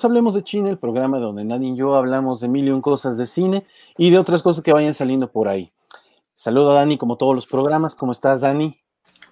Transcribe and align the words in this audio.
Hablemos 0.00 0.34
de 0.34 0.44
China, 0.44 0.68
el 0.68 0.78
programa 0.78 1.18
donde 1.18 1.44
nadie 1.44 1.70
y 1.70 1.74
yo 1.74 1.96
hablamos 1.96 2.38
de 2.38 2.46
mil 2.46 2.68
y 2.68 2.70
un 2.70 2.80
cosas 2.80 3.18
de 3.18 3.26
cine 3.26 3.66
y 3.96 4.10
de 4.10 4.18
otras 4.20 4.44
cosas 4.44 4.62
que 4.62 4.72
vayan 4.72 4.94
saliendo 4.94 5.32
por 5.32 5.48
ahí. 5.48 5.72
Saludo 6.34 6.70
a 6.70 6.74
Dani 6.74 6.96
como 6.96 7.16
todos 7.16 7.34
los 7.34 7.48
programas. 7.48 7.96
¿Cómo 7.96 8.12
estás, 8.12 8.40
Dani? 8.40 8.78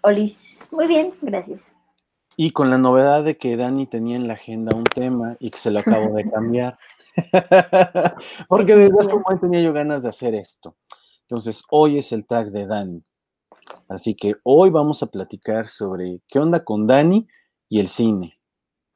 Olis, 0.02 0.68
muy 0.72 0.88
bien, 0.88 1.14
gracias. 1.22 1.62
Y 2.36 2.50
con 2.50 2.68
la 2.68 2.78
novedad 2.78 3.22
de 3.22 3.38
que 3.38 3.56
Dani 3.56 3.86
tenía 3.86 4.16
en 4.16 4.26
la 4.26 4.34
agenda 4.34 4.74
un 4.74 4.82
tema 4.82 5.36
y 5.38 5.50
que 5.50 5.58
se 5.58 5.70
lo 5.70 5.78
acabo 5.78 6.16
de 6.16 6.28
cambiar. 6.30 6.76
Porque 8.48 8.74
desde 8.74 8.98
hace 8.98 9.14
un 9.14 9.22
momento 9.22 9.46
tenía 9.46 9.60
yo 9.60 9.72
ganas 9.72 10.02
de 10.02 10.08
hacer 10.08 10.34
esto. 10.34 10.74
Entonces, 11.20 11.62
hoy 11.70 11.98
es 11.98 12.10
el 12.10 12.26
tag 12.26 12.50
de 12.50 12.66
Dani. 12.66 13.04
Así 13.88 14.16
que 14.16 14.34
hoy 14.42 14.70
vamos 14.70 15.00
a 15.04 15.06
platicar 15.06 15.68
sobre 15.68 16.22
qué 16.26 16.40
onda 16.40 16.64
con 16.64 16.86
Dani 16.86 17.28
y 17.68 17.78
el 17.78 17.86
cine. 17.86 18.35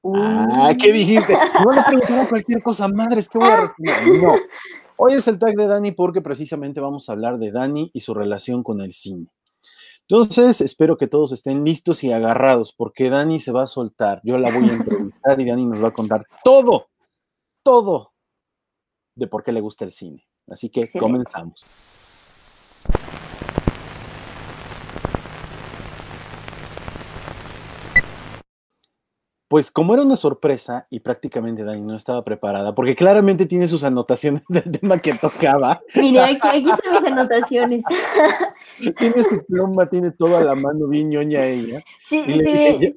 Ah, 0.04 0.72
¿qué 0.78 0.92
dijiste? 0.92 1.36
No 1.64 1.72
le 1.72 1.82
preguntaron 1.82 2.26
cualquier 2.26 2.62
cosa, 2.62 2.88
madre, 2.88 3.20
es 3.20 3.28
que 3.28 3.38
voy 3.38 3.48
a 3.48 3.56
responder. 3.60 4.22
No. 4.22 4.34
Hoy 4.96 5.14
es 5.14 5.28
el 5.28 5.38
tag 5.38 5.54
de 5.54 5.66
Dani 5.66 5.92
porque 5.92 6.20
precisamente 6.20 6.80
vamos 6.80 7.08
a 7.08 7.12
hablar 7.12 7.38
de 7.38 7.50
Dani 7.52 7.90
y 7.92 8.00
su 8.00 8.14
relación 8.14 8.62
con 8.62 8.80
el 8.80 8.92
cine. 8.92 9.26
Entonces, 10.08 10.60
espero 10.60 10.96
que 10.96 11.06
todos 11.06 11.32
estén 11.32 11.64
listos 11.64 12.02
y 12.02 12.12
agarrados 12.12 12.72
porque 12.72 13.10
Dani 13.10 13.38
se 13.40 13.52
va 13.52 13.62
a 13.62 13.66
soltar. 13.66 14.20
Yo 14.24 14.38
la 14.38 14.50
voy 14.50 14.68
a 14.68 14.72
entrevistar 14.72 15.40
y 15.40 15.44
Dani 15.44 15.66
nos 15.66 15.82
va 15.82 15.88
a 15.88 15.92
contar 15.92 16.26
todo, 16.42 16.88
todo 17.62 18.12
de 19.14 19.26
por 19.26 19.42
qué 19.44 19.52
le 19.52 19.60
gusta 19.60 19.84
el 19.84 19.90
cine. 19.90 20.26
Así 20.48 20.68
que 20.68 20.88
comenzamos. 20.98 21.64
Pues 29.50 29.72
como 29.72 29.94
era 29.94 30.04
una 30.04 30.14
sorpresa 30.14 30.86
y 30.90 31.00
prácticamente 31.00 31.64
Dani 31.64 31.80
no 31.80 31.96
estaba 31.96 32.22
preparada, 32.22 32.72
porque 32.72 32.94
claramente 32.94 33.46
tiene 33.46 33.66
sus 33.66 33.82
anotaciones 33.82 34.44
del 34.48 34.70
tema 34.70 34.98
que 34.98 35.14
tocaba. 35.14 35.80
Mire, 35.96 36.20
aquí, 36.20 36.38
aquí 36.46 36.70
están 36.70 36.92
mis 36.92 37.04
anotaciones. 37.04 37.84
tiene 38.98 39.24
su 39.24 39.44
pluma, 39.48 39.86
tiene 39.86 40.12
todo 40.12 40.36
a 40.36 40.44
la 40.44 40.54
mano, 40.54 40.86
bien 40.86 41.10
ñoña 41.10 41.44
ella. 41.46 41.82
Sí, 42.04 42.22
sí, 42.28 42.96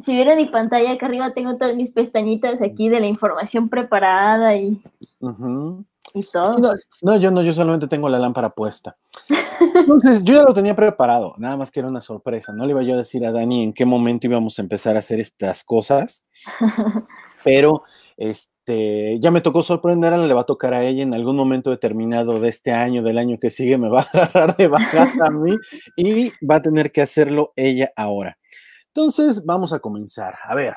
si 0.00 0.14
vieran 0.14 0.36
mi 0.36 0.46
pantalla, 0.46 0.90
acá 0.90 1.06
arriba 1.06 1.32
tengo 1.32 1.56
todas 1.56 1.76
mis 1.76 1.92
pestañitas 1.92 2.60
aquí 2.60 2.88
de 2.88 2.98
la 2.98 3.06
información 3.06 3.68
preparada 3.68 4.56
y, 4.56 4.82
y 6.14 6.22
todo. 6.24 6.76
No, 7.02 7.16
yo 7.16 7.30
no, 7.30 7.42
yo 7.42 7.52
solamente 7.52 7.86
tengo 7.86 8.08
la 8.08 8.18
lámpara 8.18 8.50
puesta. 8.50 8.96
Entonces, 9.74 10.24
yo 10.24 10.34
ya 10.34 10.42
lo 10.42 10.54
tenía 10.54 10.74
preparado, 10.74 11.34
nada 11.38 11.56
más 11.56 11.70
que 11.70 11.80
era 11.80 11.88
una 11.88 12.00
sorpresa. 12.00 12.52
No 12.52 12.64
le 12.64 12.72
iba 12.72 12.82
yo 12.82 12.94
a 12.94 12.98
decir 12.98 13.24
a 13.26 13.32
Dani 13.32 13.62
en 13.62 13.72
qué 13.72 13.84
momento 13.84 14.26
íbamos 14.26 14.58
a 14.58 14.62
empezar 14.62 14.96
a 14.96 15.00
hacer 15.00 15.20
estas 15.20 15.64
cosas, 15.64 16.26
pero 17.44 17.82
este, 18.16 19.18
ya 19.20 19.30
me 19.30 19.40
tocó 19.40 19.62
sorprender, 19.62 20.16
le 20.18 20.34
va 20.34 20.42
a 20.42 20.46
tocar 20.46 20.74
a 20.74 20.84
ella 20.84 21.02
en 21.02 21.14
algún 21.14 21.36
momento 21.36 21.70
determinado 21.70 22.40
de 22.40 22.48
este 22.48 22.72
año, 22.72 23.02
del 23.02 23.18
año 23.18 23.38
que 23.38 23.50
sigue, 23.50 23.78
me 23.78 23.88
va 23.88 24.00
a 24.00 24.02
agarrar 24.12 24.56
de 24.56 24.68
bajar 24.68 25.12
a 25.22 25.30
mí 25.30 25.56
y 25.96 26.30
va 26.44 26.56
a 26.56 26.62
tener 26.62 26.90
que 26.90 27.02
hacerlo 27.02 27.52
ella 27.56 27.92
ahora. 27.96 28.38
Entonces, 28.88 29.44
vamos 29.44 29.72
a 29.72 29.78
comenzar. 29.78 30.34
A 30.44 30.54
ver, 30.54 30.74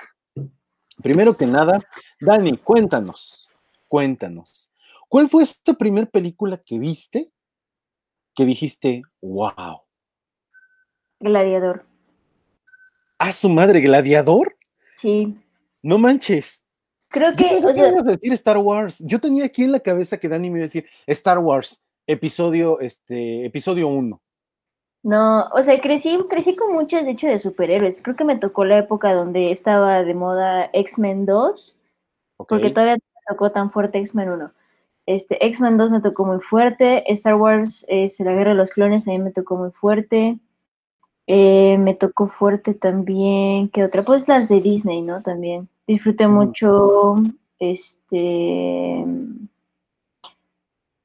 primero 1.01 1.35
que 1.35 1.47
nada, 1.47 1.79
Dani, 2.19 2.57
cuéntanos, 2.57 3.49
cuéntanos, 3.87 4.72
¿cuál 5.13 5.27
fue 5.27 5.43
esta 5.43 5.73
primera 5.73 6.07
película 6.07 6.57
que 6.57 6.79
viste 6.79 7.31
que 8.33 8.45
dijiste, 8.45 9.03
wow? 9.21 9.83
Gladiador. 11.19 11.85
¿A 13.19 13.31
su 13.31 13.47
madre, 13.47 13.79
Gladiador? 13.81 14.57
Sí. 14.97 15.37
No 15.83 15.99
manches. 15.99 16.65
Creo 17.09 17.31
que. 17.35 17.61
Yo 17.61 17.69
o 17.69 18.01
decir 18.01 18.33
Star 18.33 18.57
Wars. 18.57 19.03
Yo 19.05 19.19
tenía 19.19 19.45
aquí 19.45 19.63
en 19.63 19.71
la 19.71 19.81
cabeza 19.81 20.17
que 20.17 20.27
Dani 20.27 20.49
me 20.49 20.57
iba 20.57 20.63
a 20.63 20.71
decir 20.71 20.87
Star 21.05 21.37
Wars, 21.37 21.85
episodio, 22.07 22.79
este, 22.79 23.45
episodio 23.45 23.89
1. 23.89 24.19
No, 25.03 25.47
o 25.49 25.61
sea, 25.61 25.79
crecí, 25.79 26.17
crecí 26.27 26.55
con 26.55 26.73
muchas, 26.73 27.05
de 27.05 27.11
hecho, 27.11 27.27
de 27.27 27.37
superhéroes. 27.37 27.99
Creo 28.01 28.15
que 28.15 28.23
me 28.23 28.39
tocó 28.39 28.65
la 28.65 28.79
época 28.79 29.13
donde 29.13 29.51
estaba 29.51 30.01
de 30.01 30.15
moda 30.15 30.71
X-Men 30.73 31.27
2, 31.27 31.77
porque 32.47 32.71
todavía 32.71 32.95
me 32.95 33.01
tocó 33.27 33.51
tan 33.51 33.71
fuerte 33.71 33.99
X-Men 33.99 34.29
1. 34.29 34.53
Este, 35.05 35.45
X-Men 35.45 35.77
2 35.77 35.91
me 35.91 36.01
tocó 36.01 36.25
muy 36.25 36.39
fuerte, 36.39 37.03
Star 37.13 37.35
Wars, 37.35 37.85
es 37.89 38.19
la 38.19 38.33
guerra 38.33 38.51
de 38.51 38.57
los 38.57 38.69
clones, 38.69 39.07
a 39.07 39.11
mí 39.11 39.19
me 39.19 39.31
tocó 39.31 39.55
muy 39.57 39.71
fuerte. 39.71 40.37
Eh, 41.27 41.77
me 41.77 41.93
tocó 41.93 42.27
fuerte 42.27 42.73
también, 42.73 43.69
¿qué 43.69 43.83
otra? 43.83 44.03
Pues 44.03 44.27
las 44.27 44.49
de 44.49 44.61
Disney, 44.61 45.01
¿no? 45.01 45.21
También. 45.21 45.69
Disfruté 45.87 46.27
mucho, 46.27 47.15
este... 47.59 49.05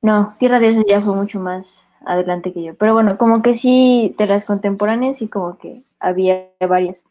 No, 0.01 0.35
Tierra 0.39 0.61
de 0.61 0.71
Dios 0.73 0.85
ya 0.89 1.01
fue 1.01 1.15
mucho 1.15 1.41
más 1.41 1.87
adelante 2.05 2.53
que 2.53 2.63
yo. 2.63 2.75
Pero 2.75 2.95
bueno, 2.95 3.19
como 3.19 3.43
que 3.43 3.55
sí, 3.55 4.15
de 4.19 4.27
las 4.27 4.45
contemporáneas 4.45 5.23
y 5.23 5.29
como 5.29 5.59
que 5.59 5.83
había 6.01 6.49
varias. 6.61 7.05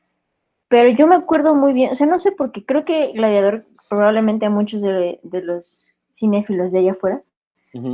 Pero 0.70 0.90
yo 0.90 1.08
me 1.08 1.16
acuerdo 1.16 1.56
muy 1.56 1.74
bien, 1.74 1.92
o 1.92 1.96
sea, 1.96 2.08
no 2.08 2.20
sé 2.20 2.32
por 2.32 2.52
qué, 2.52 2.66
creo 2.66 2.84
que 2.86 3.14
Gladiador 3.14 3.66
probablemente 3.90 4.46
a 4.46 4.50
muchos 4.50 4.82
de, 4.82 5.20
los 5.24 5.96
cinéfilos 6.18 6.72
de 6.72 6.80
allá 6.80 6.92
afuera 6.94 7.24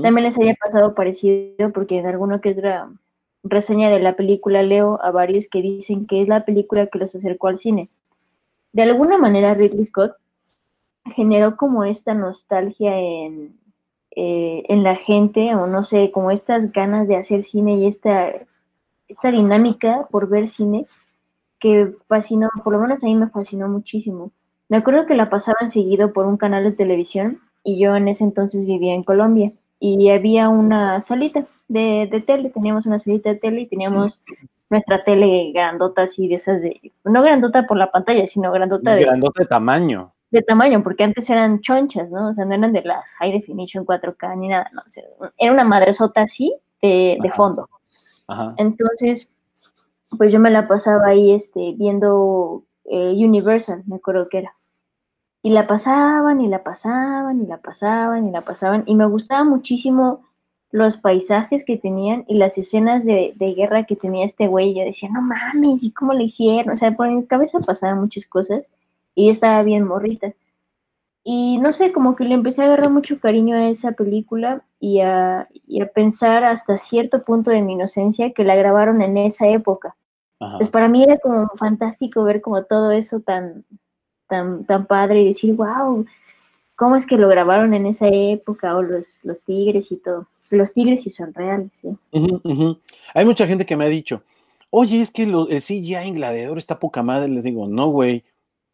también 0.02 0.24
les 0.24 0.40
haya 0.40 0.56
pasado 0.56 0.94
parecido, 0.96 1.72
porque 1.74 1.98
en 1.98 2.06
alguna 2.06 2.40
que 2.40 2.52
otra 2.52 2.90
reseña 3.44 3.90
de 3.90 4.00
la 4.00 4.16
película 4.16 4.64
leo 4.64 5.00
a 5.04 5.12
varios 5.12 5.48
que 5.48 5.62
dicen 5.62 6.06
que 6.06 6.22
es 6.22 6.28
la 6.28 6.46
película 6.46 6.88
que 6.88 7.00
los 7.00 7.14
acercó 7.16 7.48
al 7.48 7.58
cine. 7.58 7.90
De 8.72 8.84
alguna 8.84 9.18
manera 9.18 9.54
Ridley 9.54 9.86
Scott 9.86 10.14
generó 11.16 11.58
como 11.58 11.84
esta 11.84 12.14
nostalgia 12.14 12.98
en, 12.98 13.60
eh, 14.16 14.64
en 14.70 14.84
la 14.84 14.96
gente, 14.96 15.54
o 15.56 15.68
no 15.68 15.84
sé, 15.84 16.12
como 16.12 16.32
estas 16.32 16.72
ganas 16.72 17.08
de 17.08 17.18
hacer 17.18 17.44
cine 17.44 17.76
y 17.76 17.88
esta, 17.88 18.32
esta 19.08 19.32
dinámica 19.32 20.08
por 20.12 20.30
ver 20.30 20.48
cine 20.48 20.86
que 21.60 21.94
fascinó, 22.08 22.50
por 22.64 22.74
lo 22.74 22.80
menos 22.80 23.04
a 23.04 23.08
mí 23.08 23.16
me 23.16 23.30
fascinó 23.30 23.68
muchísimo. 23.68 24.32
Me 24.70 24.78
acuerdo 24.78 25.06
que 25.06 25.16
la 25.16 25.30
pasaban 25.30 25.70
seguido 25.70 26.14
por 26.14 26.26
un 26.26 26.38
canal 26.38 26.64
de 26.64 26.72
televisión 26.72 27.42
y 27.64 27.80
yo 27.80 27.96
en 27.96 28.08
ese 28.08 28.24
entonces 28.24 28.66
vivía 28.66 28.94
en 28.94 29.04
Colombia 29.04 29.52
y 29.80 30.10
había 30.10 30.50
una 30.50 31.02
salita 31.02 31.46
de, 31.68 32.08
de 32.10 32.22
tele, 32.22 32.50
teníamos 32.50 32.86
una 32.86 33.00
salita 33.00 33.30
de 33.30 33.36
tele 33.36 33.62
y 33.62 33.68
teníamos 33.68 34.24
nuestra 34.70 35.04
tele 35.04 35.52
grandota 35.54 36.04
así 36.04 36.28
de 36.28 36.36
esas 36.36 36.62
de, 36.62 36.80
no 37.04 37.22
grandota 37.22 37.68
por 37.68 37.78
la 37.78 37.92
pantalla, 37.92 38.26
sino 38.28 38.52
grandota 38.52 38.96
de... 38.96 39.04
Grandota 39.04 39.44
de 39.44 39.48
tamaño 39.48 40.14
de 40.34 40.42
tamaño, 40.42 40.82
porque 40.82 41.04
antes 41.04 41.30
eran 41.30 41.62
chonchas, 41.62 42.12
¿no? 42.12 42.30
O 42.30 42.34
sea, 42.34 42.44
no 42.44 42.56
eran 42.56 42.74
de 42.74 42.82
las 42.82 43.14
high 43.20 43.32
definition 43.32 43.86
4K 43.86 44.36
ni 44.40 44.48
nada, 44.48 44.68
no. 44.74 44.82
era 45.38 45.54
una 45.54 45.64
madresota 45.64 46.24
así 46.24 46.56
de, 46.82 47.32
fondo. 47.36 47.70
Entonces, 48.58 49.30
pues 50.18 50.34
yo 50.34 50.40
me 50.40 50.50
la 50.50 50.68
pasaba 50.68 51.10
ahí 51.10 51.34
este, 51.34 51.76
viendo 51.78 52.64
eh, 52.86 53.14
Universal, 53.16 53.84
me 53.86 53.98
acuerdo 53.98 54.28
que 54.28 54.40
era. 54.40 54.56
Y 55.44 55.52
la 55.52 55.68
pasaban 55.68 56.42
y 56.42 56.48
la 56.48 56.64
pasaban 56.64 57.44
y 57.44 57.46
la 57.46 57.58
pasaban 57.58 58.28
y 58.28 58.32
la 58.32 58.42
pasaban. 58.42 58.84
Y 58.88 58.96
me 58.96 59.06
gustaba 59.06 59.44
muchísimo 59.44 60.22
los 60.72 60.98
paisajes 60.98 61.64
que 61.66 61.78
tenían 61.78 62.26
y 62.28 62.36
las 62.36 62.58
escenas 62.58 63.06
de, 63.06 63.34
de 63.36 63.54
guerra 63.54 63.84
que 63.84 63.96
tenía 63.96 64.26
este 64.26 64.48
güey. 64.48 64.74
Yo 64.74 64.84
decía, 64.84 65.10
no 65.10 65.22
mames, 65.22 65.84
¿y 65.84 65.92
cómo 65.92 66.14
le 66.14 66.24
hicieron? 66.24 66.74
O 66.74 66.76
sea, 66.76 66.92
por 66.94 67.08
mi 67.10 67.26
cabeza 67.28 67.60
pasaban 67.60 68.00
muchas 68.00 68.26
cosas 68.26 68.68
y 69.14 69.30
estaba 69.30 69.62
bien 69.62 69.84
morrita. 69.84 70.34
Y 71.24 71.58
no 71.60 71.72
sé, 71.72 71.94
como 71.94 72.16
que 72.16 72.26
le 72.26 72.34
empecé 72.34 72.62
a 72.62 72.66
agarrar 72.66 72.90
mucho 72.90 73.20
cariño 73.20 73.56
a 73.56 73.70
esa 73.70 73.94
película 73.94 74.64
y 74.80 75.00
a, 75.00 75.48
pensar 75.96 76.44
hasta 76.44 76.78
cierto 76.78 77.22
punto 77.22 77.50
de 77.50 77.62
mi 77.62 77.74
inocencia 77.74 78.34
que 78.34 78.44
la 78.44 78.56
grabaron 78.56 79.02
en 79.02 79.18
esa 79.18 79.48
época. 79.48 79.96
Pues 80.58 80.68
para 80.68 80.90
mí 80.90 81.02
era 81.02 81.18
como 81.20 81.48
fantástico 81.56 82.26
ver 82.26 82.42
como 82.42 82.66
todo 82.66 82.92
eso 82.92 83.22
tan, 83.22 83.64
tan, 84.34 84.66
tan 84.66 84.86
padre 84.88 85.22
y 85.22 85.28
decir, 85.28 85.54
wow, 85.54 86.06
¿cómo 86.76 86.96
es 86.96 87.06
que 87.06 87.18
lo 87.18 87.28
grabaron 87.28 87.74
en 87.74 87.86
esa 87.86 88.08
época? 88.08 88.76
O 88.76 88.82
los, 88.82 89.24
los 89.24 89.44
tigres 89.44 89.92
y 89.92 89.98
todo. 89.98 90.28
Los 90.50 90.74
tigres 90.74 91.04
sí 91.04 91.10
son 91.10 91.34
reales, 91.34 91.72
sí. 91.74 91.90
Hay 93.14 93.26
mucha 93.26 93.48
gente 93.48 93.66
que 93.66 93.76
me 93.76 93.86
ha 93.86 93.90
dicho, 93.90 94.24
oye, 94.70 95.02
es 95.02 95.12
que 95.12 95.24
el 95.24 95.62
CGI 95.62 95.96
en 95.96 96.16
Gladiador 96.16 96.58
está 96.58 96.80
poca 96.80 97.04
madre. 97.04 97.30
Les 97.30 97.44
digo, 97.44 97.68
no, 97.68 97.88
güey 97.90 98.24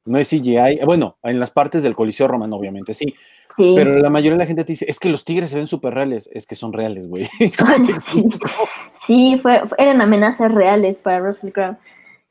no 0.09 0.17
es 0.17 0.29
CGI. 0.29 0.79
Bueno, 0.85 1.17
en 1.23 1.39
las 1.39 1.51
partes 1.51 1.83
del 1.83 1.95
Coliseo 1.95 2.27
Romano, 2.27 2.55
obviamente, 2.55 2.93
sí. 2.93 3.15
Pero 3.57 3.97
la 3.97 4.09
mayoría 4.09 4.37
de 4.37 4.43
la 4.43 4.45
gente 4.45 4.63
te 4.63 4.71
dice, 4.71 4.85
es 4.87 4.99
que 4.99 5.09
los 5.09 5.25
tigres 5.25 5.49
se 5.49 5.57
ven 5.57 5.67
súper 5.67 5.93
reales. 5.93 6.29
Es 6.33 6.47
que 6.47 6.55
son 6.55 6.71
reales, 6.71 7.07
güey. 7.07 7.29
sí, 8.93 9.37
fue, 9.41 9.61
eran 9.77 10.01
amenazas 10.01 10.51
reales 10.51 10.97
para 10.97 11.19
Russell 11.19 11.51
Crowe. 11.51 11.77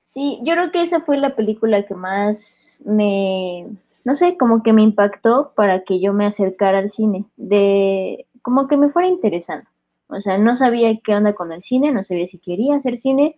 Sí, 0.03 0.39
yo 0.43 0.55
creo 0.55 0.73
que 0.73 0.83
esa 0.83 1.01
fue 1.01 1.19
la 1.19 1.37
película 1.37 1.85
que 1.87 1.95
más 1.95 2.68
me, 2.85 3.67
no 4.05 4.15
sé, 4.15 4.37
como 4.37 4.63
que 4.63 4.73
me 4.73 4.83
impactó 4.83 5.53
para 5.55 5.85
que 5.85 6.01
yo 6.01 6.13
me 6.13 6.27
acercara 6.27 6.79
al 6.79 6.91
cine. 6.91 7.25
De, 7.37 8.27
como 8.43 8.69
que 8.69 8.77
me 8.77 8.91
fuera 8.91 9.09
interesando. 9.09 9.69
O 10.09 10.21
sea, 10.21 10.39
no 10.39 10.57
sabía 10.57 10.99
qué 11.05 11.15
onda 11.15 11.35
con 11.35 11.53
el 11.53 11.63
cine, 11.63 11.93
no 11.93 12.05
sabía 12.05 12.27
si 12.27 12.39
quería 12.39 12.77
hacer 12.77 12.99
cine 12.99 13.37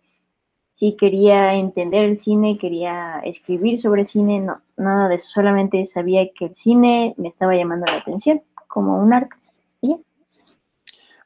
si 0.80 0.96
quería 0.96 1.54
entender 1.56 2.04
el 2.04 2.16
cine, 2.16 2.56
quería 2.56 3.20
escribir 3.24 3.78
sobre 3.78 4.06
cine, 4.06 4.40
no, 4.40 4.62
nada 4.78 5.08
de 5.08 5.16
eso, 5.16 5.28
solamente 5.28 5.84
sabía 5.84 6.30
que 6.32 6.46
el 6.46 6.54
cine 6.54 7.14
me 7.18 7.28
estaba 7.28 7.54
llamando 7.54 7.84
la 7.84 7.98
atención 7.98 8.40
como 8.66 8.98
un 8.98 9.12
arte. 9.12 9.36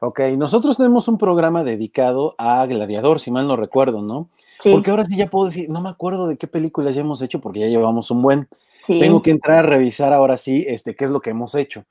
Ok, 0.06 0.20
nosotros 0.36 0.76
tenemos 0.76 1.08
un 1.08 1.16
programa 1.16 1.64
dedicado 1.64 2.34
a 2.36 2.66
Gladiador, 2.66 3.20
si 3.20 3.30
mal 3.30 3.48
no 3.48 3.56
recuerdo, 3.56 4.02
¿no? 4.02 4.28
Sí. 4.60 4.70
Porque 4.70 4.90
ahora 4.90 5.06
sí 5.06 5.16
ya 5.16 5.28
puedo 5.28 5.46
decir, 5.46 5.70
no 5.70 5.80
me 5.80 5.88
acuerdo 5.88 6.28
de 6.28 6.36
qué 6.36 6.46
películas 6.46 6.94
ya 6.94 7.00
hemos 7.00 7.22
hecho 7.22 7.40
porque 7.40 7.60
ya 7.60 7.68
llevamos 7.68 8.10
un 8.10 8.20
buen. 8.20 8.48
Tengo 8.86 9.22
que 9.22 9.30
entrar 9.30 9.64
a 9.64 9.68
revisar 9.68 10.12
ahora 10.12 10.36
sí 10.36 10.64
este, 10.68 10.94
qué 10.94 11.06
es 11.06 11.10
lo 11.10 11.20
que 11.20 11.30
hemos 11.30 11.54
hecho. 11.54 11.84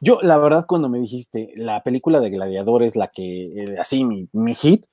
Yo, 0.00 0.18
la 0.22 0.36
verdad, 0.36 0.66
cuando 0.66 0.88
me 0.88 0.98
dijiste 0.98 1.52
la 1.54 1.84
película 1.84 2.18
de 2.18 2.30
Gladiador 2.30 2.82
es 2.82 2.96
la 2.96 3.06
que, 3.06 3.44
eh, 3.46 3.76
así, 3.78 4.04
mi, 4.04 4.28
mi 4.32 4.54
hit, 4.54 4.86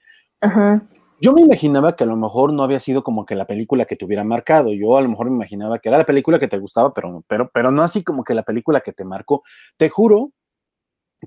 yo 1.20 1.34
me 1.34 1.42
imaginaba 1.42 1.96
que 1.96 2.04
a 2.04 2.08
lo 2.08 2.16
mejor 2.16 2.54
no 2.54 2.64
había 2.64 2.80
sido 2.80 3.04
como 3.04 3.26
que 3.26 3.36
la 3.36 3.46
película 3.46 3.86
que 3.86 3.96
te 3.96 4.06
hubiera 4.06 4.24
marcado. 4.24 4.72
Yo 4.72 4.98
a 4.98 5.02
lo 5.02 5.10
mejor 5.10 5.30
me 5.30 5.36
imaginaba 5.36 5.80
que 5.80 5.90
era 5.90 5.98
la 5.98 6.06
película 6.06 6.38
que 6.38 6.48
te 6.48 6.60
gustaba, 6.60 6.94
pero, 6.94 7.24
pero, 7.28 7.50
pero 7.52 7.72
no 7.72 7.82
así 7.82 8.04
como 8.04 8.24
que 8.24 8.34
la 8.36 8.44
película 8.44 8.82
que 8.82 8.94
te 8.94 9.04
marcó. 9.04 9.42
Te 9.78 9.90
juro 9.90 10.32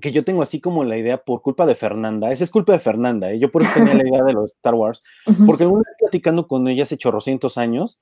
que 0.01 0.11
yo 0.11 0.23
tengo 0.23 0.41
así 0.41 0.59
como 0.59 0.83
la 0.83 0.97
idea 0.97 1.17
por 1.17 1.41
culpa 1.41 1.65
de 1.65 1.75
Fernanda. 1.75 2.31
Esa 2.31 2.43
es 2.43 2.51
culpa 2.51 2.73
de 2.73 2.79
Fernanda. 2.79 3.31
¿eh? 3.31 3.39
Yo 3.39 3.49
por 3.49 3.61
eso 3.61 3.71
tenía 3.73 3.93
la 3.93 4.07
idea 4.07 4.23
de 4.23 4.33
los 4.33 4.51
Star 4.53 4.73
Wars, 4.73 5.01
porque 5.47 5.63
alguna 5.63 5.83
vez 5.87 5.95
platicando 5.99 6.47
con 6.47 6.67
ella 6.67 6.83
hace 6.83 6.97
chorrocientos 6.97 7.57
años, 7.57 8.01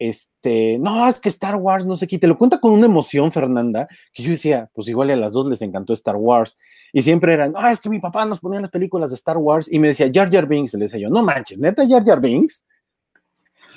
este, 0.00 0.78
no, 0.78 1.08
es 1.08 1.20
que 1.20 1.28
Star 1.28 1.56
Wars 1.56 1.84
no 1.84 1.96
sé 1.96 2.06
qué, 2.06 2.18
te 2.18 2.28
lo 2.28 2.38
cuenta 2.38 2.60
con 2.60 2.72
una 2.72 2.86
emoción, 2.86 3.32
Fernanda, 3.32 3.88
que 4.12 4.22
yo 4.22 4.30
decía, 4.30 4.70
pues 4.72 4.86
igual 4.88 5.10
a 5.10 5.16
las 5.16 5.32
dos 5.32 5.48
les 5.48 5.60
encantó 5.60 5.92
Star 5.92 6.14
Wars, 6.14 6.56
y 6.92 7.02
siempre 7.02 7.34
eran, 7.34 7.52
ah, 7.56 7.72
es 7.72 7.80
que 7.80 7.88
mi 7.88 7.98
papá 7.98 8.24
nos 8.24 8.38
ponía 8.38 8.60
las 8.60 8.70
películas 8.70 9.10
de 9.10 9.16
Star 9.16 9.38
Wars, 9.38 9.70
y 9.70 9.80
me 9.80 9.88
decía, 9.88 10.08
Jar 10.12 10.30
Jar 10.30 10.46
Binks, 10.46 10.74
le 10.74 10.80
decía 10.80 11.00
yo, 11.00 11.08
no 11.08 11.24
manches, 11.24 11.58
neta 11.58 11.86
Jar 11.86 12.04
Jar 12.04 12.20
Binks. 12.20 12.64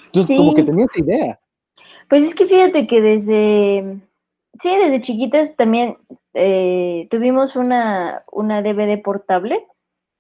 Entonces, 0.08 0.38
como 0.38 0.54
que 0.54 0.64
tenía 0.64 0.86
esa 0.86 1.00
idea. 1.00 1.40
Pues 2.08 2.24
es 2.26 2.36
que 2.36 2.46
fíjate 2.46 2.86
que 2.86 3.02
desde, 3.02 3.98
sí, 4.62 4.70
desde 4.78 5.02
chiquitas 5.02 5.56
también 5.56 5.98
eh, 6.34 7.08
tuvimos 7.10 7.56
una, 7.56 8.24
una 8.32 8.62
DVD 8.62 9.02
portable, 9.02 9.66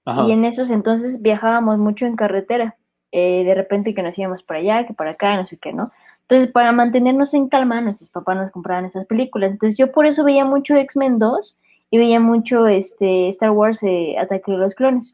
y 0.05 0.31
en 0.31 0.45
esos 0.45 0.71
entonces 0.71 1.21
viajábamos 1.21 1.77
mucho 1.77 2.05
en 2.05 2.15
carretera. 2.15 2.75
Eh, 3.11 3.43
de 3.43 3.53
repente 3.53 3.93
que 3.93 4.01
nos 4.01 4.17
íbamos 4.17 4.41
para 4.41 4.61
allá, 4.61 4.87
que 4.87 4.93
para 4.93 5.11
acá, 5.11 5.35
no 5.35 5.45
sé 5.45 5.57
qué, 5.57 5.73
¿no? 5.73 5.91
Entonces, 6.21 6.49
para 6.49 6.71
mantenernos 6.71 7.33
en 7.33 7.49
calma, 7.49 7.81
nuestros 7.81 8.09
papás 8.09 8.37
nos 8.37 8.51
compraban 8.51 8.85
esas 8.85 9.05
películas. 9.05 9.51
Entonces, 9.51 9.77
yo 9.77 9.91
por 9.91 10.05
eso 10.05 10.23
veía 10.23 10.45
mucho 10.45 10.75
X-Men 10.77 11.19
2 11.19 11.59
y 11.89 11.97
veía 11.97 12.21
mucho 12.21 12.67
este, 12.67 13.27
Star 13.27 13.51
Wars 13.51 13.83
eh, 13.83 14.15
Ataque 14.17 14.53
de 14.53 14.57
los 14.57 14.73
Clones. 14.73 15.11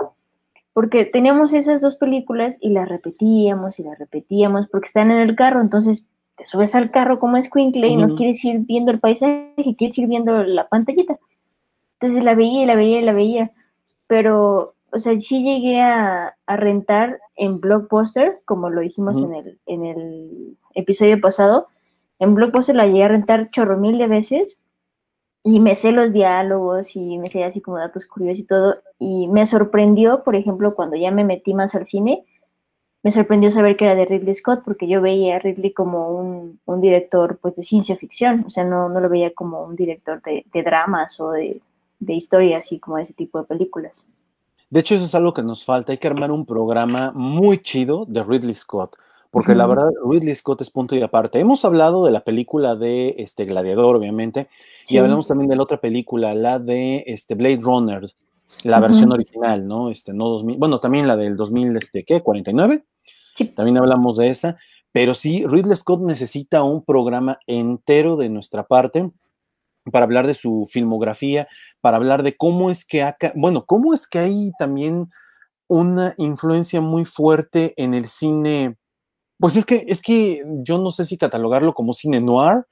Porque 0.73 1.05
teníamos 1.05 1.53
esas 1.53 1.81
dos 1.81 1.95
películas 1.95 2.59
y 2.61 2.69
las 2.69 2.87
repetíamos 2.87 3.79
y 3.79 3.83
las 3.83 3.97
repetíamos 3.97 4.67
porque 4.67 4.85
están 4.85 5.09
en 5.09 5.17
el 5.17 5.35
carro. 5.35 5.59
Entonces, 5.59 6.07
te 6.37 6.45
subes 6.45 6.75
al 6.75 6.91
carro 6.91 7.19
como 7.19 7.37
es 7.37 7.49
Quinkle 7.49 7.87
y 7.87 7.97
no 7.97 8.15
quieres 8.15 8.43
ir 8.45 8.59
viendo 8.59 8.91
el 8.91 8.99
paisaje, 8.99 9.53
quieres 9.77 9.97
ir 9.97 10.07
viendo 10.07 10.43
la 10.43 10.67
pantallita. 10.67 11.17
Entonces, 11.99 12.23
la 12.23 12.35
veía 12.35 12.63
y 12.63 12.65
la 12.65 12.75
veía 12.75 12.99
y 12.99 13.05
la 13.05 13.13
veía. 13.13 13.51
Pero 14.07 14.75
o 14.91 14.99
sea, 14.99 15.17
sí 15.19 15.43
llegué 15.43 15.81
a, 15.81 16.35
rentar 16.47 17.19
en 17.35 17.59
Blockbuster, 17.59 18.41
como 18.45 18.69
lo 18.69 18.81
dijimos 18.81 19.17
en, 19.17 19.33
el, 19.33 19.59
en 19.65 19.85
el 19.85 20.57
episodio 20.75 21.19
pasado. 21.19 21.67
En 22.19 22.35
Blockbuster 22.35 22.75
la 22.75 22.87
llegué 22.87 23.03
a 23.03 23.09
rentar 23.09 23.51
chorro 23.51 23.77
mil 23.77 23.97
de 23.97 24.07
veces 24.07 24.57
y 25.43 25.59
me 25.59 25.75
sé 25.75 25.91
los 25.91 26.13
diálogos 26.13 26.95
y 26.95 27.17
me 27.19 27.27
sé 27.27 27.43
así 27.43 27.61
como 27.61 27.77
datos 27.77 28.05
curiosos 28.05 28.39
y 28.39 28.43
todo. 28.45 28.77
Y 28.97 29.27
me 29.27 29.45
sorprendió, 29.45 30.23
por 30.23 30.35
ejemplo, 30.35 30.73
cuando 30.73 30.95
ya 30.95 31.11
me 31.11 31.25
metí 31.25 31.53
más 31.53 31.75
al 31.75 31.85
cine, 31.85 32.23
me 33.07 33.13
sorprendió 33.13 33.49
saber 33.49 33.77
que 33.77 33.85
era 33.85 33.95
de 33.95 34.03
Ridley 34.03 34.33
Scott, 34.33 34.63
porque 34.65 34.85
yo 34.85 34.99
veía 34.99 35.37
a 35.37 35.39
Ridley 35.39 35.71
como 35.71 36.09
un, 36.09 36.81
director 36.81 37.39
pues, 37.41 37.55
de 37.55 37.63
ciencia 37.63 37.95
ficción, 37.95 38.43
o 38.45 38.49
sea, 38.49 38.65
no, 38.65 38.89
no 38.89 38.99
lo 38.99 39.07
veía 39.07 39.33
como 39.33 39.63
un 39.63 39.77
director 39.77 40.21
de, 40.21 40.43
dramas 40.61 41.17
o 41.21 41.31
de, 41.31 41.61
de 42.01 42.13
historias, 42.13 42.65
así 42.65 42.79
como 42.79 42.97
de 42.97 43.03
ese 43.03 43.13
tipo 43.13 43.39
de 43.39 43.45
películas. 43.45 44.05
De 44.69 44.81
hecho, 44.81 44.95
eso 44.95 45.05
es 45.05 45.15
algo 45.15 45.33
que 45.33 45.41
nos 45.41 45.63
falta. 45.63 45.93
Hay 45.93 45.99
que 45.99 46.07
armar 46.09 46.33
un 46.33 46.45
programa 46.45 47.13
muy 47.15 47.59
chido 47.59 48.03
de 48.03 48.21
Ridley 48.23 48.55
Scott, 48.55 48.97
porque 49.31 49.55
la 49.55 49.67
verdad, 49.67 49.89
Ridley 50.05 50.35
Scott 50.35 50.59
es 50.59 50.69
punto 50.69 50.93
y 50.93 51.01
aparte. 51.01 51.39
Hemos 51.39 51.63
hablado 51.63 52.03
de 52.03 52.11
la 52.11 52.25
película 52.25 52.75
de 52.75 53.15
este 53.19 53.45
Gladiador, 53.45 53.95
obviamente, 53.95 54.49
y 54.89 54.97
hablamos 54.97 55.27
también 55.27 55.49
de 55.49 55.55
la 55.55 55.63
otra 55.63 55.79
película, 55.79 56.35
la 56.35 56.59
de 56.59 57.05
este 57.07 57.35
Blade 57.35 57.61
Runner, 57.61 58.05
la 58.63 58.81
versión 58.81 59.13
original, 59.13 59.65
¿no? 59.65 59.91
Este, 59.91 60.11
no 60.11 60.27
2000, 60.27 60.57
bueno, 60.57 60.81
también 60.81 61.07
la 61.07 61.15
del 61.15 61.37
2000, 61.37 61.77
este, 61.77 62.03
¿qué? 62.03 62.21
49. 62.21 62.83
Sí. 63.37 63.45
También 63.49 63.77
hablamos 63.77 64.17
de 64.17 64.29
esa. 64.29 64.57
Pero 64.91 65.13
sí, 65.13 65.45
Ridley 65.45 65.75
Scott 65.75 66.01
necesita 66.01 66.63
un 66.63 66.83
programa 66.83 67.37
entero 67.45 68.17
de 68.17 68.29
nuestra 68.29 68.65
parte 68.65 69.11
para 69.91 70.05
hablar 70.05 70.25
de 70.25 70.33
su 70.33 70.67
filmografía, 70.71 71.47
para 71.81 71.97
hablar 71.97 72.23
de 72.23 72.35
cómo 72.35 72.71
es 72.71 72.83
que 72.83 73.03
acá, 73.03 73.31
bueno, 73.35 73.65
cómo 73.65 73.93
es 73.93 74.07
que 74.07 74.17
hay 74.17 74.51
también 74.57 75.09
una 75.67 76.15
influencia 76.17 76.81
muy 76.81 77.05
fuerte 77.05 77.73
en 77.77 77.93
el 77.93 78.07
cine. 78.07 78.75
Pues 79.37 79.55
es 79.55 79.65
que, 79.65 79.85
es 79.87 80.01
que 80.01 80.43
yo 80.63 80.79
no 80.79 80.89
sé 80.89 81.05
si 81.05 81.15
catalogarlo 81.15 81.75
como 81.75 81.93
cine 81.93 82.19
noir, 82.19 82.65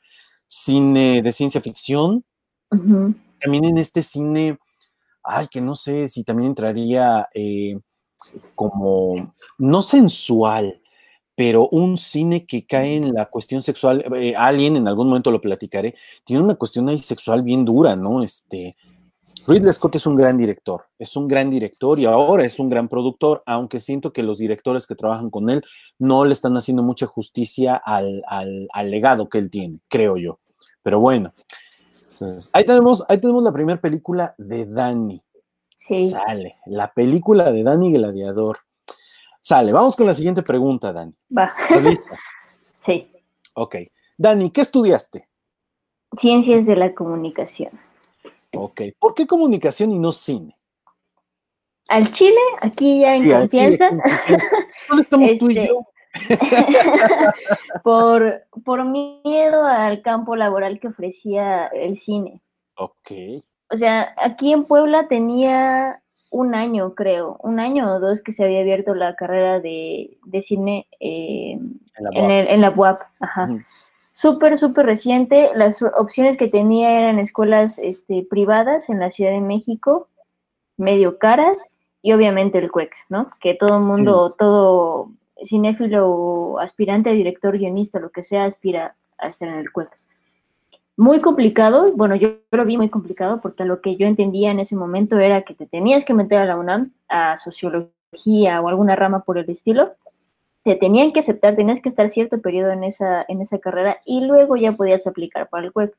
cine 0.48 1.22
de 1.22 1.32
ciencia 1.32 1.62
ficción, 1.62 2.26
también 2.70 3.66
en 3.66 3.78
este 3.78 4.02
cine, 4.02 4.58
ay, 5.24 5.48
que 5.48 5.62
no 5.62 5.76
sé 5.76 6.08
si 6.08 6.24
también 6.24 6.50
entraría 6.50 7.28
eh, 7.36 7.78
como, 8.56 9.34
no 9.58 9.82
sensual, 9.82 10.82
pero 11.36 11.68
un 11.70 11.98
cine 11.98 12.46
que 12.46 12.66
cae 12.66 12.96
en 12.96 13.14
la 13.14 13.26
cuestión 13.26 13.62
sexual, 13.62 14.06
eh, 14.16 14.36
alguien 14.36 14.76
en 14.78 14.88
algún 14.88 15.08
momento 15.08 15.32
lo 15.32 15.42
platicaré, 15.42 15.96
tiene 16.24 16.42
una 16.42 16.56
cuestión 16.56 16.88
ahí 16.88 17.00
sexual 17.00 17.44
bien 17.44 17.66
dura, 17.66 17.96
¿no? 17.96 18.24
Este, 18.24 18.76
Ridley 19.48 19.74
Scott 19.74 19.96
es 19.96 20.08
un 20.08 20.16
gran 20.16 20.38
director, 20.38 20.86
es 20.98 21.16
un 21.16 21.28
gran 21.28 21.52
director 21.52 22.00
y 22.00 22.06
ahora 22.06 22.46
es 22.46 22.58
un 22.58 22.68
gran 22.68 22.88
productor, 22.88 23.44
aunque 23.46 23.80
siento 23.80 24.12
que 24.12 24.24
los 24.24 24.40
directores 24.40 24.88
que 24.88 24.96
trabajan 24.96 25.30
con 25.30 25.50
él 25.50 25.62
no 26.00 26.26
le 26.26 26.34
están 26.34 26.58
haciendo 26.58 26.82
mucha 26.82 27.06
justicia 27.06 27.76
al, 27.76 28.24
legado 28.86 29.30
que 29.30 29.38
él 29.38 29.52
tiene, 29.52 29.80
creo 29.88 30.18
yo. 30.18 30.40
Pero 30.82 31.00
bueno, 31.00 31.34
entonces, 32.14 32.50
ahí 32.54 32.66
tenemos, 32.66 33.04
ahí 33.08 33.20
tenemos 33.20 33.44
la 33.44 33.52
primera 33.52 33.80
película 33.80 34.34
de 34.38 34.66
Danny. 34.66 35.22
Sí. 35.88 36.10
Sale, 36.10 36.58
la 36.66 36.92
película 36.92 37.52
de 37.52 37.64
Danny 37.64 37.94
Gladiador. 37.94 38.60
Sale, 39.40 39.72
vamos 39.72 39.96
con 39.96 40.08
la 40.08 40.16
siguiente 40.16 40.42
pregunta, 40.42 40.92
Dani. 40.92 41.14
Va. 41.36 41.54
¿Estás 41.62 41.84
lista? 41.84 42.20
sí. 42.80 43.12
Ok. 43.54 43.76
Dani, 44.18 44.50
¿qué 44.50 44.62
estudiaste? 44.62 45.30
Ciencias 46.18 46.66
de 46.66 46.76
la 46.76 46.96
comunicación. 46.96 47.80
Ok. 48.56 48.82
¿Por 48.98 49.14
qué 49.14 49.28
comunicación 49.28 49.92
y 49.92 50.00
no 50.00 50.12
cine? 50.12 50.58
Al 51.88 52.10
Chile, 52.12 52.40
aquí 52.62 53.02
ya 53.02 53.16
en 53.16 53.30
confianza. 53.30 53.90
¿Dónde 54.90 55.04
estamos 55.04 55.32
tú 55.38 55.50
y 55.52 55.60
este, 55.60 55.68
yo? 55.68 55.86
por, 57.84 58.48
por 58.64 58.86
miedo 58.86 59.66
al 59.66 60.02
campo 60.02 60.36
laboral 60.36 60.80
que 60.80 60.88
ofrecía 60.88 61.68
el 61.68 61.98
cine. 61.98 62.42
Ok. 62.76 63.12
O 63.72 63.78
sea, 63.78 64.14
aquí 64.18 64.54
en 64.54 64.64
Puebla 64.64 65.08
tenía 65.08 66.02
un 66.32 66.54
año, 66.54 66.94
creo, 66.96 67.38
un 67.42 67.60
año 67.60 67.94
o 67.94 68.00
dos 68.00 68.22
que 68.22 68.32
se 68.32 68.44
había 68.44 68.60
abierto 68.60 68.94
la 68.94 69.16
carrera 69.16 69.60
de, 69.60 70.18
cine 70.42 70.88
eh, 71.00 71.58
en, 72.14 72.62
la 72.62 72.70
UAP. 72.72 73.02
Ajá. 73.20 73.50
Súper, 74.12 74.58
súper 74.58 74.86
reciente. 74.86 75.52
Las 75.56 75.82
opciones 75.82 76.38
que 76.38 76.48
tenía 76.48 77.00
eran 77.00 77.20
escuelas 77.20 77.80
este, 77.80 78.26
privadas 78.30 78.90
en 78.90 79.00
la 79.00 79.10
Ciudad 79.10 79.32
de 79.32 79.42
México, 79.42 80.10
medio 80.78 81.18
caras, 81.18 81.66
y 82.02 82.14
obviamente 82.14 82.60
el 82.60 82.72
CUEC, 82.72 82.94
¿no? 83.10 83.32
Que 83.40 83.56
todo 83.56 83.78
el 83.78 83.84
mundo, 83.84 84.36
todo 84.38 85.10
cinéfilo 85.44 86.60
aspirante 86.60 87.10
a 87.10 87.14
director, 87.14 87.58
guionista, 87.58 88.00
lo 88.00 88.12
que 88.12 88.24
sea, 88.24 88.46
aspira 88.46 88.96
a 89.18 89.28
estar 89.28 89.48
en 89.48 89.56
el 89.56 89.72
CUEC 89.72 89.90
muy 90.98 91.20
complicado, 91.20 91.92
bueno, 91.94 92.16
yo 92.16 92.38
lo 92.52 92.66
vi 92.66 92.78
muy 92.78 92.90
complicado 92.90 93.42
porque 93.42 93.66
lo 93.66 93.82
que 93.82 93.98
yo 93.98 94.08
entendía 94.08 94.52
en 94.52 94.60
ese 94.60 94.76
momento 94.76 95.20
era 95.20 95.44
que 95.44 95.54
te 95.54 95.66
tenías 95.66 96.06
que 96.06 96.14
meter 96.14 96.40
a 96.40 96.46
la 96.46 96.58
UNAM, 96.58 96.92
a 97.10 97.36
sociología 97.38 98.62
o 98.62 98.70
alguna 98.70 98.96
rama 98.96 99.24
por 99.24 99.38
el 99.38 99.50
estilo, 99.50 99.94
te 100.64 100.76
tenían 100.76 101.12
que 101.12 101.20
aceptar, 101.20 101.56
tenías 101.56 101.82
que 101.82 101.90
estar 101.90 102.10
cierto 102.10 102.40
periodo 102.42 102.72
en 102.72 102.84
esa, 102.84 103.26
en 103.28 103.42
esa 103.42 103.60
carrera 103.60 104.00
y 104.06 104.22
luego 104.22 104.56
ya 104.56 104.72
podías 104.72 105.06
aplicar 105.06 105.50
para 105.50 105.66
el 105.66 105.72
web. 105.76 105.94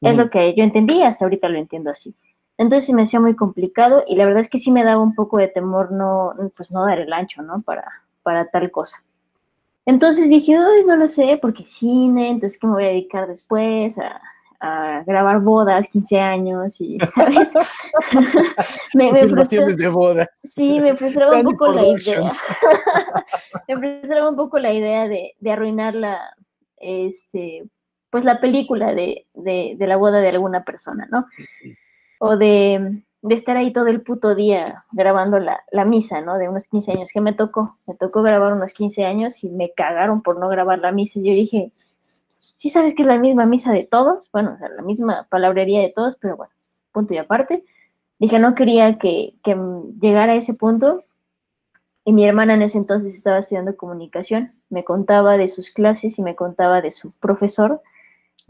Es 0.00 0.16
lo 0.16 0.30
que 0.30 0.54
yo 0.54 0.62
entendía, 0.62 1.08
hasta 1.08 1.24
ahorita 1.24 1.48
lo 1.48 1.58
entiendo 1.58 1.90
así. 1.90 2.14
Entonces 2.56 2.94
me 2.94 3.02
hacía 3.02 3.20
muy 3.20 3.36
complicado 3.36 4.04
y 4.06 4.16
la 4.16 4.24
verdad 4.24 4.40
es 4.40 4.48
que 4.48 4.58
sí 4.58 4.72
me 4.72 4.84
daba 4.84 5.02
un 5.02 5.14
poco 5.14 5.38
de 5.38 5.48
temor 5.48 5.92
no, 5.92 6.34
pues 6.56 6.70
no 6.70 6.84
dar 6.84 7.00
el 7.00 7.12
ancho, 7.12 7.42
¿no? 7.42 7.62
Para, 7.62 7.84
para 8.22 8.48
tal 8.48 8.70
cosa. 8.70 9.02
Entonces 9.86 10.28
dije, 10.28 10.56
ay, 10.56 10.84
no 10.84 10.96
lo 10.96 11.08
sé, 11.08 11.38
porque 11.40 11.64
cine, 11.64 12.30
entonces 12.30 12.58
¿qué 12.58 12.66
me 12.66 12.74
voy 12.74 12.84
a 12.84 12.88
dedicar 12.88 13.26
después? 13.26 13.98
A, 13.98 14.20
a 14.60 15.02
grabar 15.06 15.40
bodas, 15.40 15.88
15 15.88 16.18
años 16.18 16.80
y, 16.80 16.98
¿sabes? 17.14 17.54
me, 18.94 19.12
me 19.12 19.20
de 19.24 19.88
boda. 19.88 20.28
Sí, 20.42 20.80
me 20.80 20.96
frustraba 20.96 21.38
un 21.38 21.44
poco 21.44 21.68
la 21.68 21.86
idea. 21.86 22.32
me 23.68 23.76
frustraba 23.76 24.30
un 24.30 24.36
poco 24.36 24.58
la 24.58 24.72
idea 24.72 25.08
de, 25.08 25.34
de 25.38 25.52
arruinar 25.52 25.94
la, 25.94 26.18
este, 26.78 27.64
pues 28.10 28.24
la 28.24 28.40
película 28.40 28.94
de, 28.94 29.26
de, 29.34 29.74
de 29.76 29.86
la 29.86 29.96
boda 29.96 30.20
de 30.20 30.28
alguna 30.28 30.64
persona, 30.64 31.08
¿no? 31.10 31.26
O 32.18 32.36
de 32.36 33.02
de 33.22 33.34
estar 33.34 33.56
ahí 33.56 33.72
todo 33.72 33.88
el 33.88 34.02
puto 34.02 34.34
día 34.34 34.84
grabando 34.92 35.38
la, 35.38 35.60
la, 35.72 35.84
misa, 35.84 36.20
¿no? 36.20 36.38
De 36.38 36.48
unos 36.48 36.68
15 36.68 36.92
años, 36.92 37.10
que 37.12 37.20
me 37.20 37.32
tocó, 37.32 37.76
me 37.86 37.94
tocó 37.94 38.22
grabar 38.22 38.52
unos 38.52 38.72
15 38.72 39.04
años 39.04 39.42
y 39.42 39.50
me 39.50 39.72
cagaron 39.72 40.22
por 40.22 40.38
no 40.38 40.48
grabar 40.48 40.78
la 40.78 40.92
misa. 40.92 41.18
Y 41.18 41.24
yo 41.24 41.32
dije, 41.32 41.72
sí 42.58 42.70
sabes 42.70 42.94
que 42.94 43.02
es 43.02 43.08
la 43.08 43.18
misma 43.18 43.46
misa 43.46 43.72
de 43.72 43.86
todos, 43.86 44.30
bueno, 44.32 44.52
o 44.54 44.58
sea, 44.58 44.68
la 44.68 44.82
misma 44.82 45.26
palabrería 45.30 45.80
de 45.80 45.92
todos, 45.94 46.18
pero 46.20 46.36
bueno, 46.36 46.52
punto 46.92 47.14
y 47.14 47.18
aparte. 47.18 47.64
Dije, 48.18 48.38
no 48.40 48.54
quería 48.54 48.98
que, 48.98 49.34
que 49.44 49.56
llegara 50.00 50.32
a 50.32 50.36
ese 50.36 50.52
punto. 50.52 51.04
Y 52.04 52.12
mi 52.12 52.24
hermana 52.24 52.54
en 52.54 52.62
ese 52.62 52.78
entonces 52.78 53.14
estaba 53.14 53.38
estudiando 53.38 53.76
comunicación, 53.76 54.54
me 54.70 54.82
contaba 54.82 55.36
de 55.36 55.46
sus 55.46 55.70
clases 55.70 56.18
y 56.18 56.22
me 56.22 56.34
contaba 56.34 56.80
de 56.80 56.90
su 56.90 57.12
profesor, 57.12 57.82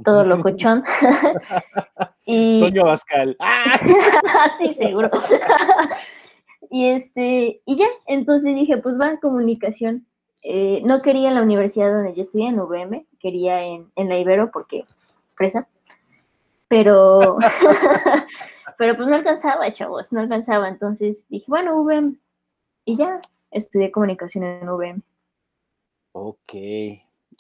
todo 0.05 0.25
locochón. 0.25 0.85
y... 2.25 2.61
Toño 2.61 2.85
Bascal. 2.85 3.37
sí, 4.59 4.73
seguro. 4.73 5.11
y 6.71 6.87
este, 6.87 7.61
y 7.67 7.77
ya, 7.77 7.89
entonces 8.07 8.55
dije, 8.55 8.79
pues 8.79 8.95
va, 8.99 9.19
comunicación. 9.21 10.07
Eh, 10.51 10.81
no 10.83 11.03
quería 11.03 11.29
en 11.29 11.35
la 11.35 11.43
universidad 11.43 11.93
donde 11.93 12.15
yo 12.15 12.23
estudié, 12.23 12.49
en 12.49 12.59
UVM, 12.59 13.05
quería 13.21 13.63
en, 13.63 13.93
en 13.97 14.09
la 14.09 14.19
Ibero 14.19 14.51
porque 14.51 14.87
presa. 15.37 15.69
Pero, 16.69 17.37
pero 18.79 18.97
pues 18.97 19.09
no 19.09 19.15
alcanzaba, 19.15 19.71
chavos, 19.75 20.11
no 20.11 20.21
alcanzaba. 20.21 20.71
Entonces 20.71 21.27
dije, 21.29 21.45
bueno, 21.49 21.77
UVM. 21.77 22.17
Y 22.87 22.97
ya, 22.97 23.21
estudié 23.51 23.93
comunicación 23.93 24.45
en 24.45 24.67
UVM. 24.71 25.03
Ok, 26.13 26.55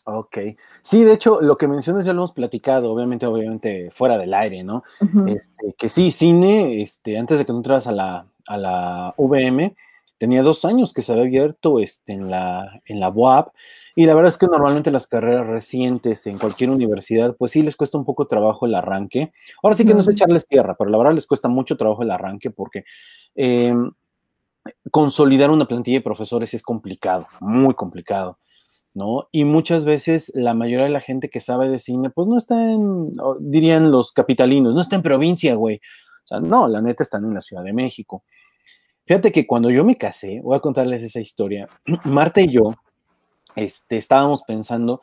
Ok. 0.04 0.38
Sí, 0.82 1.04
de 1.04 1.12
hecho, 1.14 1.40
lo 1.40 1.56
que 1.56 1.68
mencionas 1.68 2.04
ya 2.04 2.12
lo 2.12 2.20
hemos 2.20 2.32
platicado, 2.32 2.92
obviamente, 2.92 3.26
obviamente 3.26 3.90
fuera 3.90 4.16
del 4.16 4.32
aire, 4.32 4.62
¿no? 4.62 4.82
este, 5.26 5.74
que 5.76 5.88
sí, 5.88 6.12
cine, 6.12 6.82
este, 6.82 7.18
antes 7.18 7.38
de 7.38 7.44
que 7.44 7.52
tú 7.52 7.56
entras 7.56 7.86
a 7.86 7.92
la, 7.92 8.26
a 8.46 8.56
la 8.56 9.14
VM, 9.18 9.74
tenía 10.18 10.42
dos 10.42 10.64
años 10.64 10.92
que 10.92 11.02
se 11.02 11.12
había 11.12 11.24
abierto 11.24 11.80
este, 11.80 12.12
en, 12.12 12.30
la, 12.30 12.80
en 12.84 13.00
la 13.00 13.08
UAP, 13.08 13.52
y 13.98 14.06
la 14.06 14.14
verdad 14.14 14.28
es 14.28 14.38
que 14.38 14.46
normalmente 14.46 14.92
las 14.92 15.08
carreras 15.08 15.46
recientes 15.46 16.26
en 16.28 16.38
cualquier 16.38 16.70
universidad, 16.70 17.34
pues 17.36 17.50
sí 17.50 17.62
les 17.62 17.74
cuesta 17.74 17.98
un 17.98 18.04
poco 18.04 18.28
trabajo 18.28 18.64
el 18.64 18.76
arranque. 18.76 19.32
Ahora 19.60 19.74
sí 19.74 19.84
que 19.84 19.92
no 19.92 20.02
sé 20.02 20.12
echarles 20.12 20.46
tierra, 20.46 20.76
pero 20.78 20.88
la 20.90 20.98
verdad 20.98 21.14
les 21.14 21.26
cuesta 21.26 21.48
mucho 21.48 21.76
trabajo 21.76 22.04
el 22.04 22.12
arranque 22.12 22.50
porque 22.50 22.84
em, 23.34 23.90
consolidar 24.92 25.50
una 25.50 25.66
plantilla 25.66 25.98
de 25.98 26.04
profesores 26.04 26.54
es 26.54 26.62
complicado, 26.62 27.26
muy 27.40 27.74
complicado. 27.74 28.38
¿no? 28.94 29.28
Y 29.32 29.44
muchas 29.44 29.84
veces 29.84 30.30
la 30.34 30.54
mayoría 30.54 30.84
de 30.84 30.92
la 30.92 31.00
gente 31.00 31.28
que 31.28 31.40
sabe 31.40 31.68
de 31.68 31.78
cine, 31.78 32.10
pues 32.10 32.28
no 32.28 32.36
está 32.36 32.70
en, 32.72 33.10
dirían 33.40 33.90
los 33.90 34.12
capitalinos, 34.12 34.74
no 34.74 34.80
está 34.80 34.94
en 34.94 35.02
provincia, 35.02 35.54
güey. 35.56 35.80
O 36.24 36.26
sea, 36.28 36.38
no, 36.38 36.68
la 36.68 36.82
neta 36.82 37.02
están 37.02 37.24
en 37.24 37.34
la 37.34 37.40
Ciudad 37.40 37.64
de 37.64 37.72
México. 37.72 38.22
Fíjate 39.08 39.32
que 39.32 39.46
cuando 39.46 39.70
yo 39.70 39.84
me 39.84 39.96
casé, 39.96 40.40
voy 40.42 40.56
a 40.56 40.60
contarles 40.60 41.02
esa 41.02 41.18
historia, 41.18 41.66
Marta 42.04 42.40
y 42.40 42.48
yo 42.48 42.74
este, 43.56 43.96
estábamos 43.96 44.42
pensando 44.42 45.00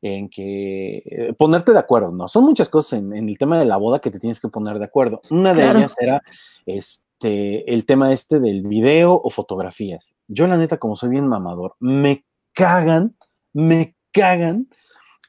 en 0.00 0.28
que 0.28 1.02
eh, 1.04 1.34
ponerte 1.36 1.72
de 1.72 1.78
acuerdo, 1.80 2.12
¿no? 2.12 2.28
Son 2.28 2.44
muchas 2.44 2.68
cosas 2.68 3.00
en, 3.00 3.12
el 3.12 3.36
tema 3.36 3.58
de 3.58 3.66
la 3.66 3.76
boda 3.76 3.98
que 3.98 4.12
te 4.12 4.20
tienes 4.20 4.38
que 4.38 4.48
poner 4.48 4.78
de 4.78 4.84
acuerdo. 4.84 5.20
Una 5.30 5.54
de 5.54 5.68
ellas 5.68 5.96
era 5.98 6.22
este, 6.66 7.74
el 7.74 7.84
tema 7.84 8.12
este 8.12 8.38
del 8.38 8.62
video 8.62 9.20
o 9.20 9.28
fotografías. 9.28 10.16
Yo 10.28 10.46
la 10.46 10.56
neta, 10.56 10.78
como 10.78 10.94
soy 10.94 11.08
bien 11.08 11.26
mamador, 11.26 11.74
me 11.80 12.24
cagan 12.54 13.16
me 13.52 13.96
cagan 14.12 14.68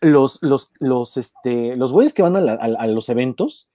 los, 0.01 0.39
los, 0.41 0.71
los, 0.79 1.17
este, 1.17 1.75
los 1.75 1.91
güeyes 1.91 2.13
que 2.13 2.21
van 2.21 2.36
a, 2.36 2.88
los 2.88 3.09
eventos 3.09 3.69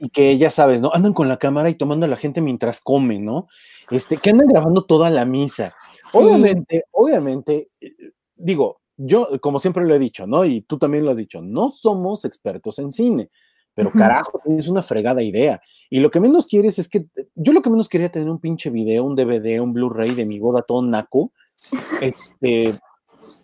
y 0.00 0.10
que 0.10 0.36
ya 0.36 0.50
sabes, 0.50 0.80
¿no? 0.80 0.90
Andan 0.92 1.12
con 1.12 1.28
la 1.28 1.38
cámara 1.38 1.70
y 1.70 1.76
tomando 1.76 2.06
a 2.06 2.08
la 2.08 2.16
gente 2.16 2.40
mientras 2.40 2.80
comen, 2.80 3.24
¿no? 3.24 3.46
Este, 3.90 4.16
que 4.16 4.30
andan 4.30 4.48
grabando 4.48 4.84
toda 4.84 5.10
la 5.10 5.24
misa. 5.24 5.74
Obviamente, 6.12 6.86
obviamente, 6.90 7.68
eh, 7.80 8.10
digo, 8.34 8.80
yo, 8.96 9.28
como 9.40 9.58
siempre 9.58 9.84
lo 9.84 9.94
he 9.94 9.98
dicho, 9.98 10.26
¿no? 10.26 10.44
Y 10.44 10.62
tú 10.62 10.78
también 10.78 11.04
lo 11.04 11.12
has 11.12 11.16
dicho, 11.18 11.40
no 11.40 11.70
somos 11.70 12.24
expertos 12.24 12.78
en 12.78 12.92
cine, 12.92 13.30
pero 13.74 13.92
carajo, 13.92 14.40
es 14.44 14.68
una 14.68 14.82
fregada 14.82 15.22
idea. 15.22 15.60
Y 15.88 16.00
lo 16.00 16.10
que 16.10 16.20
menos 16.20 16.46
quieres 16.46 16.78
es 16.78 16.88
que, 16.88 17.06
yo 17.34 17.52
lo 17.52 17.62
que 17.62 17.70
menos 17.70 17.88
quería 17.88 18.10
tener 18.10 18.28
un 18.28 18.40
pinche 18.40 18.70
video, 18.70 19.04
un 19.04 19.14
DVD, 19.14 19.60
un 19.60 19.72
Blu-ray 19.72 20.14
de 20.14 20.26
mi 20.26 20.38
boda 20.40 20.62
todo 20.62 20.82
naco, 20.82 21.32
este, 22.00 22.74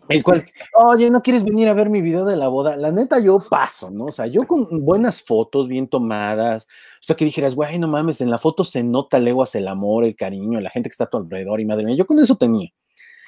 el 0.09 0.23
cual, 0.23 0.45
oye, 0.75 1.11
¿no 1.11 1.23
quieres 1.23 1.45
venir 1.45 1.69
a 1.69 1.75
ver 1.75 1.91
mi 1.91 2.03
video 2.03 2.25
de 2.25 2.37
la 2.37 2.49
boda? 2.49 2.77
La 2.77 2.93
neta, 2.93 3.19
yo 3.19 3.39
paso, 3.41 3.91
¿no? 3.91 4.07
O 4.07 4.13
sea, 4.13 4.27
yo 4.27 4.47
con 4.47 4.85
buenas 4.85 5.23
fotos 5.23 5.69
bien 5.69 5.89
tomadas, 5.89 6.69
o 7.01 7.03
sea, 7.03 7.17
que 7.17 7.25
dijeras, 7.25 7.55
güey, 7.55 7.79
no 7.79 7.89
mames, 7.89 8.21
en 8.21 8.31
la 8.31 8.39
foto 8.39 8.65
se 8.65 8.83
nota 8.83 9.19
leguas 9.19 9.55
el 9.55 9.69
amor, 9.69 10.05
el 10.05 10.17
cariño, 10.17 10.61
la 10.61 10.71
gente 10.71 10.89
que 10.89 10.93
está 10.93 11.05
a 11.05 11.11
tu 11.11 11.19
alrededor 11.19 11.61
y 11.61 11.67
madre 11.67 11.85
mía, 11.85 11.97
yo 11.97 12.07
con 12.07 12.19
eso 12.19 12.37
tenía. 12.37 12.71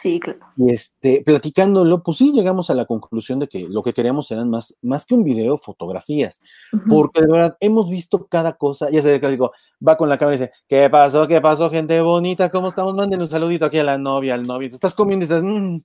Sí, 0.02 0.18
claro. 0.18 0.38
Y 0.56 0.72
este, 0.72 1.22
platicándolo, 1.22 2.02
pues 2.02 2.16
sí, 2.16 2.32
llegamos 2.32 2.70
a 2.70 2.74
la 2.74 2.86
conclusión 2.86 3.38
de 3.38 3.48
que 3.48 3.68
lo 3.68 3.82
que 3.82 3.92
queríamos 3.92 4.30
eran 4.30 4.48
más, 4.48 4.74
más 4.80 5.04
que 5.04 5.14
un 5.14 5.24
video, 5.24 5.58
fotografías. 5.58 6.42
Porque 6.88 7.20
de 7.20 7.30
verdad, 7.30 7.56
hemos 7.60 7.90
visto 7.90 8.26
cada 8.26 8.54
cosa. 8.54 8.88
Ya 8.88 9.02
se 9.02 9.18
ve 9.18 9.30
digo, 9.30 9.52
va 9.86 9.98
con 9.98 10.08
la 10.08 10.16
cámara 10.16 10.36
y 10.36 10.38
dice, 10.38 10.52
¿qué 10.68 10.88
pasó? 10.88 11.28
¿Qué 11.28 11.42
pasó, 11.42 11.68
gente 11.68 12.00
bonita? 12.00 12.50
¿Cómo 12.50 12.68
estamos? 12.68 12.94
Manden 12.94 13.20
un 13.20 13.26
saludito 13.26 13.66
aquí 13.66 13.78
a 13.78 13.84
la 13.84 13.98
novia, 13.98 14.32
al 14.34 14.46
novio. 14.46 14.70
Tú 14.70 14.76
estás 14.76 14.94
comiendo 14.94 15.24
y 15.24 15.26
estás, 15.26 15.42
mmm, 15.42 15.80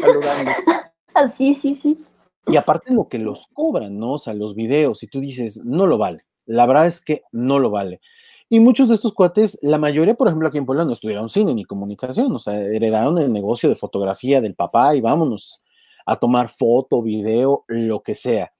saludando. 0.00 0.50
sí, 1.32 1.52
sí, 1.54 1.74
sí. 1.74 1.98
Y 2.46 2.56
aparte 2.56 2.92
lo 2.92 3.08
que 3.08 3.18
los 3.18 3.46
cobran, 3.52 3.98
¿no? 3.98 4.12
O 4.12 4.18
sea, 4.18 4.34
los 4.34 4.54
videos, 4.54 5.02
y 5.02 5.06
tú 5.06 5.20
dices, 5.20 5.60
no 5.64 5.86
lo 5.86 5.98
vale. 5.98 6.24
La 6.44 6.66
verdad 6.66 6.86
es 6.86 7.00
que 7.00 7.22
no 7.30 7.58
lo 7.58 7.70
vale. 7.70 8.00
Y 8.48 8.60
muchos 8.60 8.88
de 8.88 8.96
estos 8.96 9.14
cuates, 9.14 9.58
la 9.62 9.78
mayoría, 9.78 10.14
por 10.14 10.28
ejemplo, 10.28 10.48
aquí 10.48 10.58
en 10.58 10.66
Puebla 10.66 10.84
no 10.84 10.92
estudiaron 10.92 11.28
cine 11.28 11.54
ni 11.54 11.64
comunicación, 11.64 12.34
o 12.34 12.38
sea, 12.38 12.60
heredaron 12.60 13.16
el 13.18 13.32
negocio 13.32 13.68
de 13.68 13.74
fotografía 13.74 14.40
del 14.40 14.54
papá 14.54 14.94
y 14.94 15.00
vámonos 15.00 15.62
a 16.04 16.16
tomar 16.16 16.48
foto, 16.48 17.00
video, 17.00 17.64
lo 17.68 18.02
que 18.02 18.14
sea. 18.14 18.52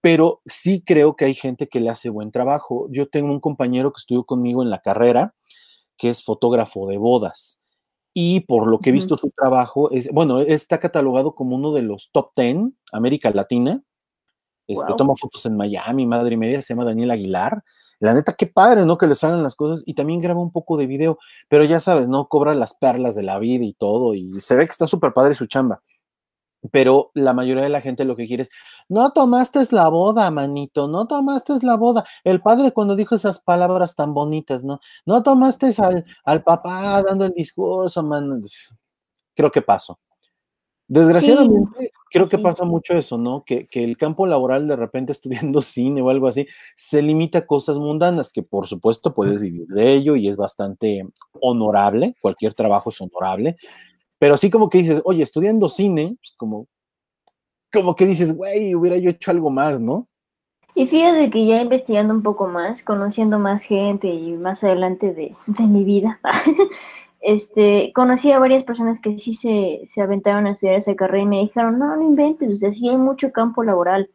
Pero 0.00 0.42
sí 0.46 0.82
creo 0.84 1.16
que 1.16 1.24
hay 1.24 1.34
gente 1.34 1.68
que 1.68 1.80
le 1.80 1.88
hace 1.88 2.10
buen 2.10 2.32
trabajo. 2.32 2.86
Yo 2.90 3.08
tengo 3.08 3.32
un 3.32 3.40
compañero 3.40 3.92
que 3.92 4.00
estudió 4.00 4.24
conmigo 4.24 4.62
en 4.62 4.70
la 4.70 4.80
carrera, 4.80 5.34
que 5.96 6.10
es 6.10 6.22
fotógrafo 6.22 6.86
de 6.86 6.98
bodas 6.98 7.61
y 8.14 8.40
por 8.40 8.66
lo 8.66 8.78
que 8.78 8.90
he 8.90 8.92
visto 8.92 9.16
su 9.16 9.30
trabajo, 9.30 9.90
es, 9.90 10.10
bueno, 10.12 10.40
está 10.40 10.78
catalogado 10.78 11.34
como 11.34 11.56
uno 11.56 11.72
de 11.72 11.82
los 11.82 12.10
top 12.12 12.32
10 12.36 12.72
América 12.92 13.30
Latina. 13.30 13.82
Este, 14.66 14.94
Toma 14.96 15.14
fotos 15.16 15.44
en 15.46 15.56
Miami, 15.56 16.06
madre 16.06 16.34
y 16.34 16.38
media, 16.38 16.62
se 16.62 16.74
llama 16.74 16.84
Daniel 16.84 17.10
Aguilar. 17.10 17.62
La 17.98 18.14
neta, 18.14 18.34
qué 18.34 18.46
padre, 18.46 18.84
¿no? 18.84 18.98
Que 18.98 19.06
le 19.06 19.14
salgan 19.14 19.42
las 19.42 19.54
cosas 19.54 19.82
y 19.86 19.94
también 19.94 20.20
graba 20.20 20.40
un 20.40 20.50
poco 20.50 20.76
de 20.76 20.86
video, 20.86 21.18
pero 21.48 21.64
ya 21.64 21.78
sabes, 21.78 22.08
¿no? 22.08 22.26
Cobra 22.28 22.54
las 22.54 22.74
perlas 22.74 23.14
de 23.14 23.22
la 23.22 23.38
vida 23.38 23.64
y 23.64 23.74
todo 23.74 24.14
y 24.14 24.40
se 24.40 24.56
ve 24.56 24.66
que 24.66 24.72
está 24.72 24.86
súper 24.86 25.12
padre 25.12 25.34
su 25.34 25.46
chamba 25.46 25.82
pero 26.70 27.10
la 27.14 27.32
mayoría 27.32 27.64
de 27.64 27.68
la 27.68 27.80
gente 27.80 28.04
lo 28.04 28.16
que 28.16 28.26
quiere 28.26 28.44
es, 28.44 28.50
no 28.88 29.12
tomaste 29.12 29.60
la 29.72 29.88
boda, 29.88 30.30
manito, 30.30 30.88
no 30.88 31.06
tomaste 31.06 31.54
la 31.62 31.76
boda. 31.76 32.04
El 32.24 32.40
padre 32.40 32.72
cuando 32.72 32.94
dijo 32.96 33.14
esas 33.14 33.40
palabras 33.40 33.96
tan 33.96 34.14
bonitas, 34.14 34.62
¿no? 34.62 34.80
No 35.04 35.22
tomaste 35.22 35.70
al, 35.78 36.04
al 36.24 36.42
papá 36.42 37.02
dando 37.02 37.24
el 37.24 37.32
discurso, 37.32 38.02
man. 38.02 38.42
Creo 39.34 39.50
que 39.50 39.62
pasó. 39.62 39.98
Desgraciadamente, 40.88 41.90
creo 42.10 42.28
que 42.28 42.38
pasa 42.38 42.64
mucho 42.64 42.92
eso, 42.94 43.16
¿no? 43.16 43.44
Que, 43.46 43.66
que, 43.66 43.82
el 43.82 43.96
campo 43.96 44.26
laboral 44.26 44.68
de 44.68 44.76
repente 44.76 45.12
estudiando 45.12 45.60
cine 45.62 46.02
o 46.02 46.10
algo 46.10 46.28
así, 46.28 46.46
se 46.76 47.00
limita 47.00 47.38
a 47.38 47.46
cosas 47.46 47.78
mundanas, 47.78 48.30
que 48.30 48.42
por 48.42 48.66
supuesto 48.66 49.14
puedes 49.14 49.40
vivir 49.40 49.66
de 49.68 49.94
ello 49.94 50.16
y 50.16 50.28
es 50.28 50.36
bastante 50.36 51.08
honorable, 51.40 52.14
cualquier 52.20 52.52
trabajo 52.52 52.90
es 52.90 53.00
honorable, 53.00 53.56
pero 54.22 54.34
así 54.34 54.50
como 54.50 54.70
que 54.70 54.78
dices, 54.78 55.02
oye, 55.04 55.20
estudiando 55.20 55.68
cine, 55.68 56.16
pues 56.20 56.32
como, 56.36 56.68
como 57.72 57.96
que 57.96 58.06
dices, 58.06 58.36
güey, 58.36 58.72
hubiera 58.72 58.96
yo 58.96 59.10
hecho 59.10 59.32
algo 59.32 59.50
más, 59.50 59.80
¿no? 59.80 60.06
Y 60.76 60.86
fíjate 60.86 61.28
que 61.28 61.44
ya 61.44 61.60
investigando 61.60 62.14
un 62.14 62.22
poco 62.22 62.46
más, 62.46 62.84
conociendo 62.84 63.40
más 63.40 63.64
gente 63.64 64.06
y 64.06 64.34
más 64.34 64.62
adelante 64.62 65.12
de, 65.12 65.34
mi 65.66 65.82
vida, 65.82 66.20
este, 67.20 67.90
conocí 67.96 68.30
a 68.30 68.38
varias 68.38 68.62
personas 68.62 69.00
que 69.00 69.18
sí 69.18 69.34
se, 69.34 69.80
se 69.86 70.00
aventaron 70.00 70.46
a 70.46 70.50
estudiar 70.50 70.76
esa 70.76 70.94
carrera 70.94 71.24
y 71.24 71.26
me 71.26 71.40
dijeron, 71.40 71.80
no, 71.80 71.96
no 71.96 72.02
inventes, 72.02 72.48
o 72.48 72.54
sea, 72.54 72.70
sí 72.70 72.88
hay 72.88 72.98
mucho 72.98 73.32
campo 73.32 73.64
laboral. 73.64 74.08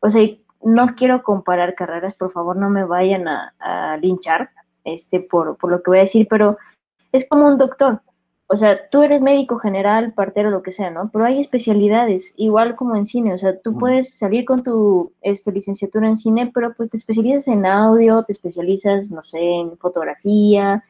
O 0.00 0.08
sea, 0.08 0.26
no 0.62 0.94
quiero 0.94 1.22
comparar 1.22 1.74
carreras, 1.74 2.14
por 2.14 2.32
favor, 2.32 2.56
no 2.56 2.70
me 2.70 2.86
vayan 2.86 3.28
a, 3.28 3.52
a 3.58 3.98
linchar 3.98 4.48
este, 4.84 5.20
por, 5.20 5.58
por 5.58 5.70
lo 5.70 5.82
que 5.82 5.90
voy 5.90 5.98
a 5.98 6.08
decir, 6.08 6.26
pero 6.30 6.56
es 7.12 7.28
como 7.28 7.46
un 7.46 7.58
doctor 7.58 8.00
o 8.46 8.56
sea, 8.56 8.88
tú 8.90 9.02
eres 9.02 9.22
médico 9.22 9.58
general, 9.58 10.12
partero, 10.12 10.50
lo 10.50 10.62
que 10.62 10.72
sea, 10.72 10.90
¿no? 10.90 11.10
Pero 11.10 11.24
hay 11.24 11.40
especialidades, 11.40 12.34
igual 12.36 12.76
como 12.76 12.96
en 12.96 13.06
cine, 13.06 13.32
o 13.32 13.38
sea, 13.38 13.58
tú 13.58 13.78
puedes 13.78 14.18
salir 14.18 14.44
con 14.44 14.62
tu 14.62 15.12
este, 15.22 15.52
licenciatura 15.52 16.06
en 16.08 16.16
cine, 16.16 16.50
pero 16.52 16.74
pues 16.74 16.90
te 16.90 16.98
especializas 16.98 17.48
en 17.48 17.64
audio, 17.64 18.24
te 18.24 18.32
especializas, 18.32 19.10
no 19.10 19.22
sé, 19.22 19.38
en 19.40 19.78
fotografía, 19.78 20.84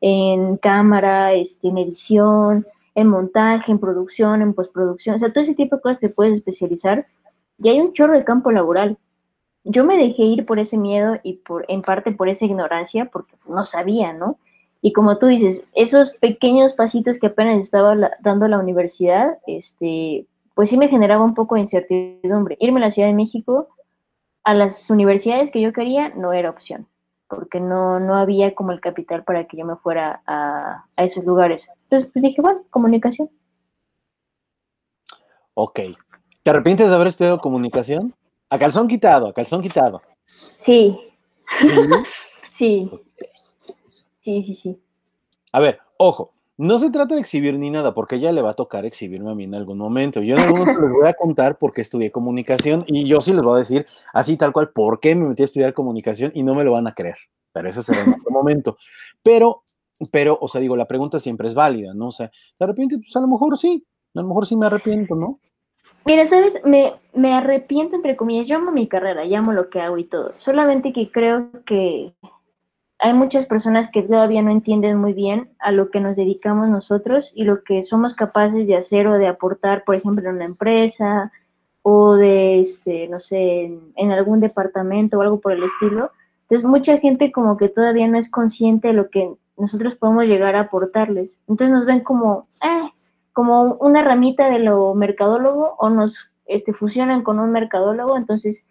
en 0.00 0.58
cámara, 0.58 1.32
este, 1.32 1.68
en 1.68 1.78
edición, 1.78 2.66
en 2.94 3.06
montaje, 3.08 3.72
en 3.72 3.78
producción, 3.78 4.42
en 4.42 4.52
postproducción, 4.54 5.16
o 5.16 5.18
sea, 5.18 5.32
todo 5.32 5.42
ese 5.42 5.54
tipo 5.54 5.76
de 5.76 5.82
cosas 5.82 6.00
te 6.00 6.08
puedes 6.10 6.34
especializar 6.34 7.06
y 7.58 7.68
hay 7.68 7.80
un 7.80 7.92
chorro 7.92 8.14
de 8.14 8.24
campo 8.24 8.52
laboral. 8.52 8.98
Yo 9.64 9.84
me 9.84 9.96
dejé 9.96 10.22
ir 10.22 10.46
por 10.46 10.58
ese 10.58 10.78
miedo 10.78 11.18
y 11.22 11.34
por, 11.38 11.64
en 11.68 11.82
parte 11.82 12.12
por 12.12 12.28
esa 12.28 12.44
ignorancia, 12.44 13.06
porque 13.06 13.34
no 13.48 13.64
sabía, 13.64 14.12
¿no? 14.12 14.38
Y 14.80 14.92
como 14.92 15.18
tú 15.18 15.26
dices, 15.26 15.66
esos 15.74 16.12
pequeños 16.12 16.72
pasitos 16.72 17.18
que 17.18 17.26
apenas 17.28 17.60
estaba 17.60 17.96
dando 18.20 18.46
la 18.46 18.58
universidad, 18.58 19.38
este, 19.46 20.26
pues 20.54 20.70
sí 20.70 20.76
me 20.76 20.88
generaba 20.88 21.24
un 21.24 21.34
poco 21.34 21.56
de 21.56 21.62
incertidumbre. 21.62 22.56
Irme 22.60 22.80
a 22.80 22.84
la 22.84 22.90
Ciudad 22.90 23.08
de 23.08 23.14
México 23.14 23.68
a 24.44 24.54
las 24.54 24.88
universidades 24.88 25.50
que 25.50 25.60
yo 25.60 25.72
quería 25.72 26.10
no 26.10 26.32
era 26.32 26.48
opción, 26.48 26.86
porque 27.28 27.60
no, 27.60 28.00
no 28.00 28.14
había 28.14 28.54
como 28.54 28.72
el 28.72 28.80
capital 28.80 29.24
para 29.24 29.46
que 29.46 29.56
yo 29.56 29.66
me 29.66 29.76
fuera 29.76 30.22
a, 30.26 30.86
a 30.96 31.04
esos 31.04 31.24
lugares. 31.24 31.68
Entonces 31.84 32.08
pues 32.12 32.22
dije, 32.22 32.40
bueno, 32.40 32.62
comunicación. 32.70 33.28
Ok. 35.54 35.80
¿Te 36.42 36.50
arrepientes 36.50 36.88
de 36.88 36.94
haber 36.94 37.08
estudiado 37.08 37.40
comunicación? 37.40 38.14
A 38.48 38.58
calzón 38.58 38.88
quitado, 38.88 39.26
a 39.26 39.34
calzón 39.34 39.60
quitado. 39.60 40.00
Sí. 40.56 40.98
Sí. 41.60 41.70
sí. 42.52 42.90
Sí, 44.28 44.42
sí, 44.42 44.54
sí. 44.54 44.78
A 45.52 45.60
ver, 45.60 45.80
ojo, 45.96 46.34
no 46.58 46.78
se 46.78 46.90
trata 46.90 47.14
de 47.14 47.20
exhibir 47.22 47.58
ni 47.58 47.70
nada, 47.70 47.94
porque 47.94 48.20
ya 48.20 48.30
le 48.30 48.42
va 48.42 48.50
a 48.50 48.54
tocar 48.54 48.84
exhibirme 48.84 49.30
a 49.30 49.34
mí 49.34 49.44
en 49.44 49.54
algún 49.54 49.78
momento. 49.78 50.20
Yo 50.20 50.36
en 50.36 50.42
algún 50.42 50.60
momento 50.60 50.82
les 50.82 50.92
voy 50.92 51.08
a 51.08 51.14
contar 51.14 51.56
por 51.56 51.72
qué 51.72 51.80
estudié 51.80 52.12
comunicación 52.12 52.84
y 52.86 53.06
yo 53.06 53.22
sí 53.22 53.32
les 53.32 53.40
voy 53.40 53.54
a 53.54 53.58
decir 53.60 53.86
así 54.12 54.36
tal 54.36 54.52
cual 54.52 54.68
por 54.68 55.00
qué 55.00 55.14
me 55.14 55.26
metí 55.26 55.40
a 55.40 55.46
estudiar 55.46 55.72
comunicación 55.72 56.30
y 56.34 56.42
no 56.42 56.54
me 56.54 56.62
lo 56.62 56.72
van 56.72 56.86
a 56.86 56.94
creer. 56.94 57.16
Pero 57.52 57.70
eso 57.70 57.80
será 57.80 58.02
en 58.02 58.10
otro 58.20 58.30
momento. 58.30 58.76
Pero, 59.22 59.62
pero, 60.10 60.36
o 60.38 60.46
sea, 60.46 60.60
digo, 60.60 60.76
la 60.76 60.86
pregunta 60.86 61.18
siempre 61.20 61.48
es 61.48 61.54
válida, 61.54 61.94
¿no? 61.94 62.08
O 62.08 62.12
sea, 62.12 62.30
¿te 62.58 62.64
arrepientes? 62.64 62.98
Pues 62.98 63.16
a 63.16 63.20
lo 63.20 63.28
mejor 63.28 63.56
sí, 63.56 63.82
a 64.14 64.20
lo 64.20 64.28
mejor 64.28 64.44
sí 64.44 64.56
me 64.56 64.66
arrepiento, 64.66 65.14
¿no? 65.14 65.40
Mira, 66.04 66.26
¿sabes? 66.26 66.60
Me, 66.66 66.92
me 67.14 67.32
arrepiento, 67.32 67.96
entre 67.96 68.14
comillas, 68.14 68.46
yo 68.46 68.56
amo 68.56 68.72
mi 68.72 68.88
carrera, 68.88 69.24
llamo 69.24 69.52
lo 69.52 69.70
que 69.70 69.80
hago 69.80 69.96
y 69.96 70.04
todo. 70.04 70.32
Solamente 70.32 70.92
que 70.92 71.10
creo 71.10 71.48
que 71.64 72.12
hay 73.00 73.12
muchas 73.12 73.46
personas 73.46 73.90
que 73.90 74.02
todavía 74.02 74.42
no 74.42 74.50
entienden 74.50 74.98
muy 74.98 75.12
bien 75.12 75.50
a 75.60 75.70
lo 75.70 75.90
que 75.90 76.00
nos 76.00 76.16
dedicamos 76.16 76.68
nosotros 76.68 77.32
y 77.34 77.44
lo 77.44 77.62
que 77.62 77.82
somos 77.84 78.14
capaces 78.14 78.66
de 78.66 78.76
hacer 78.76 79.06
o 79.06 79.18
de 79.18 79.28
aportar, 79.28 79.84
por 79.84 79.94
ejemplo, 79.94 80.28
en 80.28 80.36
una 80.36 80.44
empresa 80.44 81.30
o 81.82 82.16
de, 82.16 82.60
este, 82.60 83.06
no 83.08 83.20
sé, 83.20 83.78
en, 83.94 84.12
algún 84.12 84.40
departamento 84.40 85.18
o 85.18 85.22
algo 85.22 85.40
por 85.40 85.52
el 85.52 85.62
estilo. 85.62 86.10
Entonces, 86.42 86.68
mucha 86.68 86.98
gente 86.98 87.30
como 87.30 87.56
que 87.56 87.68
todavía 87.68 88.08
no 88.08 88.18
es 88.18 88.28
consciente 88.30 88.88
de 88.88 88.94
lo 88.94 89.10
que 89.10 89.32
nosotros 89.56 89.94
podemos 89.94 90.24
llegar 90.24 90.56
a 90.56 90.62
aportarles. 90.62 91.38
Entonces 91.48 91.74
nos 91.74 91.86
ven 91.86 92.00
como, 92.00 92.48
eh, 92.62 92.90
como 93.32 93.74
una 93.74 94.02
ramita 94.02 94.50
de 94.50 94.58
lo 94.58 94.94
mercadólogo 94.94 95.76
o 95.78 95.88
nos 95.88 96.30
este, 96.46 96.72
fusionan 96.72 97.22
con 97.22 97.38
un 97.38 97.52
mercadólogo. 97.52 98.16
Entonces, 98.16 98.64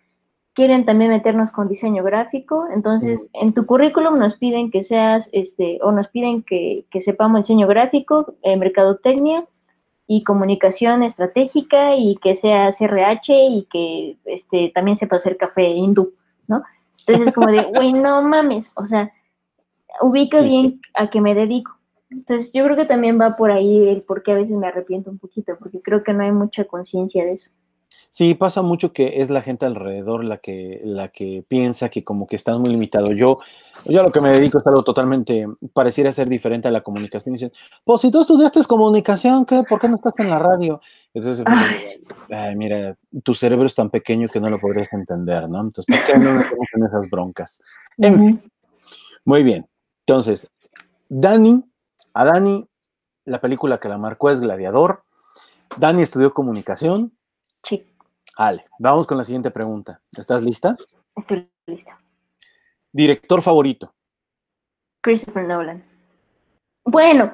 quieren 0.58 0.86
también 0.86 1.12
meternos 1.12 1.52
con 1.52 1.68
diseño 1.68 2.04
gráfico, 2.04 2.66
entonces 2.74 3.30
en 3.34 3.54
tu 3.54 3.68
currículum 3.68 4.18
nos 4.18 4.38
piden 4.38 4.72
que 4.72 4.82
seas, 4.82 5.30
este, 5.32 5.78
o 5.84 5.92
nos 5.92 6.08
piden 6.08 6.42
que, 6.42 6.84
sepamos 7.00 7.42
diseño 7.42 7.68
gráfico, 7.68 8.34
eh, 8.42 8.58
mercadotecnia 8.58 9.46
y 10.08 10.24
comunicación 10.24 11.04
estratégica 11.04 11.96
y 11.96 12.16
que 12.16 12.34
seas 12.34 12.82
RH 12.82 13.36
y 13.36 13.68
que 13.72 14.18
este, 14.26 14.72
también 14.74 14.96
sepa 14.96 15.18
hacer 15.18 15.38
café 15.38 15.62
hindú, 15.62 16.16
¿no? 16.48 16.64
Entonces 17.02 17.28
es 17.28 17.34
como 17.36 17.52
de, 17.52 17.62
güey, 17.76 17.94
no 17.94 18.24
mames, 18.24 18.72
o 18.76 18.88
sea, 18.88 19.12
ubica 20.02 20.42
bien 20.42 20.82
a 20.96 21.12
qué 21.12 21.22
me 21.22 21.36
dedico. 21.36 21.78
Entonces 22.10 22.52
yo 22.52 22.64
creo 22.64 22.76
que 22.76 22.86
también 22.86 23.22
va 23.22 23.36
por 23.36 23.52
ahí 23.52 23.90
el 23.90 24.02
por 24.02 24.24
qué 24.24 24.32
a 24.32 24.36
veces 24.36 24.58
me 24.58 24.66
arrepiento 24.66 25.12
un 25.12 25.20
poquito, 25.20 25.56
porque 25.60 25.84
creo 25.84 26.02
que 26.02 26.14
no 26.14 26.24
hay 26.24 26.32
mucha 26.32 26.66
conciencia 26.66 27.24
de 27.24 27.34
eso. 27.34 27.52
Sí, 28.18 28.34
pasa 28.34 28.64
mucho 28.64 28.94
que 28.94 29.22
es 29.22 29.30
la 29.30 29.44
gente 29.44 29.68
alrededor 29.68 30.26
la 30.26 30.40
que, 30.40 30.82
la 30.84 31.10
que 31.10 31.46
piensa 31.48 31.90
que 31.90 32.04
como 32.04 32.26
que 32.26 32.36
estás 32.36 32.58
muy 32.58 32.72
limitado. 32.72 33.12
Yo, 33.12 33.38
yo 33.86 34.00
a 34.00 34.04
lo 34.04 34.12
que 34.12 34.22
me 34.22 34.32
dedico 34.32 34.58
es 34.58 34.66
algo 34.66 34.84
totalmente, 34.84 35.46
pareciera 35.72 36.12
ser 36.12 36.28
diferente 36.28 36.68
a 36.68 36.72
la 36.72 36.82
comunicación. 36.82 37.34
dicen, 37.34 37.52
pues 37.84 38.02
si 38.02 38.10
tú 38.10 38.22
estudiaste 38.22 38.64
comunicación, 38.64 39.46
¿qué? 39.46 39.62
¿por 39.70 39.80
qué 39.80 39.88
no 39.88 39.98
estás 39.98 40.18
en 40.18 40.32
la 40.32 40.40
radio? 40.40 40.82
Entonces, 41.14 41.46
ay. 41.46 42.56
mira, 42.56 42.98
tu 43.22 43.36
cerebro 43.36 43.68
es 43.68 43.76
tan 43.76 43.92
pequeño 43.92 44.30
que 44.30 44.40
no 44.40 44.50
lo 44.50 44.60
podrías 44.60 44.92
entender, 44.94 45.48
¿no? 45.48 45.62
Entonces, 45.62 45.86
¿por 45.86 46.04
qué 46.04 46.18
no 46.18 46.34
me 46.34 46.40
en 46.74 46.86
esas 46.88 47.12
broncas? 47.12 47.62
En 48.00 48.18
fin, 48.18 48.52
muy 49.26 49.44
bien. 49.44 49.68
Entonces, 50.08 50.50
Dani, 51.08 51.64
a 52.16 52.26
Dani, 52.26 52.68
la 53.26 53.40
película 53.40 53.80
que 53.80 53.90
la 53.90 54.00
marcó 54.00 54.32
es 54.32 54.42
Gladiador. 54.42 55.04
Dani 55.78 56.02
estudió 56.02 56.34
comunicación. 56.34 57.14
Sí. 57.62 57.86
Vale, 58.38 58.66
vamos 58.78 59.08
con 59.08 59.18
la 59.18 59.24
siguiente 59.24 59.50
pregunta. 59.50 60.00
¿Estás 60.16 60.44
lista? 60.44 60.78
Estoy 61.16 61.50
lista. 61.66 62.00
Director 62.92 63.42
favorito. 63.42 63.92
Christopher 65.02 65.48
Nolan. 65.48 65.84
Bueno, 66.86 67.34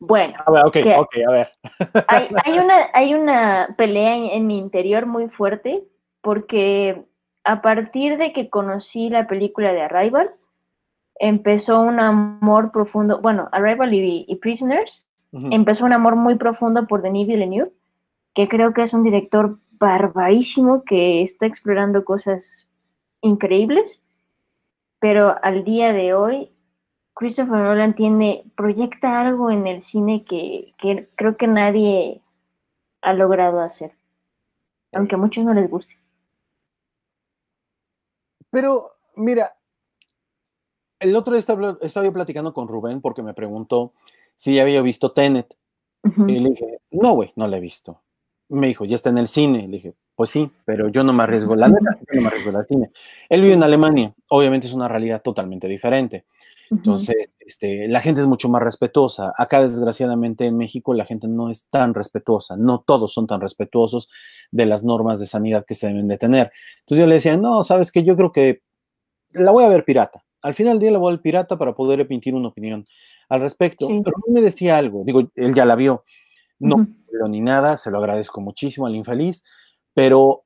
bueno. 0.00 0.34
A 0.44 0.50
ver, 0.50 0.66
ok, 0.66 0.76
ok, 0.98 1.16
a 1.28 1.30
ver. 1.30 1.52
Hay, 2.44 2.58
una, 2.58 2.88
hay 2.92 3.14
una 3.14 3.74
pelea 3.78 4.16
en, 4.16 4.46
mi 4.46 4.58
interior 4.58 5.06
muy 5.06 5.28
fuerte 5.28 5.84
porque 6.20 7.04
a 7.44 7.62
partir 7.62 8.18
de 8.18 8.32
que 8.32 8.50
conocí 8.50 9.08
la 9.08 9.26
película 9.26 9.72
de 9.72 9.82
Arrival, 9.82 10.30
empezó 11.14 11.80
un 11.80 12.00
amor 12.00 12.72
profundo, 12.72 13.20
bueno, 13.20 13.48
Arrival 13.52 13.94
y, 13.94 14.36
Prisoners, 14.36 15.06
empezó 15.32 15.84
un 15.84 15.92
amor 15.92 16.16
muy 16.16 16.34
profundo 16.34 16.86
por 16.86 17.02
Denis 17.02 17.28
Villeneuve, 17.28 17.72
que 18.34 18.48
creo 18.48 18.74
que 18.74 18.82
es 18.82 18.92
un 18.92 19.04
director 19.04 19.58
barbarísimo 19.80 20.84
que 20.84 21.22
está 21.22 21.46
explorando 21.46 22.04
cosas 22.04 22.68
increíbles, 23.22 24.00
pero 25.00 25.36
al 25.42 25.64
día 25.64 25.92
de 25.92 26.14
hoy 26.14 26.52
Christopher 27.14 27.56
Nolan 27.56 27.94
tiene, 27.94 28.44
proyecta 28.56 29.20
algo 29.20 29.50
en 29.50 29.66
el 29.66 29.80
cine 29.80 30.22
que, 30.22 30.74
creo 31.16 31.36
que 31.36 31.46
nadie 31.46 32.22
ha 33.00 33.14
logrado 33.14 33.60
hacer, 33.60 33.92
aunque 34.92 35.14
a 35.14 35.18
muchos 35.18 35.44
no 35.44 35.54
les 35.54 35.68
guste. 35.68 35.98
Pero, 38.50 38.90
mira, 39.16 39.56
el 40.98 41.16
otro 41.16 41.32
día 41.32 41.40
estaba, 41.40 42.04
yo 42.04 42.12
platicando 42.12 42.52
con 42.52 42.68
Rubén 42.68 43.00
porque 43.00 43.22
me 43.22 43.32
preguntó 43.32 43.94
si 44.34 44.56
ya 44.56 44.62
había 44.62 44.82
visto 44.82 45.12
Tenet. 45.12 45.56
Y 46.26 46.38
le 46.38 46.50
dije, 46.50 46.80
no, 46.90 47.12
güey, 47.12 47.30
no 47.36 47.46
la 47.46 47.58
he 47.58 47.60
visto 47.60 48.02
me 48.50 48.66
dijo, 48.66 48.84
ya 48.84 48.96
está 48.96 49.10
en 49.10 49.18
el 49.18 49.28
cine. 49.28 49.62
Le 49.62 49.76
dije, 49.76 49.94
pues 50.14 50.30
sí, 50.30 50.50
pero 50.64 50.88
yo 50.88 51.04
no 51.04 51.12
me 51.12 51.22
arriesgo, 51.22 51.56
la 51.56 51.68
neta, 51.68 51.98
yo 52.00 52.16
no 52.16 52.22
me 52.22 52.28
arriesgo 52.28 52.56
al 52.56 52.66
cine. 52.66 52.90
Él 53.28 53.40
vive 53.40 53.54
en 53.54 53.62
Alemania, 53.62 54.14
obviamente 54.28 54.66
es 54.66 54.72
una 54.72 54.88
realidad 54.88 55.22
totalmente 55.22 55.68
diferente. 55.68 56.24
Entonces, 56.70 57.30
este, 57.40 57.88
la 57.88 58.00
gente 58.00 58.20
es 58.20 58.28
mucho 58.28 58.48
más 58.48 58.62
respetuosa. 58.62 59.32
Acá, 59.36 59.60
desgraciadamente, 59.60 60.46
en 60.46 60.56
México, 60.56 60.94
la 60.94 61.04
gente 61.04 61.26
no 61.26 61.50
es 61.50 61.66
tan 61.68 61.94
respetuosa. 61.94 62.56
No 62.56 62.84
todos 62.86 63.12
son 63.12 63.26
tan 63.26 63.40
respetuosos 63.40 64.08
de 64.52 64.66
las 64.66 64.84
normas 64.84 65.18
de 65.18 65.26
sanidad 65.26 65.64
que 65.66 65.74
se 65.74 65.88
deben 65.88 66.06
de 66.06 66.16
tener. 66.16 66.52
Entonces 66.80 66.98
yo 66.98 67.06
le 67.06 67.16
decía, 67.16 67.36
no, 67.36 67.64
sabes 67.64 67.90
que 67.90 68.04
yo 68.04 68.16
creo 68.16 68.30
que 68.30 68.62
la 69.32 69.50
voy 69.50 69.64
a 69.64 69.68
ver 69.68 69.84
pirata. 69.84 70.24
Al 70.42 70.54
final 70.54 70.74
del 70.74 70.80
día 70.80 70.90
la 70.92 70.98
voy 70.98 71.10
a 71.10 71.16
ver 71.16 71.22
pirata 71.22 71.58
para 71.58 71.74
poder 71.74 72.00
emitir 72.00 72.34
una 72.34 72.48
opinión 72.48 72.84
al 73.28 73.40
respecto. 73.40 73.88
Pero 73.88 74.16
él 74.26 74.32
me 74.32 74.40
decía 74.40 74.78
algo, 74.78 75.02
digo, 75.04 75.28
él 75.34 75.54
ya 75.54 75.64
la 75.64 75.74
vio. 75.74 76.04
No, 76.60 76.86
ni 77.28 77.40
nada, 77.40 77.78
se 77.78 77.90
lo 77.90 77.98
agradezco 77.98 78.40
muchísimo 78.40 78.86
al 78.86 78.96
infeliz, 78.96 79.44
pero 79.94 80.44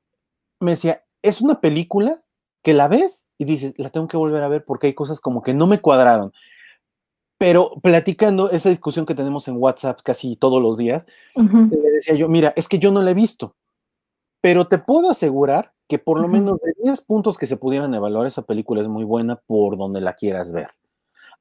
me 0.59 0.71
decía, 0.71 1.03
es 1.21 1.41
una 1.41 1.61
película 1.61 2.23
que 2.63 2.73
la 2.73 2.87
ves 2.87 3.27
y 3.37 3.45
dices, 3.45 3.75
la 3.77 3.89
tengo 3.89 4.07
que 4.07 4.17
volver 4.17 4.41
a 4.43 4.47
ver 4.47 4.65
porque 4.65 4.87
hay 4.87 4.93
cosas 4.93 5.19
como 5.19 5.41
que 5.41 5.53
no 5.53 5.67
me 5.67 5.79
cuadraron. 5.79 6.33
Pero 7.37 7.73
platicando 7.81 8.49
esa 8.49 8.69
discusión 8.69 9.05
que 9.05 9.13
tenemos 9.13 9.47
en 9.47 9.57
WhatsApp 9.57 9.99
casi 10.03 10.35
todos 10.35 10.61
los 10.61 10.77
días, 10.77 11.05
le 11.35 11.91
decía 11.91 12.15
yo, 12.15 12.29
mira, 12.29 12.53
es 12.55 12.67
que 12.67 12.79
yo 12.79 12.91
no 12.91 13.01
la 13.01 13.11
he 13.11 13.13
visto, 13.13 13.55
pero 14.41 14.67
te 14.67 14.77
puedo 14.77 15.09
asegurar 15.09 15.73
que 15.87 15.99
por 15.99 16.19
lo 16.19 16.27
menos 16.27 16.59
de 16.61 16.73
10 16.83 17.01
puntos 17.01 17.37
que 17.37 17.45
se 17.45 17.57
pudieran 17.57 17.93
evaluar, 17.93 18.25
esa 18.25 18.41
película 18.41 18.81
es 18.81 18.87
muy 18.87 19.03
buena 19.03 19.35
por 19.35 19.77
donde 19.77 20.01
la 20.01 20.13
quieras 20.13 20.51
ver. 20.51 20.69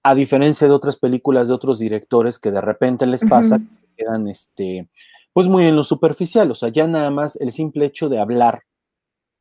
A 0.03 0.15
diferencia 0.15 0.67
de 0.67 0.75
otras 0.75 0.97
películas 0.97 1.49
de 1.49 1.55
otros 1.55 1.79
directores 1.79 2.39
que 2.39 2.51
de 2.51 2.61
repente 2.61 3.07
les 3.07 3.25
pasa, 3.25 3.61
quedan 3.97 4.29
este, 4.29 4.89
pues 5.33 5.49
muy 5.49 5.65
en 5.65 5.77
lo 5.77 5.85
superficial, 5.85 6.51
o 6.51 6.55
sea, 6.55 6.69
ya 6.69 6.87
nada 6.87 7.11
más 7.11 7.37
el 7.41 7.51
simple 7.51 7.87
hecho 7.87 8.09
de 8.09 8.21
hablar, 8.21 8.63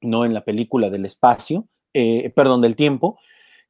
no 0.01 0.25
en 0.25 0.33
la 0.33 0.43
película 0.43 0.89
del 0.89 1.05
espacio, 1.05 1.67
eh, 1.93 2.31
perdón, 2.35 2.61
del 2.61 2.75
tiempo, 2.75 3.17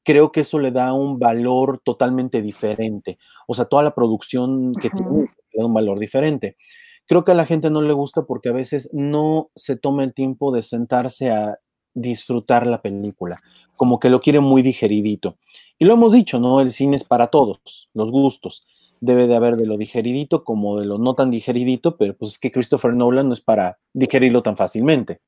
creo 0.03 0.31
que 0.31 0.41
eso 0.41 0.59
le 0.59 0.71
da 0.71 0.93
un 0.93 1.19
valor 1.19 1.81
totalmente 1.83 2.41
diferente. 2.41 3.17
O 3.47 3.53
sea, 3.53 3.65
toda 3.65 3.83
la 3.83 3.95
producción 3.95 4.73
que 4.75 4.89
tiene 4.89 5.31
le 5.51 5.59
da 5.59 5.65
un 5.65 5.73
valor 5.73 5.99
diferente. 5.99 6.57
Creo 7.05 7.23
que 7.23 7.31
a 7.31 7.35
la 7.35 7.45
gente 7.45 7.69
no 7.69 7.81
le 7.81 7.93
gusta 7.93 8.25
porque 8.25 8.49
a 8.49 8.53
veces 8.53 8.89
no 8.93 9.49
se 9.55 9.75
toma 9.75 10.03
el 10.03 10.13
tiempo 10.13 10.53
de 10.53 10.61
sentarse 10.61 11.31
a 11.31 11.57
disfrutar 11.93 12.65
la 12.65 12.81
película, 12.81 13.39
como 13.75 13.99
que 13.99 14.09
lo 14.09 14.19
quiere 14.19 14.39
muy 14.39 14.61
digeridito. 14.61 15.37
Y 15.77 15.85
lo 15.85 15.93
hemos 15.93 16.13
dicho, 16.13 16.39
¿no? 16.39 16.59
El 16.59 16.71
cine 16.71 16.97
es 16.97 17.03
para 17.03 17.27
todos, 17.27 17.89
los 17.93 18.09
gustos. 18.09 18.65
Debe 19.05 19.27
de 19.27 19.35
haber 19.35 19.57
de 19.57 19.65
lo 19.65 19.75
digeridito 19.75 20.45
como 20.45 20.79
de 20.79 20.85
lo 20.85 20.97
no 20.97 21.13
tan 21.13 21.29
digeridito, 21.29 21.97
pero 21.97 22.15
pues 22.15 22.31
es 22.31 22.39
que 22.39 22.53
Christopher 22.53 22.93
Nolan 22.93 23.27
no 23.27 23.33
es 23.33 23.41
para 23.41 23.77
digerirlo 23.91 24.41
tan 24.43 24.55
fácilmente. 24.55 25.19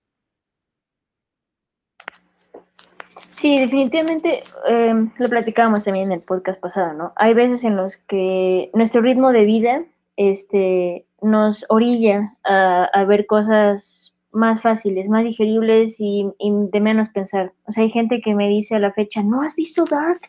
Sí, 3.36 3.60
definitivamente 3.60 4.44
em, 4.66 5.12
lo 5.20 5.28
platicábamos 5.28 5.84
también 5.84 6.06
en 6.06 6.14
el 6.14 6.22
podcast 6.22 6.58
pasado, 6.62 6.94
¿no? 6.94 7.12
Hay 7.18 7.34
veces 7.34 7.66
en 7.66 7.76
los 7.76 7.98
que 7.98 8.72
nuestro 8.74 9.02
ritmo 9.02 9.34
de 9.34 9.44
vida 9.44 9.84
este, 10.16 11.06
nos 11.22 11.66
orilla 11.68 12.34
a, 12.46 13.04
ver 13.04 13.26
cosas 13.26 14.14
más 14.32 14.62
fáciles, 14.62 15.10
más 15.10 15.26
digeribles 15.26 15.98
y, 16.00 16.32
de 16.40 16.80
menos 16.80 17.10
pensar. 17.10 17.52
O 17.66 17.74
sea, 17.74 17.84
hay 17.84 17.92
gente 17.92 18.22
que 18.22 18.34
me 18.36 18.48
dice 18.48 18.76
a 18.76 18.80
la 18.80 18.94
fecha, 18.94 19.22
¿no 19.22 19.42
has 19.42 19.54
visto 19.54 19.84
Dark? 19.84 20.22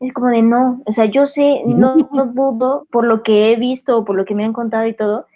Es 0.00 0.12
como 0.12 0.28
de 0.28 0.42
no, 0.42 0.82
o 0.84 0.92
sea, 0.92 1.06
yo 1.06 1.26
sé, 1.26 1.62
no, 1.66 1.96
no 2.12 2.26
dudo 2.26 2.86
por 2.90 3.04
lo 3.04 3.22
que 3.22 3.52
he 3.52 3.56
visto 3.56 3.98
o 3.98 4.04
por 4.04 4.16
lo 4.16 4.24
que 4.24 4.34
me 4.34 4.44
han 4.44 4.52
contado 4.52 4.86
y 4.86 4.94
todo, 4.94 5.26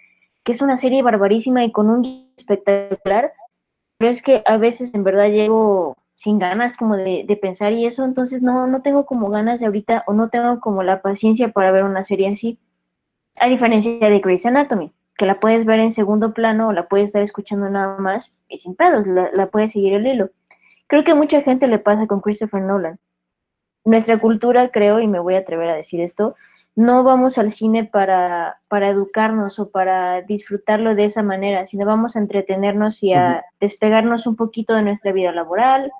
que 0.43 0.51
es 0.51 0.61
una 0.61 0.77
serie 0.77 1.03
barbarísima 1.03 1.63
y 1.63 1.71
con 1.71 1.89
un 1.89 2.31
espectacular, 2.37 3.33
pero 3.97 4.11
es 4.11 4.21
que 4.21 4.41
a 4.45 4.57
veces 4.57 4.93
en 4.93 5.03
verdad 5.03 5.29
llego 5.29 5.97
sin 6.15 6.37
ganas 6.37 6.73
como 6.77 6.97
de, 6.97 7.39
pensar 7.41 7.73
y 7.73 7.85
eso, 7.87 8.05
entonces 8.05 8.43
no, 8.43 8.67
no 8.67 8.83
tengo 8.83 9.05
como 9.07 9.29
ganas 9.29 9.59
de 9.59 9.65
ahorita 9.65 10.03
o 10.05 10.13
no 10.13 10.29
tengo 10.29 10.59
como 10.59 10.83
la 10.83 11.01
paciencia 11.01 11.49
para 11.49 11.71
ver 11.71 11.83
una 11.83 12.03
serie 12.03 12.29
así. 12.29 12.59
A 13.39 13.47
diferencia 13.47 14.07
de 14.07 14.19
Grey's 14.19 14.45
Anatomy, 14.45 14.91
que 15.17 15.25
la 15.25 15.39
puedes 15.39 15.65
ver 15.65 15.79
en 15.79 15.91
segundo 15.91 16.33
plano 16.33 16.67
o 16.67 16.73
la 16.73 16.87
puedes 16.87 17.07
estar 17.07 17.23
escuchando 17.23 17.69
nada 17.69 17.97
más 17.97 18.35
y 18.49 18.59
sin 18.59 18.75
pedos, 18.75 19.07
la, 19.07 19.31
la 19.31 19.47
puedes 19.47 19.71
seguir 19.71 19.93
el 19.93 20.05
hilo. 20.05 20.29
Creo 20.85 21.03
que 21.03 21.11
a 21.11 21.15
mucha 21.15 21.41
gente 21.41 21.67
le 21.67 21.79
pasa 21.79 22.05
con 22.05 22.21
Christopher 22.21 22.61
Nolan. 22.61 22.99
Nuestra 23.83 24.19
cultura, 24.19 24.69
creo, 24.69 24.99
y 24.99 25.07
me 25.07 25.19
voy 25.19 25.35
a 25.35 25.39
atrever 25.39 25.69
a 25.69 25.75
decir 25.75 26.01
esto, 26.01 26.35
no 26.75 27.03
vamos 27.03 27.37
al 27.37 27.51
cine 27.51 27.83
para, 27.83 28.61
para 28.67 28.89
educarnos 28.89 29.59
o 29.59 29.71
para 29.71 30.21
disfrutarlo 30.21 30.95
de 30.95 31.05
esa 31.05 31.23
manera, 31.23 31.65
sino 31.65 31.85
vamos 31.85 32.15
a 32.15 32.19
entretenernos 32.19 33.03
y 33.03 33.13
a 33.13 33.43
despegarnos 33.59 34.25
un 34.25 34.35
poquito 34.35 34.73
de 34.73 34.83
nuestra 34.83 35.11
vida 35.11 35.31
laboral, 35.31 35.91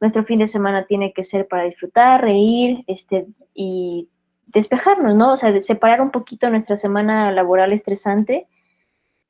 nuestro 0.00 0.24
fin 0.24 0.38
de 0.38 0.46
semana 0.46 0.86
tiene 0.86 1.12
que 1.12 1.24
ser 1.24 1.48
para 1.48 1.64
disfrutar, 1.64 2.22
reír, 2.22 2.84
este, 2.86 3.26
y 3.54 4.08
despejarnos, 4.46 5.14
¿no? 5.14 5.32
O 5.32 5.36
sea, 5.36 5.52
de 5.52 5.60
separar 5.60 6.00
un 6.00 6.10
poquito 6.10 6.48
nuestra 6.50 6.76
semana 6.76 7.32
laboral 7.32 7.72
estresante 7.72 8.46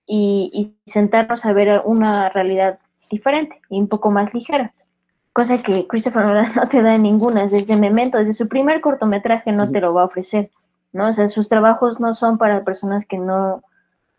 y, 0.07 0.75
sentarnos 0.87 1.45
a 1.45 1.53
ver 1.53 1.83
una 1.85 2.29
realidad 2.31 2.79
diferente 3.11 3.61
y 3.69 3.81
un 3.81 3.89
poco 3.89 4.11
más 4.11 4.33
ligera. 4.35 4.75
Cosa 5.39 5.63
que 5.63 5.87
Christopher 5.87 6.25
Nolan 6.25 6.53
no 6.57 6.69
te 6.69 6.83
da 6.83 6.99
ninguna, 6.99 7.47
desde 7.47 7.77
Memento, 7.77 8.19
desde 8.19 8.33
su 8.33 8.49
primer 8.49 8.81
cortometraje 8.81 9.53
no 9.53 9.71
te 9.71 9.81
lo 9.81 9.95
va 9.95 10.03
a 10.03 10.07
ofrecer, 10.07 10.51
¿no? 10.93 11.11
O 11.11 11.13
sea, 11.13 11.29
sus 11.29 11.49
trabajos 11.49 12.01
no 12.01 12.13
son 12.13 12.39
para 12.39 12.65
personas 12.65 13.07
que 13.07 13.19
no, 13.19 13.63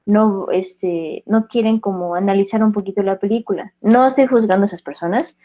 no, 0.05 0.49
este, 0.49 1.23
no 1.25 1.49
quieren 1.49 1.81
como 1.81 2.15
analizar 2.15 2.63
un 2.63 2.71
poquito 2.71 3.03
la 3.03 3.19
película. 3.19 3.73
No 3.81 4.07
estoy 4.07 4.27
juzgando 4.27 4.63
a 4.63 4.67
esas 4.67 4.81
personas, 4.81 5.37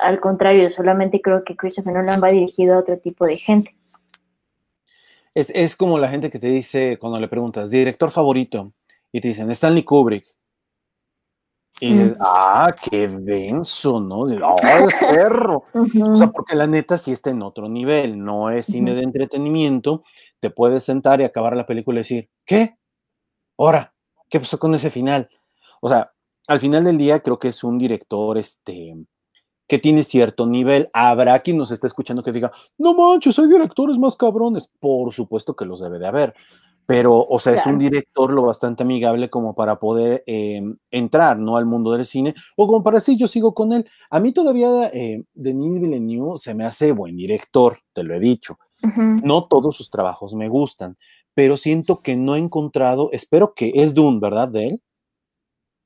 al 0.00 0.18
contrario, 0.18 0.68
solamente 0.68 1.22
creo 1.22 1.44
que 1.44 1.54
Christopher 1.54 1.92
Nolan 1.92 2.20
va 2.20 2.30
dirigido 2.30 2.74
a 2.74 2.78
otro 2.78 2.98
tipo 2.98 3.24
de 3.24 3.36
gente. 3.36 3.76
Es, 5.32 5.76
como 5.76 5.96
la 5.96 6.08
gente 6.08 6.28
que 6.28 6.40
te 6.40 6.48
dice 6.48 6.98
cuando 6.98 7.20
le 7.20 7.28
preguntas, 7.28 7.70
director 7.70 8.10
favorito, 8.10 8.72
y 9.12 9.20
te 9.20 9.28
dicen 9.28 9.48
Stanley 9.52 9.84
Kubrick. 9.84 10.26
Y 11.80 11.94
dices, 11.94 12.16
ah, 12.20 12.74
qué 12.82 13.08
denso, 13.08 14.00
¿no? 14.00 14.26
¡Ah, 14.42 14.86
perro! 15.00 15.64
O 15.72 16.16
sea, 16.16 16.28
porque 16.30 16.54
la 16.54 16.66
neta 16.66 16.98
sí 16.98 17.10
está 17.10 17.30
en 17.30 17.42
otro 17.42 17.68
nivel, 17.70 18.22
no 18.22 18.50
es 18.50 18.66
cine 18.66 18.94
de 18.94 19.02
entretenimiento. 19.02 20.04
Te 20.40 20.50
puedes 20.50 20.84
sentar 20.84 21.20
y 21.20 21.24
acabar 21.24 21.56
la 21.56 21.66
película 21.66 21.98
y 21.98 22.02
decir, 22.02 22.28
¿qué? 22.44 22.76
Ahora, 23.56 23.94
¿qué 24.28 24.38
pasó 24.40 24.58
con 24.58 24.74
ese 24.74 24.90
final? 24.90 25.30
O 25.80 25.88
sea, 25.88 26.12
al 26.48 26.60
final 26.60 26.84
del 26.84 26.98
día 26.98 27.20
creo 27.20 27.38
que 27.38 27.48
es 27.48 27.64
un 27.64 27.78
director, 27.78 28.36
este, 28.36 28.94
que 29.66 29.78
tiene 29.78 30.02
cierto 30.02 30.46
nivel. 30.46 30.90
Habrá 30.92 31.40
quien 31.40 31.56
nos 31.56 31.70
esté 31.70 31.86
escuchando 31.86 32.22
que 32.22 32.32
diga, 32.32 32.52
no 32.76 32.92
manches, 32.92 33.38
hay 33.38 33.46
directores 33.46 33.98
más 33.98 34.16
cabrones. 34.16 34.70
Por 34.80 35.12
supuesto 35.12 35.54
que 35.56 35.64
los 35.64 35.80
debe 35.80 35.98
de 35.98 36.08
haber. 36.08 36.34
Pero, 36.86 37.24
o 37.24 37.38
sea, 37.38 37.54
es 37.54 37.66
un 37.66 37.78
director 37.78 38.32
lo 38.32 38.42
bastante 38.42 38.82
amigable 38.82 39.30
como 39.30 39.54
para 39.54 39.78
poder 39.78 40.24
em, 40.26 40.76
entrar, 40.90 41.38
¿no? 41.38 41.56
Al 41.56 41.64
mundo 41.64 41.92
del 41.92 42.04
cine, 42.04 42.34
o 42.56 42.66
como 42.66 42.82
para 42.82 42.98
decir, 42.98 43.16
yo 43.16 43.28
sigo 43.28 43.54
con 43.54 43.72
él. 43.72 43.84
A 44.10 44.18
mí 44.18 44.32
todavía 44.32 44.88
eh, 44.92 45.22
Denis 45.32 45.80
Villeneuve 45.80 46.38
se 46.38 46.52
me 46.52 46.64
hace 46.64 46.90
buen 46.90 47.16
director, 47.16 47.78
te 47.92 48.02
lo 48.02 48.14
he 48.14 48.18
dicho. 48.18 48.58
No 49.22 49.46
todos 49.46 49.76
sus 49.76 49.90
trabajos 49.90 50.34
me 50.34 50.48
gustan, 50.48 50.96
pero 51.34 51.58
siento 51.58 52.00
que 52.00 52.16
no 52.16 52.34
he 52.34 52.38
encontrado, 52.38 53.10
espero 53.12 53.52
que 53.54 53.72
es 53.74 53.94
Dune, 53.94 54.18
¿verdad? 54.20 54.48
De 54.48 54.66
él. 54.68 54.82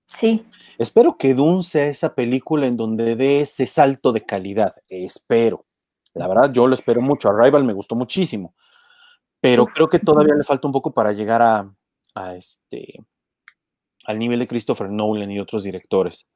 Sí. 0.07 0.47
Espero 0.79 1.17
que 1.19 1.35
Dune 1.35 1.63
sea 1.63 1.87
esa 1.87 2.15
película 2.15 2.67
en 2.67 2.77
donde 2.77 3.17
dé 3.17 3.41
ese 3.41 3.67
salto 3.67 4.13
de 4.13 4.25
calidad. 4.25 4.75
Espero. 4.89 5.67
La 6.15 6.29
verdad, 6.29 6.53
yo 6.53 6.67
lo 6.67 6.75
espero 6.75 7.01
mucho. 7.01 7.29
Arrival 7.29 7.65
me 7.65 7.73
gustó 7.73 7.97
muchísimo. 7.97 8.55
Pero 9.45 9.67
creo 9.67 9.91
que 9.91 9.99
todavía 9.99 10.35
le 10.35 10.43
falta 10.43 10.67
un 10.67 10.73
poco 10.73 10.95
para 10.95 11.13
llegar 11.13 11.43
a, 11.43 12.35
este 12.35 13.05
al 14.07 14.19
nivel 14.19 14.39
de 14.39 14.47
Christopher 14.47 14.89
Nolan 14.89 15.31
y 15.31 15.39
otros 15.39 15.65
directores. 15.65 16.27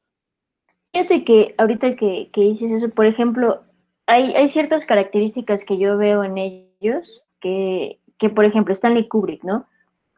Fíjate 0.93 1.25
que 1.25 1.55
ahorita 1.57 1.97
que, 1.97 2.31
dices 2.35 2.71
eso, 2.71 2.91
por 2.91 3.07
ejemplo, 3.07 3.63
hay, 4.05 4.35
hay, 4.35 4.49
ciertas 4.49 4.85
características 4.85 5.65
que 5.65 5.79
yo 5.79 5.97
veo 5.97 6.23
en 6.23 6.37
ellos 6.37 7.23
que, 7.41 7.99
que, 8.19 8.29
por 8.29 8.45
ejemplo, 8.45 8.75
Stanley 8.75 9.09
Kubrick, 9.09 9.43
¿no? 9.43 9.67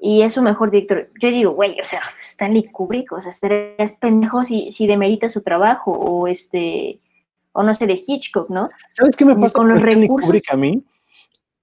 y 0.01 0.23
es 0.23 0.33
su 0.33 0.43
mejor 0.43 0.73
director. 0.73 1.11
Yo 1.21 1.29
digo, 1.29 1.53
güey, 1.53 1.81
o 1.81 1.85
sea, 1.85 2.03
Stanley 2.21 2.65
Kubrick, 2.73 3.13
o 3.13 3.21
sea, 3.21 3.31
estarías 3.31 3.93
pendejo 4.01 4.43
si, 4.43 4.73
si 4.73 4.89
demerita 4.89 5.29
su 5.29 5.43
trabajo, 5.43 5.93
o 5.93 6.27
este, 6.27 6.99
o 7.53 7.63
no 7.63 7.73
sé, 7.77 7.87
de 7.87 8.03
Hitchcock, 8.05 8.51
¿no? 8.51 8.69
¿Sabes 8.89 9.17
qué 9.17 9.25
me 9.25 9.37
pasa 9.37 9.59
con, 9.59 9.69
los 9.69 9.79
Stanley 9.79 10.09
Kubrick 10.09 10.51
a 10.51 10.57
mí? 10.57 10.83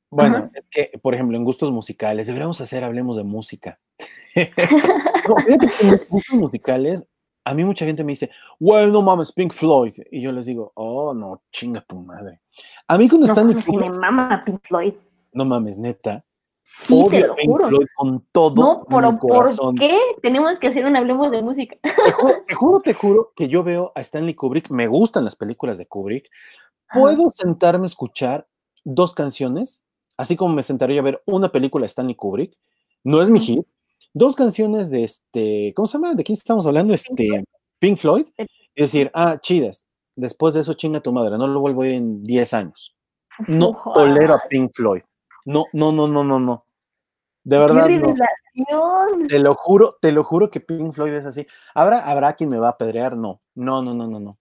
Bueno, 0.09 0.49
es 0.53 0.63
que, 0.69 0.91
por 1.01 1.13
ejemplo, 1.13 1.35
en 1.37 1.43
gustos 1.43 1.71
musicales, 1.71 2.27
deberíamos 2.27 2.61
hacer, 2.61 2.83
hablemos 2.83 3.17
de 3.17 3.23
música. 3.23 3.79
no, 4.35 5.35
fíjate 5.45 5.67
que 5.67 5.87
en 5.87 6.01
gustos 6.09 6.35
musicales, 6.37 7.09
a 7.43 7.53
mí 7.53 7.65
mucha 7.65 7.85
gente 7.85 8.03
me 8.03 8.13
dice, 8.13 8.29
well, 8.59 8.91
no 8.91 9.01
mames, 9.01 9.31
Pink 9.31 9.53
Floyd. 9.53 9.93
Y 10.11 10.21
yo 10.21 10.31
les 10.31 10.45
digo, 10.45 10.71
oh, 10.75 11.13
no, 11.13 11.41
chinga 11.51 11.81
tu 11.81 11.97
madre. 11.99 12.41
A 12.87 12.97
mí 12.97 13.07
cuando 13.09 13.27
no, 13.27 13.33
Stanley 13.33 13.55
Kubrick... 13.61 13.91
Me 13.91 13.99
mama 13.99 14.43
Pink 14.45 14.61
Floyd. 14.63 14.93
No 15.33 15.45
mames, 15.45 15.77
neta. 15.77 16.23
Sí, 16.69 17.01
te 17.09 17.25
lo 17.25 17.33
juro. 17.45 17.69
con 17.95 18.25
todo 18.33 18.55
no, 18.55 18.85
pero 18.89 19.17
¿por 19.17 19.49
qué 19.79 19.97
tenemos 20.21 20.59
que 20.59 20.67
hacer 20.67 20.85
un 20.85 20.97
hablemos 20.97 21.31
de 21.31 21.41
música? 21.41 21.77
Te 22.45 22.53
juro, 22.55 22.81
te 22.81 22.93
juro, 22.93 23.31
que 23.37 23.47
yo 23.47 23.63
veo 23.63 23.93
a 23.95 24.01
Stanley 24.01 24.33
Kubrick, 24.33 24.69
me 24.69 24.87
gustan 24.87 25.23
las 25.23 25.37
películas 25.37 25.77
de 25.77 25.85
Kubrick. 25.85 26.29
Puedo 26.91 27.31
sentarme 27.31 27.85
a 27.85 27.87
escuchar 27.87 28.49
dos 28.83 29.13
canciones, 29.13 29.85
así 30.17 30.35
como 30.35 30.53
me 30.53 30.63
sentaría 30.63 30.99
a 30.99 31.03
ver 31.03 31.21
una 31.25 31.49
película 31.49 31.83
de 31.83 31.87
Stanley 31.87 32.15
Kubrick. 32.15 32.57
No 33.03 33.21
es 33.21 33.29
mi 33.29 33.39
hit. 33.39 33.65
Dos 34.13 34.35
canciones 34.35 34.89
de 34.89 35.03
este, 35.03 35.73
¿cómo 35.75 35.85
se 35.85 35.97
llama? 35.97 36.15
¿De 36.15 36.23
quién 36.23 36.33
estamos 36.33 36.65
hablando? 36.65 36.93
Este, 36.93 37.45
Pink 37.79 37.97
Floyd. 37.97 38.25
Y 38.75 38.81
decir, 38.81 39.11
ah, 39.13 39.37
chidas. 39.39 39.87
Después 40.15 40.55
de 40.55 40.61
eso, 40.61 40.73
chinga 40.73 40.99
tu 40.99 41.11
madre, 41.11 41.37
no 41.37 41.47
lo 41.47 41.59
vuelvo 41.59 41.83
a 41.83 41.87
ir 41.87 41.93
en 41.93 42.23
10 42.23 42.53
años. 42.53 42.95
No 43.47 43.79
tolero 43.93 44.33
a 44.33 44.41
Pink 44.49 44.71
Floyd. 44.73 45.03
No, 45.45 45.65
no, 45.73 45.91
no, 45.91 46.07
no, 46.07 46.23
no, 46.23 46.39
no. 46.39 46.65
De 47.43 47.57
verdad. 47.57 47.87
¡Qué 47.87 48.63
no. 48.69 49.05
Te 49.27 49.39
lo 49.39 49.55
juro, 49.55 49.97
te 50.01 50.11
lo 50.11 50.23
juro 50.23 50.49
que 50.49 50.59
Pink 50.59 50.91
Floyd 50.91 51.13
es 51.13 51.25
así. 51.25 51.45
¿Habrá, 51.73 52.09
habrá 52.09 52.33
quien 52.33 52.49
me 52.49 52.57
va 52.57 52.67
a 52.67 52.71
apedrear? 52.71 53.15
No, 53.15 53.39
no, 53.55 53.81
no, 53.81 53.93
no, 53.93 54.07
no, 54.07 54.19
no. 54.19 54.31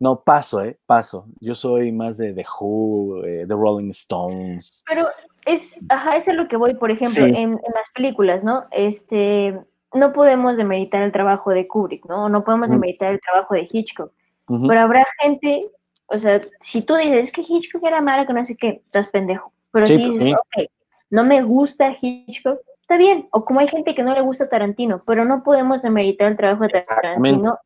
No, 0.00 0.22
paso, 0.22 0.64
¿eh? 0.64 0.78
Paso. 0.86 1.26
Yo 1.40 1.54
soy 1.54 1.92
más 1.92 2.16
de 2.16 2.32
The 2.32 2.44
Who, 2.58 3.22
eh, 3.22 3.44
The 3.46 3.54
Rolling 3.54 3.90
Stones. 3.90 4.82
Pero 4.88 5.06
es, 5.44 5.78
ajá, 5.90 6.16
eso 6.16 6.30
es 6.30 6.38
lo 6.38 6.48
que 6.48 6.56
voy, 6.56 6.74
por 6.74 6.90
ejemplo, 6.90 7.26
en, 7.26 7.60
las 7.74 7.90
películas, 7.94 8.42
¿no? 8.42 8.64
Este, 8.70 9.60
no 9.92 10.12
podemos 10.14 10.56
demeritar 10.56 11.02
el 11.02 11.12
trabajo 11.12 11.50
de 11.50 11.68
Kubrick, 11.68 12.06
¿no? 12.06 12.30
No 12.30 12.42
podemos 12.44 12.70
demeritar 12.70 13.12
el 13.12 13.20
trabajo 13.20 13.54
de 13.54 13.68
Hitchcock. 13.70 14.10
Pero 14.46 14.80
habrá 14.80 15.06
gente, 15.20 15.70
o 16.06 16.18
sea, 16.18 16.40
si 16.60 16.82
tú 16.82 16.96
dices 16.96 17.30
que 17.30 17.42
Hitchcock 17.46 17.84
era 17.84 18.00
malo, 18.00 18.26
que 18.26 18.32
no 18.32 18.42
sé 18.42 18.56
qué, 18.56 18.82
estás 18.84 19.06
pendejo. 19.08 19.52
Pero 19.70 19.86
si 19.86 19.96
dices, 19.98 20.34
ok, 20.34 20.66
no 21.10 21.24
me 21.24 21.42
gusta 21.42 21.94
Hitchcock, 22.00 22.58
está 22.80 22.96
bien. 22.96 23.28
O 23.32 23.44
como 23.44 23.60
hay 23.60 23.68
gente 23.68 23.94
que 23.94 24.02
no 24.02 24.14
le 24.14 24.22
gusta 24.22 24.48
Tarantino, 24.48 25.02
pero 25.06 25.26
no 25.26 25.42
podemos 25.42 25.82
demeritar 25.82 26.28
el 26.28 26.36
trabajo 26.38 26.64
de 26.64 26.70
Tarantino 26.70 27.58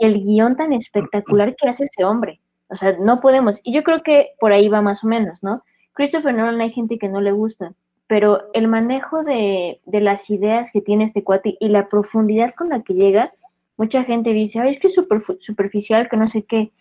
y 0.00 0.06
el 0.06 0.22
guion 0.22 0.56
tan 0.56 0.72
espectacular 0.72 1.56
que 1.56 1.68
hace 1.68 1.84
ese 1.84 2.04
hombre. 2.04 2.40
O 2.68 2.76
sea, 2.76 2.96
no 2.98 3.18
podemos. 3.18 3.60
Y 3.62 3.72
yo 3.72 3.82
creo 3.82 4.02
que 4.02 4.30
por 4.40 4.52
ahí 4.52 4.68
va 4.68 4.82
más 4.82 5.04
o 5.04 5.06
menos, 5.06 5.42
¿no? 5.42 5.62
Christopher 5.92 6.34
Nolan 6.34 6.60
hay 6.60 6.72
gente 6.72 6.98
que 6.98 7.08
no 7.08 7.20
le 7.20 7.32
gusta, 7.32 7.72
pero 8.06 8.42
el 8.52 8.68
manejo 8.68 9.22
de, 9.22 9.80
de 9.86 10.00
las 10.00 10.28
ideas 10.28 10.70
que 10.72 10.80
tiene 10.80 11.04
este 11.04 11.22
cuate 11.22 11.56
y 11.60 11.68
la 11.68 11.88
profundidad 11.88 12.54
con 12.54 12.70
la 12.70 12.82
que 12.82 12.94
llega, 12.94 13.32
mucha 13.76 14.02
gente 14.04 14.32
dice, 14.32 14.60
ay, 14.60 14.72
es 14.72 14.80
que 14.80 14.88
es 14.88 14.94
super, 14.94 15.20
superficial, 15.38 16.08
que 16.08 16.16
no 16.16 16.28
sé 16.28 16.42
qué. 16.42 16.72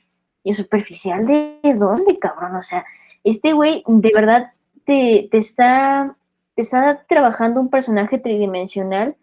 ¿Y 0.43 0.53
superficial 0.53 1.25
de 1.25 1.59
dónde, 1.75 2.19
cabrón? 2.19 2.55
O 2.55 2.63
sea, 2.63 2.83
este 3.23 3.53
güey 3.53 3.83
de 3.87 4.11
verdad 4.13 4.51
te, 4.83 5.29
te, 5.31 5.37
está, 5.37 6.15
te 6.55 6.63
está 6.63 7.05
trabajando 7.07 7.61
un 7.61 7.69
personaje 7.69 8.17
tridimensional 8.17 9.15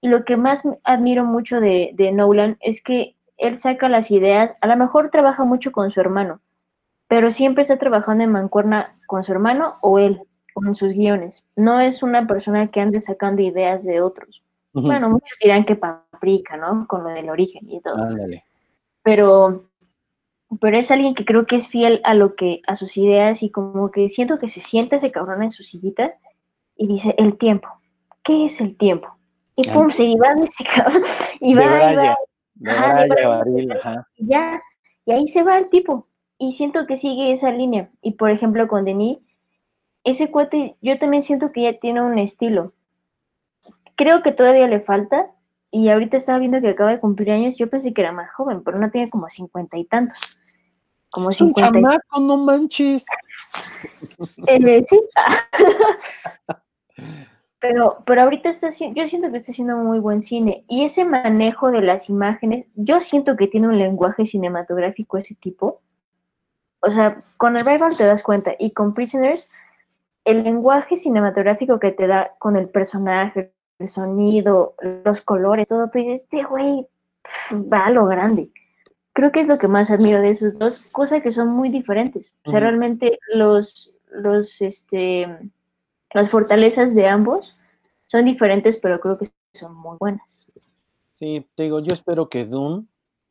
y 0.00 0.08
lo 0.08 0.24
que 0.24 0.36
más 0.36 0.62
admiro 0.84 1.24
mucho 1.24 1.60
de, 1.60 1.90
de 1.94 2.12
Nolan 2.12 2.56
es 2.60 2.80
que 2.82 3.15
él 3.38 3.56
saca 3.56 3.88
las 3.88 4.10
ideas, 4.10 4.52
a 4.60 4.66
lo 4.66 4.76
mejor 4.76 5.10
trabaja 5.10 5.44
mucho 5.44 5.72
con 5.72 5.90
su 5.90 6.00
hermano, 6.00 6.40
pero 7.08 7.30
siempre 7.30 7.62
está 7.62 7.78
trabajando 7.78 8.24
en 8.24 8.32
mancuerna 8.32 8.96
con 9.06 9.24
su 9.24 9.32
hermano 9.32 9.76
o 9.82 9.98
él, 9.98 10.22
con 10.54 10.74
sus 10.74 10.92
guiones. 10.92 11.44
No 11.54 11.80
es 11.80 12.02
una 12.02 12.26
persona 12.26 12.68
que 12.68 12.80
ande 12.80 13.00
sacando 13.00 13.42
ideas 13.42 13.84
de 13.84 14.00
otros. 14.00 14.42
Bueno, 14.72 15.08
muchos 15.08 15.38
dirán 15.42 15.64
que 15.64 15.74
paprika, 15.74 16.58
¿no? 16.58 16.86
Con 16.86 17.02
lo 17.02 17.08
del 17.08 17.30
origen 17.30 17.70
y 17.70 17.80
todo. 17.80 17.96
Pero, 19.02 19.70
pero 20.60 20.76
es 20.76 20.90
alguien 20.90 21.14
que 21.14 21.24
creo 21.24 21.46
que 21.46 21.56
es 21.56 21.66
fiel 21.66 22.02
a 22.04 22.12
lo 22.12 22.34
que, 22.34 22.60
a 22.66 22.76
sus 22.76 22.98
ideas 22.98 23.42
y 23.42 23.50
como 23.50 23.90
que 23.90 24.10
siento 24.10 24.38
que 24.38 24.48
se 24.48 24.60
sienta 24.60 24.96
ese 24.96 25.10
cabrón 25.10 25.42
en 25.42 25.50
su 25.50 25.62
sillita 25.62 26.12
y 26.76 26.86
dice, 26.86 27.14
el 27.16 27.38
tiempo. 27.38 27.68
¿Qué 28.22 28.44
es 28.44 28.60
el 28.60 28.76
tiempo? 28.76 29.16
Y 29.54 29.66
pum, 29.68 29.90
se 29.90 30.04
va 30.16 30.34
ese 30.44 30.64
cabrón. 30.64 31.02
Y 31.40 31.54
va, 31.54 31.92
y 31.92 31.96
va. 31.96 32.16
Y 34.16 34.26
ya, 34.26 34.62
y 35.04 35.12
ahí 35.12 35.28
se 35.28 35.42
va 35.42 35.58
el 35.58 35.68
tipo. 35.68 36.08
Y 36.38 36.52
siento 36.52 36.86
que 36.86 36.96
sigue 36.96 37.32
esa 37.32 37.50
línea. 37.50 37.90
Y 38.02 38.12
por 38.12 38.30
ejemplo, 38.30 38.68
con 38.68 38.84
Denis, 38.84 39.18
ese 40.04 40.30
cuate, 40.30 40.76
yo 40.80 40.98
también 40.98 41.22
siento 41.22 41.52
que 41.52 41.62
ya 41.62 41.78
tiene 41.78 42.02
un 42.02 42.18
estilo. 42.18 42.72
Creo 43.94 44.22
que 44.22 44.32
todavía 44.32 44.66
le 44.66 44.80
falta. 44.80 45.30
Y 45.70 45.88
ahorita 45.88 46.16
estaba 46.16 46.38
viendo 46.38 46.60
que 46.60 46.68
acaba 46.68 46.90
de 46.90 47.00
cumplir 47.00 47.30
años. 47.32 47.56
Yo 47.56 47.68
pensé 47.68 47.92
que 47.92 48.00
era 48.00 48.12
más 48.12 48.32
joven, 48.32 48.62
pero 48.62 48.78
no 48.78 48.90
tiene 48.90 49.10
como 49.10 49.28
cincuenta 49.28 49.76
y 49.78 49.84
tantos. 49.84 50.18
Como 51.10 51.30
es 51.30 51.40
un 51.40 51.54
chamaco, 51.54 52.20
no 52.20 52.36
manches. 52.36 53.04
Eh, 54.46 54.82
sí. 54.82 55.00
Pero, 57.68 58.02
pero 58.06 58.22
ahorita 58.22 58.48
está, 58.48 58.68
yo 58.70 59.06
siento 59.06 59.30
que 59.30 59.38
está 59.38 59.50
haciendo 59.50 59.76
muy 59.76 59.98
buen 59.98 60.20
cine. 60.20 60.64
Y 60.68 60.84
ese 60.84 61.04
manejo 61.04 61.70
de 61.70 61.82
las 61.82 62.08
imágenes, 62.08 62.68
yo 62.76 63.00
siento 63.00 63.36
que 63.36 63.48
tiene 63.48 63.66
un 63.66 63.78
lenguaje 63.78 64.24
cinematográfico 64.24 65.18
ese 65.18 65.34
tipo. 65.34 65.80
O 66.80 66.90
sea, 66.90 67.18
con 67.36 67.56
el 67.56 67.66
Rival 67.66 67.96
te 67.96 68.04
das 68.04 68.22
cuenta. 68.22 68.52
Y 68.58 68.70
con 68.70 68.94
Prisoners, 68.94 69.48
el 70.24 70.44
lenguaje 70.44 70.96
cinematográfico 70.96 71.80
que 71.80 71.90
te 71.90 72.06
da 72.06 72.34
con 72.38 72.56
el 72.56 72.68
personaje, 72.68 73.52
el 73.80 73.88
sonido, 73.88 74.74
los 75.04 75.20
colores, 75.22 75.66
todo, 75.66 75.90
tú 75.90 75.98
dices, 75.98 76.22
este 76.22 76.44
güey 76.44 76.86
va 77.52 77.86
a 77.86 77.90
lo 77.90 78.06
grande. 78.06 78.50
Creo 79.12 79.32
que 79.32 79.40
es 79.40 79.48
lo 79.48 79.58
que 79.58 79.66
más 79.66 79.90
admiro 79.90 80.20
de 80.20 80.30
esos 80.30 80.56
dos, 80.56 80.78
cosas 80.92 81.20
que 81.20 81.32
son 81.32 81.48
muy 81.48 81.70
diferentes. 81.70 82.32
O 82.44 82.50
sea, 82.50 82.60
realmente 82.60 83.18
los, 83.34 83.92
los, 84.10 84.60
este, 84.60 85.26
las 86.12 86.30
fortalezas 86.30 86.94
de 86.94 87.08
ambos 87.08 87.55
son 88.06 88.24
diferentes, 88.24 88.78
pero 88.78 88.98
creo 89.00 89.18
que 89.18 89.30
son 89.52 89.74
muy 89.74 89.96
buenas. 90.00 90.46
Sí, 91.12 91.46
te 91.54 91.64
digo, 91.64 91.80
yo 91.80 91.92
espero 91.92 92.28
que 92.28 92.46
Dune 92.46 92.86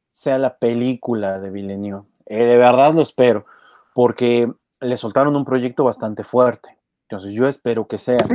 sea 0.09 0.37
la 0.37 0.57
película 0.57 1.39
de 1.39 1.49
Villeneuve. 1.49 2.03
Eh, 2.25 2.43
de 2.43 2.57
verdad 2.57 2.93
lo 2.93 3.01
espero, 3.01 3.45
porque 3.93 4.51
le 4.79 4.97
soltaron 4.97 5.35
un 5.35 5.45
proyecto 5.45 5.83
bastante 5.83 6.23
fuerte. 6.23 6.77
Entonces 7.03 7.33
yo 7.33 7.47
espero 7.47 7.87
que 7.87 7.97
sea. 7.97 8.25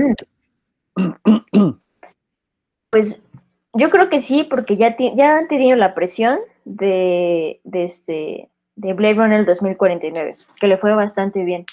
Pues 2.90 3.22
yo 3.72 3.88
creo 3.88 4.08
que 4.08 4.20
sí, 4.20 4.42
porque 4.42 4.76
ya, 4.76 4.96
ya 4.98 5.38
han 5.38 5.46
tenido 5.46 5.76
la 5.76 5.94
presión 5.94 6.40
de, 6.64 7.60
de, 7.62 7.84
este, 7.84 8.48
de 8.74 8.94
Blade 8.94 9.14
Runner 9.14 9.44
2049, 9.44 10.34
que 10.60 10.66
le 10.66 10.76
fue 10.76 10.92
bastante 10.94 11.44
bien. 11.44 11.66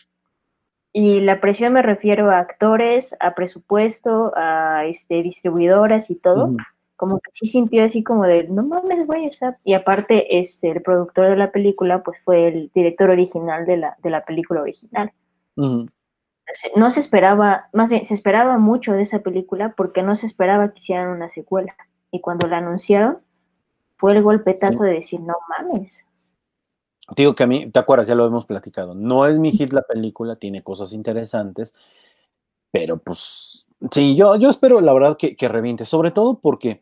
Y 0.99 1.21
la 1.21 1.39
presión 1.39 1.73
me 1.73 1.83
refiero 1.83 2.31
a 2.31 2.39
actores, 2.39 3.15
a 3.19 3.35
presupuesto, 3.35 4.33
a 4.35 4.83
este, 4.85 5.21
distribuidoras 5.21 6.09
y 6.09 6.15
todo. 6.15 6.55
Como 6.95 7.19
que 7.19 7.29
sí 7.33 7.45
sintió 7.45 7.83
así 7.83 8.01
como 8.03 8.23
de, 8.23 8.47
no 8.47 8.63
mames, 8.63 9.05
güey, 9.05 9.27
o 9.27 9.31
sea, 9.31 9.59
y 9.63 9.75
aparte 9.75 10.39
este, 10.39 10.71
el 10.71 10.81
productor 10.81 11.29
de 11.29 11.35
la 11.35 11.51
película, 11.51 12.01
pues 12.01 12.23
fue 12.23 12.47
el 12.47 12.71
director 12.73 13.11
original 13.11 13.67
de 13.67 13.77
la, 13.77 13.95
de 14.01 14.09
la 14.09 14.25
película 14.25 14.63
original. 14.63 15.11
No 15.55 16.89
se 16.89 16.99
esperaba, 16.99 17.69
más 17.73 17.89
bien, 17.89 18.03
se 18.03 18.15
esperaba 18.15 18.57
mucho 18.57 18.93
de 18.93 19.03
esa 19.03 19.19
película 19.19 19.75
porque 19.77 20.01
no 20.01 20.15
se 20.15 20.25
esperaba 20.25 20.71
que 20.71 20.79
hicieran 20.79 21.09
una 21.09 21.29
secuela. 21.29 21.75
Y 22.09 22.21
cuando 22.21 22.47
la 22.47 22.57
anunciaron, 22.57 23.19
fue 23.97 24.13
el 24.13 24.23
golpetazo 24.23 24.83
de 24.83 24.93
decir, 24.93 25.19
no 25.19 25.35
mames, 25.59 26.06
digo 27.15 27.35
que 27.35 27.43
a 27.43 27.47
mí, 27.47 27.69
¿te 27.71 27.79
acuerdas? 27.79 28.07
Ya 28.07 28.15
lo 28.15 28.25
hemos 28.25 28.45
platicado. 28.45 28.93
No 28.95 29.25
es 29.25 29.39
mi 29.39 29.51
hit 29.51 29.71
la 29.71 29.81
película, 29.83 30.35
tiene 30.35 30.63
cosas 30.63 30.93
interesantes, 30.93 31.73
pero 32.71 32.97
pues 32.97 33.67
sí, 33.91 34.15
yo, 34.15 34.35
yo 34.35 34.49
espero 34.49 34.81
la 34.81 34.93
verdad 34.93 35.17
que, 35.17 35.35
que 35.35 35.47
reviente, 35.47 35.85
sobre 35.85 36.11
todo 36.11 36.39
porque 36.39 36.81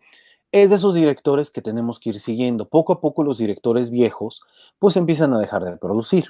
es 0.52 0.70
de 0.70 0.78
esos 0.78 0.94
directores 0.96 1.52
que 1.52 1.62
tenemos 1.62 2.00
que 2.00 2.12
ir 2.12 2.20
siguiendo. 2.20 2.68
Poco 2.70 2.94
a 2.94 3.02
poco 3.02 3.24
los 3.24 3.38
directores 3.38 3.90
viejos 3.90 4.44
pues 4.80 4.96
empiezan 4.98 5.34
a 5.34 5.40
dejar 5.40 5.64
de 5.64 5.78
producir. 5.78 6.28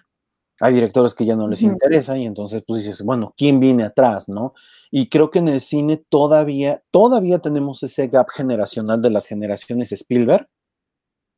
Hay 0.62 0.73
directores 0.73 1.13
que 1.13 1.25
ya 1.25 1.36
no 1.36 1.47
les 1.47 1.62
interesa 1.62 2.17
y 2.17 2.25
entonces 2.25 2.63
pues 2.65 2.84
dices, 2.84 3.03
bueno, 3.03 3.34
¿quién 3.38 3.60
viene 3.60 3.84
atrás, 3.84 4.29
no? 4.29 4.53
Y 4.89 5.10
creo 5.10 5.29
que 5.29 5.39
en 5.39 5.49
el 5.49 5.60
cine 5.60 6.03
todavía, 6.10 6.81
todavía 6.91 7.39
tenemos 7.39 7.84
ese 7.84 8.08
gap 8.08 8.29
generacional 8.29 9.01
de 9.01 9.10
las 9.10 9.25
generaciones 9.25 9.91
Spielberg, 9.91 10.47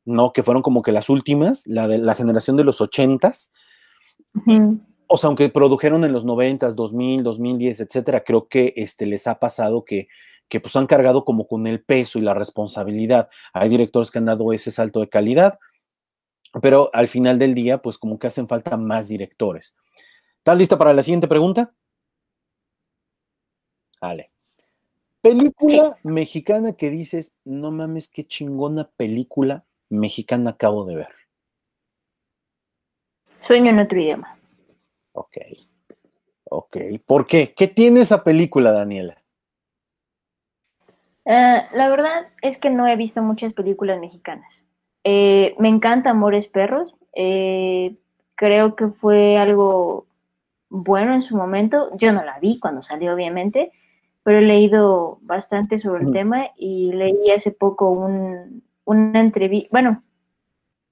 ¿no? 0.08 0.32
Que 0.32 0.42
fueron 0.42 0.62
como 0.62 0.82
que 0.82 0.90
las 0.90 1.10
últimas, 1.10 1.66
la 1.66 1.86
de 1.86 1.98
la 1.98 2.14
generación 2.14 2.56
de 2.56 2.64
los 2.64 2.80
ochentas. 2.80 3.52
O 5.06 5.16
sea, 5.16 5.28
aunque 5.28 5.48
produjeron 5.50 6.04
en 6.04 6.12
los 6.12 6.24
noventas, 6.24 6.74
2000, 6.76 7.22
2010, 7.22 7.80
etcétera, 7.80 8.24
creo 8.24 8.48
que 8.48 8.72
este, 8.76 9.06
les 9.06 9.26
ha 9.26 9.38
pasado 9.38 9.84
que, 9.84 10.08
que 10.48 10.60
pues 10.60 10.74
han 10.76 10.86
cargado 10.86 11.24
como 11.24 11.46
con 11.46 11.66
el 11.66 11.82
peso 11.82 12.18
y 12.18 12.22
la 12.22 12.34
responsabilidad. 12.34 13.28
Hay 13.52 13.68
directores 13.68 14.10
que 14.10 14.18
han 14.18 14.24
dado 14.24 14.52
ese 14.52 14.70
salto 14.70 15.00
de 15.00 15.08
calidad, 15.08 15.58
pero 16.62 16.90
al 16.94 17.08
final 17.08 17.38
del 17.38 17.54
día, 17.54 17.82
pues 17.82 17.98
como 17.98 18.18
que 18.18 18.28
hacen 18.28 18.48
falta 18.48 18.76
más 18.78 19.08
directores. 19.08 19.76
¿Estás 20.38 20.56
lista 20.56 20.78
para 20.78 20.94
la 20.94 21.02
siguiente 21.02 21.28
pregunta? 21.28 21.74
Vale. 24.00 24.30
Película 25.20 25.98
mexicana 26.02 26.72
que 26.72 26.88
dices, 26.88 27.36
no 27.44 27.70
mames, 27.72 28.08
qué 28.08 28.26
chingona 28.26 28.90
película 28.96 29.66
mexicana 29.90 30.50
acabo 30.50 30.84
de 30.84 30.96
ver? 30.96 31.08
Sueño 33.40 33.70
en 33.70 33.78
otro 33.78 34.00
idioma. 34.00 34.36
Ok. 35.12 35.36
Ok. 36.44 36.76
¿Por 37.06 37.26
qué? 37.26 37.52
¿Qué 37.54 37.68
tiene 37.68 38.00
esa 38.00 38.24
película, 38.24 38.72
Daniela? 38.72 39.16
Eh, 41.24 41.62
la 41.74 41.88
verdad 41.88 42.28
es 42.40 42.58
que 42.58 42.70
no 42.70 42.86
he 42.86 42.96
visto 42.96 43.22
muchas 43.22 43.52
películas 43.52 44.00
mexicanas. 44.00 44.64
Eh, 45.04 45.54
me 45.58 45.68
encanta 45.68 46.10
Amores 46.10 46.46
Perros. 46.46 46.94
Eh, 47.14 47.96
creo 48.34 48.76
que 48.76 48.88
fue 48.88 49.36
algo 49.36 50.06
bueno 50.70 51.14
en 51.14 51.22
su 51.22 51.36
momento. 51.36 51.90
Yo 51.96 52.12
no 52.12 52.24
la 52.24 52.38
vi 52.38 52.58
cuando 52.58 52.82
salió, 52.82 53.14
obviamente, 53.14 53.72
pero 54.22 54.38
he 54.38 54.42
leído 54.42 55.18
bastante 55.22 55.78
sobre 55.78 56.04
el 56.04 56.12
tema 56.12 56.48
y 56.56 56.92
leí 56.92 57.30
hace 57.30 57.50
poco 57.50 57.90
un, 57.90 58.62
una 58.88 59.20
entrevista, 59.20 59.68
bueno, 59.70 60.02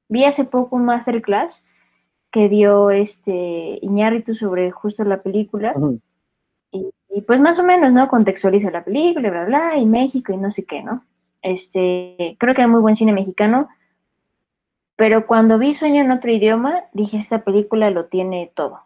vi 0.09 0.25
hace 0.25 0.45
poco 0.45 0.77
un 0.77 0.85
masterclass 0.85 1.65
que 2.31 2.51
dio 2.51 2.91
este 2.91 3.79
Iñárritu 3.81 4.35
sobre 4.35 4.71
justo 4.71 5.03
la 5.05 5.23
película. 5.23 5.75
y, 6.71 7.23
pues 7.23 7.41
más 7.41 7.59
o 7.59 7.63
menos, 7.63 7.93
¿no? 7.93 8.09
Contextualiza 8.09 8.71
la 8.71 8.85
película, 8.85 9.31
bla, 9.31 9.45
bla, 9.47 9.79
y 9.79 9.87
México 9.87 10.35
y 10.35 10.37
no 10.37 10.51
sé 10.51 10.67
qué, 10.67 10.83
¿no? 10.83 11.05
Este, 11.41 12.37
creo 12.39 12.55
que 12.55 12.61
hay 12.61 12.69
muy 12.69 12.81
buen 12.81 12.97
cine 12.97 13.13
mexicano, 13.13 13.69
pero 14.97 15.27
cuando 15.27 15.59
vi 15.59 15.75
Sueño 15.75 16.03
en 16.03 16.11
otro 16.11 16.31
idioma, 16.31 16.85
dije, 16.93 17.17
esta 17.17 17.45
película 17.45 17.91
lo 17.91 18.07
tiene 18.07 18.53
todo. 18.55 18.81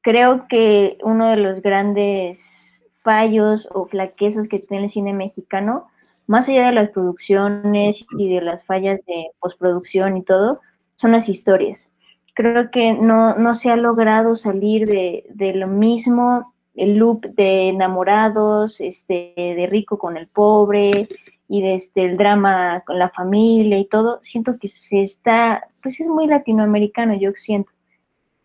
Creo 0.00 0.48
que 0.48 0.96
uno 1.02 1.28
de 1.28 1.36
los 1.36 1.60
grandes 1.60 2.80
fallos 3.02 3.68
o 3.70 3.84
flaquezas 3.84 4.48
que 4.48 4.58
tiene 4.58 4.84
el 4.84 4.90
cine 4.90 5.12
mexicano 5.12 5.89
más 6.30 6.48
allá 6.48 6.66
de 6.66 6.72
las 6.72 6.90
producciones 6.90 8.06
y 8.16 8.32
de 8.32 8.40
las 8.40 8.64
fallas 8.64 9.00
de 9.04 9.32
postproducción 9.40 10.16
y 10.16 10.22
todo, 10.22 10.60
son 10.94 11.10
las 11.10 11.28
historias. 11.28 11.90
Creo 12.34 12.70
que 12.70 12.92
no, 12.92 13.34
no 13.34 13.56
se 13.56 13.68
ha 13.68 13.74
logrado 13.74 14.36
salir 14.36 14.86
de, 14.86 15.26
de, 15.30 15.54
lo 15.54 15.66
mismo, 15.66 16.54
el 16.76 16.98
loop 16.98 17.26
de 17.34 17.70
enamorados, 17.70 18.80
este, 18.80 19.34
de 19.36 19.66
rico 19.68 19.98
con 19.98 20.16
el 20.16 20.28
pobre, 20.28 21.08
y 21.48 21.62
desde 21.62 21.74
este, 21.74 22.04
el 22.04 22.16
drama 22.16 22.84
con 22.86 23.00
la 23.00 23.08
familia 23.08 23.80
y 23.80 23.86
todo, 23.86 24.20
siento 24.22 24.56
que 24.56 24.68
se 24.68 25.02
está, 25.02 25.66
pues 25.82 25.98
es 25.98 26.06
muy 26.06 26.28
latinoamericano, 26.28 27.14
yo 27.14 27.32
siento. 27.34 27.72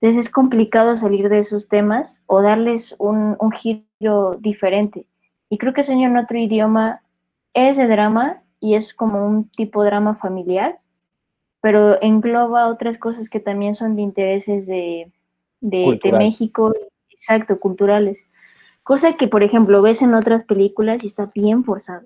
Entonces 0.01 0.25
es 0.25 0.31
complicado 0.33 0.95
salir 0.95 1.29
de 1.29 1.37
esos 1.37 1.67
temas 1.67 2.19
o 2.25 2.41
darles 2.41 2.95
un, 2.97 3.35
un 3.39 3.51
giro 3.51 4.37
diferente. 4.39 5.05
Y 5.49 5.59
creo 5.59 5.71
que 5.71 5.83
Sueño 5.83 6.09
en 6.09 6.17
otro 6.17 6.39
idioma 6.39 7.03
es 7.55 7.77
de 7.77 7.87
drama 7.87 8.43
y 8.59 8.75
es 8.75 8.93
como 8.93 9.25
un 9.25 9.49
tipo 9.49 9.81
de 9.81 9.89
drama 9.89 10.15
familiar, 10.15 10.79
pero 11.61 11.99
engloba 12.01 12.67
otras 12.67 12.99
cosas 12.99 13.29
que 13.29 13.39
también 13.39 13.73
son 13.73 13.95
de 13.95 14.03
intereses 14.03 14.67
de, 14.67 15.11
de, 15.61 16.11
México, 16.11 16.73
exacto, 17.09 17.59
culturales. 17.59 18.23
Cosa 18.83 19.13
que, 19.13 19.27
por 19.27 19.41
ejemplo, 19.41 19.81
ves 19.81 20.03
en 20.03 20.13
otras 20.13 20.43
películas 20.43 21.03
y 21.03 21.07
está 21.07 21.31
bien 21.33 21.63
forzado, 21.63 22.05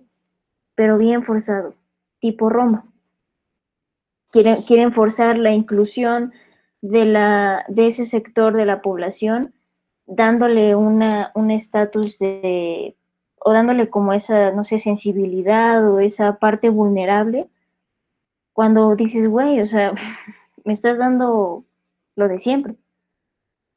pero 0.76 0.98
bien 0.98 1.24
forzado, 1.24 1.74
tipo 2.20 2.50
Roma. 2.50 2.86
Quieren, 4.32 4.62
quieren 4.62 4.94
forzar 4.94 5.38
la 5.38 5.52
inclusión 5.52 6.32
de, 6.82 7.06
la, 7.06 7.66
de 7.68 7.88
ese 7.88 8.06
sector 8.06 8.56
de 8.56 8.66
la 8.66 8.82
población, 8.82 9.54
dándole 10.06 10.76
una, 10.76 11.32
un 11.36 11.52
estatus 11.52 12.20
de, 12.20 12.96
o 13.40 13.54
dándole 13.54 13.90
como 13.90 14.14
esa, 14.14 14.52
no 14.52 14.64
sé, 14.64 14.80
sensibilidad 14.80 15.88
o 15.90 16.00
esa 16.00 16.38
parte 16.38 16.70
vulnerable, 16.70 17.48
cuando 18.54 18.96
dices, 18.96 19.28
güey, 19.28 19.62
o 19.62 19.68
sea, 19.68 19.94
me 20.66 20.74
estás 20.74 21.00
dando 21.00 21.64
lo 22.16 22.28
de 22.28 22.40
siempre. 22.40 22.76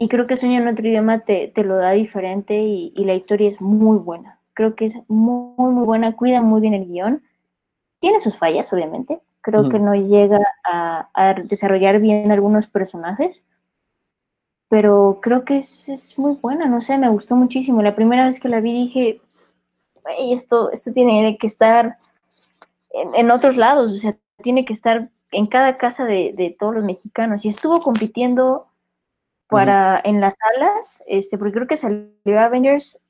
Y 0.03 0.09
creo 0.09 0.27
que 0.27 0.37
Sueño 0.37 0.61
en 0.61 0.67
otro 0.67 0.85
idioma 0.85 1.21
te, 1.21 1.53
lo 1.63 1.77
da 1.77 1.93
diferente 1.93 2.61
y, 2.61 2.93
la 2.97 3.15
historia 3.15 3.49
es 3.49 3.61
muy 3.61 3.99
buena. 3.99 4.41
Creo 4.53 4.75
que 4.75 4.87
es 4.87 4.99
muy, 5.07 5.73
muy 5.73 5.85
buena, 5.85 6.17
cuida 6.17 6.43
muy 6.43 6.61
bien 6.61 6.75
el 6.75 6.89
guion. 6.89 7.23
Tiene 8.01 8.19
sus 8.19 8.37
fallas, 8.37 8.73
obviamente. 8.73 9.21
Creo 9.43 9.69
que 9.69 9.79
no 9.79 9.95
llega 9.95 10.41
a, 10.65 11.35
desarrollar 11.45 12.01
bien 12.01 12.33
algunos 12.33 12.67
personajes. 12.67 13.45
Pero 14.69 15.21
creo 15.23 15.45
que 15.45 15.59
es, 15.59 16.19
muy 16.19 16.35
buena, 16.35 16.67
no 16.67 16.81
sé, 16.81 16.99
me 16.99 17.09
gustó 17.09 17.37
muchísimo. 17.37 17.81
La 17.81 17.95
primera 17.95 18.25
vez 18.25 18.41
que 18.41 18.49
la 18.49 18.61
vi 18.61 18.73
dije, 18.73 19.21
esto, 20.19 20.71
esto 20.71 20.93
tiene 20.93 21.37
que 21.39 21.47
estar 21.47 21.95
en, 22.91 23.31
otros 23.31 23.57
lados, 23.57 23.93
o 23.93 23.97
sea, 23.97 24.17
tiene 24.43 24.65
que 24.65 24.73
estar 24.73 25.09
en 25.31 25.47
cada 25.47 25.79
casa 25.79 26.05
de, 26.05 26.33
de 26.37 26.55
todos 26.59 26.75
los 26.75 26.85
mexicanos. 26.85 27.45
Y 27.45 27.49
estuvo 27.49 27.81
compitiendo 27.81 28.67
para 29.53 30.01
en 30.03 30.21
las 30.21 30.35
salas, 30.37 31.03
este, 31.07 31.37
porque 31.37 31.53
creo 31.53 31.67
que 31.67 31.77
salió 31.77 32.41
Avengers 32.41 33.01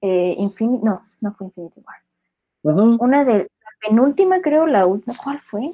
eh, 0.00 0.34
Infinity, 0.38 0.82
no, 0.82 1.06
no 1.20 1.34
fue 1.34 1.48
Infinity 1.48 1.80
War. 1.80 2.98
Una 2.98 3.24
de 3.24 3.38
la 3.38 3.88
penúltima, 3.88 4.40
creo, 4.40 4.66
la 4.66 4.86
última, 4.86 5.14
¿cuál 5.22 5.40
fue? 5.40 5.70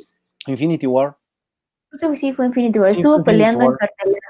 Infinity 0.46 0.86
War. 0.86 1.16
Creo 1.90 2.10
que 2.10 2.16
sí 2.16 2.32
fue 2.32 2.46
Infinity 2.46 2.78
War. 2.78 2.90
Estuvo 2.90 3.22
peleando 3.22 3.64
en 3.64 3.74
cartelera. 3.74 4.28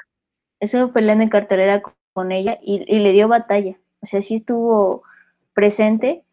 Estuvo 0.61 0.92
peleando 0.92 1.24
en 1.24 1.30
cartelera 1.30 1.82
con 2.12 2.32
ella 2.32 2.59
y, 2.61 2.78
le 2.78 3.12
dio 3.12 3.28
batalla. 3.28 3.76
O 4.00 4.06
sea, 4.06 4.20
sí 4.20 4.37
estuvo 4.37 5.02
presente. 5.54 6.24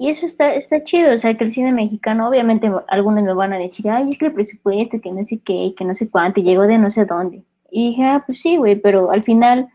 Y 0.00 0.08
eso 0.08 0.26
está, 0.26 0.54
está 0.54 0.84
chido, 0.84 1.12
o 1.12 1.16
sea, 1.16 1.36
que 1.36 1.42
el 1.42 1.50
cine 1.50 1.72
mexicano, 1.72 2.28
obviamente 2.28 2.70
algunos 2.86 3.24
me 3.24 3.34
van 3.34 3.52
a 3.52 3.58
decir, 3.58 3.90
ay, 3.90 4.12
es 4.12 4.18
que 4.18 4.26
el 4.26 4.32
presupuesto, 4.32 5.00
que 5.00 5.10
no 5.10 5.24
sé 5.24 5.40
qué, 5.40 5.74
que 5.76 5.84
no 5.84 5.92
sé 5.92 6.08
cuánto, 6.08 6.40
llegó 6.40 6.62
de 6.62 6.78
no 6.78 6.88
sé 6.92 7.04
dónde. 7.04 7.42
Y 7.68 7.88
dije, 7.88 8.04
ah, 8.04 8.22
pues 8.24 8.40
sí, 8.40 8.56
güey, 8.56 8.76
pero 8.76 9.10
al 9.10 9.24
final, 9.24 9.68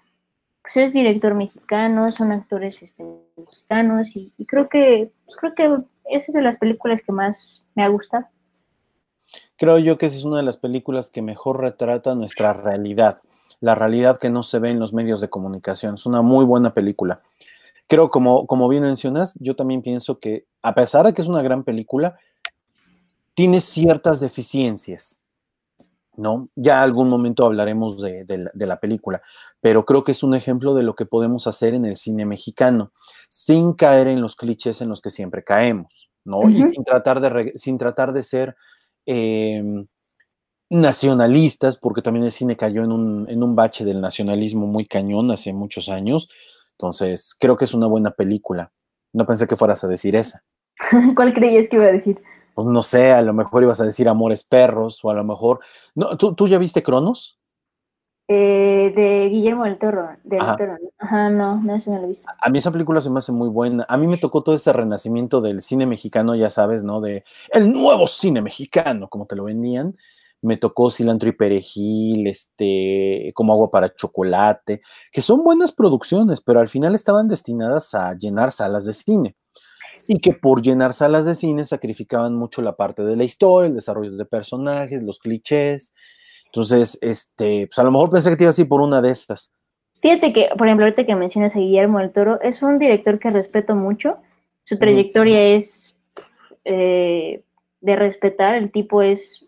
pues 0.61 0.77
es 0.77 0.93
director 0.93 1.33
mexicano, 1.35 2.09
son 2.13 2.31
actores 2.31 2.81
este, 2.81 3.03
mexicanos 3.35 4.15
y, 4.15 4.31
creo 4.47 4.69
que, 4.69 5.11
pues 5.25 5.35
creo 5.35 5.53
que 5.55 5.83
es 6.09 6.31
de 6.31 6.41
las 6.41 6.57
películas 6.57 7.01
que 7.01 7.11
más 7.11 7.65
me 7.75 7.83
ha 7.83 7.89
gustado. 7.89 8.25
Creo 9.57 9.77
yo 9.77 9.97
que 9.97 10.05
esa 10.05 10.15
es 10.15 10.23
una 10.23 10.37
de 10.37 10.43
las 10.43 10.57
películas 10.57 11.09
que 11.09 11.21
mejor 11.21 11.59
retrata 11.59 12.15
nuestra 12.15 12.53
realidad, 12.53 13.19
la 13.59 13.75
realidad 13.75 14.19
que 14.19 14.29
no 14.29 14.43
se 14.43 14.59
ve 14.59 14.69
en 14.69 14.79
los 14.79 14.93
medios 14.93 15.19
de 15.19 15.29
comunicación. 15.29 15.95
Es 15.95 16.05
una 16.05 16.21
muy 16.21 16.45
buena 16.45 16.73
película. 16.73 17.21
Creo, 17.87 18.09
como, 18.09 18.47
como 18.47 18.67
bien 18.69 18.83
mencionas, 18.83 19.35
yo 19.39 19.55
también 19.55 19.81
pienso 19.81 20.19
que, 20.19 20.45
a 20.61 20.73
pesar 20.73 21.05
de 21.05 21.13
que 21.13 21.21
es 21.21 21.27
una 21.27 21.41
gran 21.41 21.63
película, 21.63 22.17
tiene 23.35 23.61
ciertas 23.61 24.19
deficiencias 24.19 25.23
¿no? 26.15 26.49
Ya 26.55 26.83
algún 26.83 27.09
momento 27.09 27.45
hablaremos 27.45 27.99
de, 28.01 28.25
la 28.55 28.79
película, 28.79 29.21
pero 29.61 29.85
creo 29.85 30.03
que 30.03 30.11
es 30.11 30.23
un 30.23 30.35
ejemplo 30.35 30.73
de 30.73 30.83
lo 30.83 30.95
que 30.95 31.05
podemos 31.05 31.47
hacer 31.47 31.73
en 31.73 31.85
el 31.85 31.95
cine 31.95 32.25
mexicano, 32.25 32.91
sin 33.29 33.73
caer 33.73 34.07
en 34.07 34.21
los 34.21 34.35
clichés 34.35 34.81
en 34.81 34.89
los 34.89 35.01
que 35.01 35.09
siempre 35.09 35.43
caemos, 35.43 36.09
¿no? 36.23 36.49
Y 36.49 36.61
sin 36.71 36.83
tratar 36.83 37.19
de, 37.19 37.53
sin 37.55 37.77
tratar 37.77 38.13
de 38.13 38.23
ser 38.23 38.55
em, 39.05 39.87
nacionalistas, 40.69 41.77
porque 41.77 42.01
también 42.01 42.25
el 42.25 42.31
cine 42.31 42.55
cayó 42.55 42.83
en 42.83 42.91
un, 42.91 43.29
en 43.29 43.43
un 43.43 43.55
bache 43.55 43.83
del 43.83 44.01
nacionalismo 44.01 44.67
muy 44.67 44.85
cañón 44.85 45.31
hace 45.31 45.51
muchos 45.51 45.89
años, 45.89 46.29
entonces 46.77 47.35
creo 47.39 47.57
que 47.57 47.65
es 47.65 47.73
una 47.73 47.87
buena 47.87 48.11
película. 48.11 48.71
No 49.13 49.25
pensé 49.25 49.47
que 49.47 49.55
fueras 49.55 49.83
a 49.83 49.87
decir 49.87 50.15
esa. 50.15 50.43
¿Cuál 51.15 51.33
creías 51.33 51.67
que 51.67 51.75
iba 51.75 51.85
a 51.85 51.91
decir? 51.91 52.21
pues 52.53 52.67
no 52.67 52.83
sé, 52.83 53.11
a 53.11 53.21
lo 53.21 53.33
mejor 53.33 53.63
ibas 53.63 53.81
a 53.81 53.85
decir 53.85 54.07
Amores 54.07 54.43
Perros, 54.43 55.03
o 55.03 55.09
a 55.09 55.13
lo 55.13 55.23
mejor. 55.23 55.59
No, 55.95 56.17
¿tú, 56.17 56.47
ya 56.47 56.57
viste 56.57 56.83
Cronos? 56.83 57.39
Eh, 58.27 58.93
de 58.95 59.29
Guillermo 59.29 59.65
del 59.65 59.77
Toro. 59.77 60.09
Ajá. 60.39 60.57
Ajá, 60.99 61.29
no, 61.29 61.61
no, 61.61 61.79
sé, 61.79 61.91
no 61.91 61.97
lo 61.97 62.05
he 62.05 62.09
visto. 62.09 62.27
A 62.39 62.49
mí 62.49 62.57
esa 62.59 62.71
película 62.71 63.01
se 63.01 63.09
me 63.09 63.17
hace 63.17 63.31
muy 63.31 63.49
buena. 63.49 63.85
A 63.89 63.97
mí 63.97 64.07
me 64.07 64.17
tocó 64.17 64.43
todo 64.43 64.55
ese 64.55 64.71
renacimiento 64.71 65.41
del 65.41 65.61
cine 65.61 65.85
mexicano, 65.85 66.35
ya 66.35 66.49
sabes, 66.49 66.83
¿no? 66.83 67.01
De 67.01 67.25
el 67.51 67.71
nuevo 67.71 68.07
cine 68.07 68.41
mexicano, 68.41 69.09
como 69.09 69.25
te 69.25 69.35
lo 69.35 69.45
vendían. 69.45 69.95
Me 70.43 70.57
tocó 70.57 70.91
cilantro 70.91 71.29
y 71.29 71.31
perejil, 71.31 72.27
este, 72.27 73.31
como 73.33 73.53
agua 73.53 73.71
para 73.71 73.95
chocolate, 73.95 74.81
que 75.11 75.21
son 75.21 75.43
buenas 75.43 75.71
producciones, 75.71 76.41
pero 76.41 76.59
al 76.59 76.67
final 76.67 76.93
estaban 76.93 77.27
destinadas 77.27 77.95
a 77.95 78.13
llenar 78.13 78.51
salas 78.51 78.85
de 78.85 78.93
cine 78.93 79.35
y 80.07 80.19
que 80.19 80.33
por 80.33 80.61
llenar 80.61 80.93
salas 80.93 81.25
de 81.25 81.35
cine 81.35 81.65
sacrificaban 81.65 82.35
mucho 82.35 82.61
la 82.61 82.75
parte 82.75 83.03
de 83.03 83.15
la 83.15 83.23
historia, 83.23 83.69
el 83.69 83.75
desarrollo 83.75 84.15
de 84.15 84.25
personajes, 84.25 85.03
los 85.03 85.19
clichés. 85.19 85.95
Entonces, 86.45 86.97
este, 87.01 87.67
pues 87.67 87.79
a 87.79 87.83
lo 87.83 87.91
mejor 87.91 88.09
pensé 88.09 88.29
que 88.29 88.35
te 88.35 88.43
iba 88.43 88.49
así 88.49 88.65
por 88.65 88.81
una 88.81 89.01
de 89.01 89.11
estas. 89.11 89.55
Fíjate 90.01 90.33
que, 90.33 90.49
por 90.57 90.67
ejemplo, 90.67 90.85
ahorita 90.85 91.05
que 91.05 91.15
mencionas 91.15 91.55
a 91.55 91.59
Guillermo 91.59 91.99
del 91.99 92.11
Toro, 92.11 92.41
es 92.41 92.61
un 92.61 92.77
director 92.77 93.19
que 93.19 93.29
respeto 93.29 93.73
mucho. 93.73 94.17
Su 94.63 94.77
trayectoria 94.77 95.55
es 95.55 95.97
eh, 96.65 97.43
de 97.79 97.95
respetar. 97.95 98.55
El 98.55 98.71
tipo 98.71 99.01
es 99.01 99.45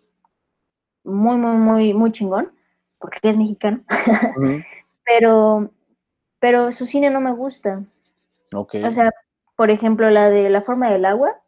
muy, 1.06 1.38
muy, 1.38 1.58
muy, 1.58 1.94
muy 1.94 2.12
chingón, 2.12 2.52
porque 3.00 3.20
es 3.30 3.38
mexicano. 3.38 3.82
pero, 5.06 5.70
pero 6.40 6.72
su 6.72 6.86
cine 6.86 7.10
no 7.10 7.22
me 7.22 7.34
gusta. 7.34 7.84
Okay. 8.54 8.84
O 8.84 8.92
sea, 8.92 9.12
por 9.56 9.70
ejemplo, 9.70 10.10
la 10.10 10.30
de 10.30 10.50
la 10.50 10.62
forma 10.62 10.90
del 10.90 11.06
agua, 11.06 11.40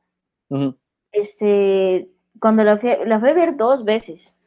este, 1.11 2.09
cuando 2.39 2.63
la 2.63 2.77
fui, 2.77 2.91
la 3.05 3.19
fui 3.19 3.29
a 3.29 3.33
ver 3.33 3.57
dos 3.57 3.83
veces, 3.83 4.37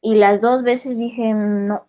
y 0.00 0.14
las 0.14 0.40
dos 0.40 0.62
veces 0.62 0.98
dije, 0.98 1.32
no. 1.32 1.84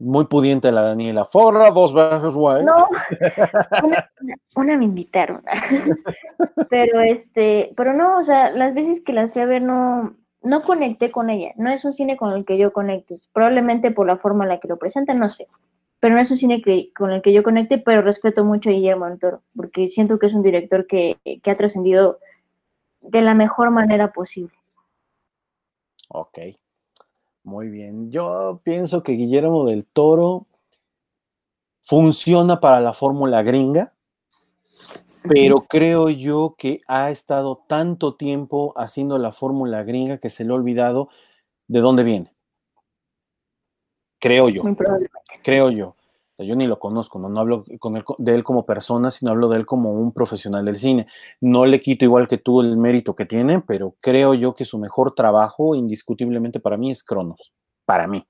Muy 0.00 0.26
pudiente 0.26 0.70
la 0.70 0.82
Daniela. 0.82 1.24
Forra 1.24 1.70
dos 1.70 1.92
veces, 1.92 2.34
güey. 2.34 2.64
No, 2.64 2.88
una, 4.56 4.76
me 4.76 4.84
invitaron. 4.84 5.42
pero 6.70 7.00
este, 7.00 7.72
pero 7.76 7.92
no, 7.94 8.18
o 8.18 8.22
sea, 8.22 8.50
las 8.52 8.74
veces 8.74 9.00
que 9.00 9.12
las 9.12 9.32
fui 9.32 9.42
a 9.42 9.46
ver 9.46 9.62
no, 9.62 10.14
no 10.48 10.62
conecté 10.62 11.10
con 11.10 11.30
ella. 11.30 11.52
No 11.56 11.70
es 11.70 11.84
un 11.84 11.92
cine 11.92 12.16
con 12.16 12.32
el 12.32 12.44
que 12.44 12.58
yo 12.58 12.72
conecte. 12.72 13.20
Probablemente 13.32 13.90
por 13.90 14.06
la 14.06 14.16
forma 14.16 14.44
en 14.44 14.50
la 14.50 14.60
que 14.60 14.68
lo 14.68 14.78
presentan, 14.78 15.18
no 15.18 15.28
sé 15.30 15.46
pero 16.00 16.14
no 16.14 16.20
es 16.20 16.30
un 16.30 16.36
cine 16.36 16.62
que, 16.62 16.92
con 16.96 17.10
el 17.10 17.22
que 17.22 17.32
yo 17.32 17.42
conecte, 17.42 17.78
pero 17.78 18.02
respeto 18.02 18.44
mucho 18.44 18.70
a 18.70 18.72
Guillermo 18.72 19.06
del 19.06 19.18
Toro, 19.18 19.42
porque 19.56 19.88
siento 19.88 20.18
que 20.18 20.26
es 20.26 20.34
un 20.34 20.42
director 20.42 20.86
que, 20.86 21.18
ha 21.44 21.56
trascendido 21.56 22.18
de 23.00 23.22
la 23.22 23.34
mejor 23.34 23.70
manera 23.70 24.12
posible. 24.12 24.54
Ok, 26.08 26.38
muy 27.42 27.68
bien. 27.68 28.10
Yo 28.10 28.60
pienso 28.62 29.02
que 29.02 29.12
Guillermo 29.12 29.64
del 29.64 29.86
Toro 29.86 30.46
funciona 31.82 32.60
para 32.60 32.80
la 32.80 32.92
fórmula 32.92 33.42
gringa, 33.42 33.92
pero 35.28 35.66
creo 35.68 36.08
yo 36.10 36.54
que 36.58 36.80
ha 36.86 37.10
estado 37.10 37.64
tanto 37.68 38.16
tiempo 38.16 38.72
haciendo 38.76 39.18
la 39.18 39.32
fórmula 39.32 39.82
gringa 39.82 40.18
que 40.18 40.30
se 40.30 40.44
le 40.44 40.52
ha 40.52 40.54
olvidado 40.54 41.08
de 41.66 41.80
dónde 41.80 42.04
viene. 42.04 42.34
Creo 44.18 44.48
yo. 44.48 44.62
Creo 45.42 45.70
yo. 45.70 45.94
Yo 46.40 46.54
ni 46.54 46.68
lo 46.68 46.78
conozco, 46.78 47.18
no, 47.18 47.40
hablo 47.40 47.64
con 47.80 48.00
de 48.18 48.34
él 48.34 48.44
como 48.44 48.64
persona, 48.64 49.10
sino 49.10 49.32
hablo 49.32 49.48
de 49.48 49.56
él 49.56 49.66
como 49.66 49.90
un 49.90 50.12
profesional 50.12 50.64
del 50.64 50.76
cine. 50.76 51.08
No 51.40 51.66
le 51.66 51.80
quito 51.80 52.04
igual 52.04 52.28
que 52.28 52.38
tú 52.38 52.60
el 52.60 52.76
mérito 52.76 53.16
que 53.16 53.26
tiene, 53.26 53.60
pero 53.60 53.96
creo 54.00 54.34
yo 54.34 54.54
que 54.54 54.64
su 54.64 54.78
mejor 54.78 55.16
trabajo, 55.16 55.74
indiscutiblemente 55.74 56.60
para 56.60 56.76
mí, 56.76 56.92
es 56.92 57.02
Cronos. 57.02 57.52
Para 57.84 58.06
mí. 58.06 58.24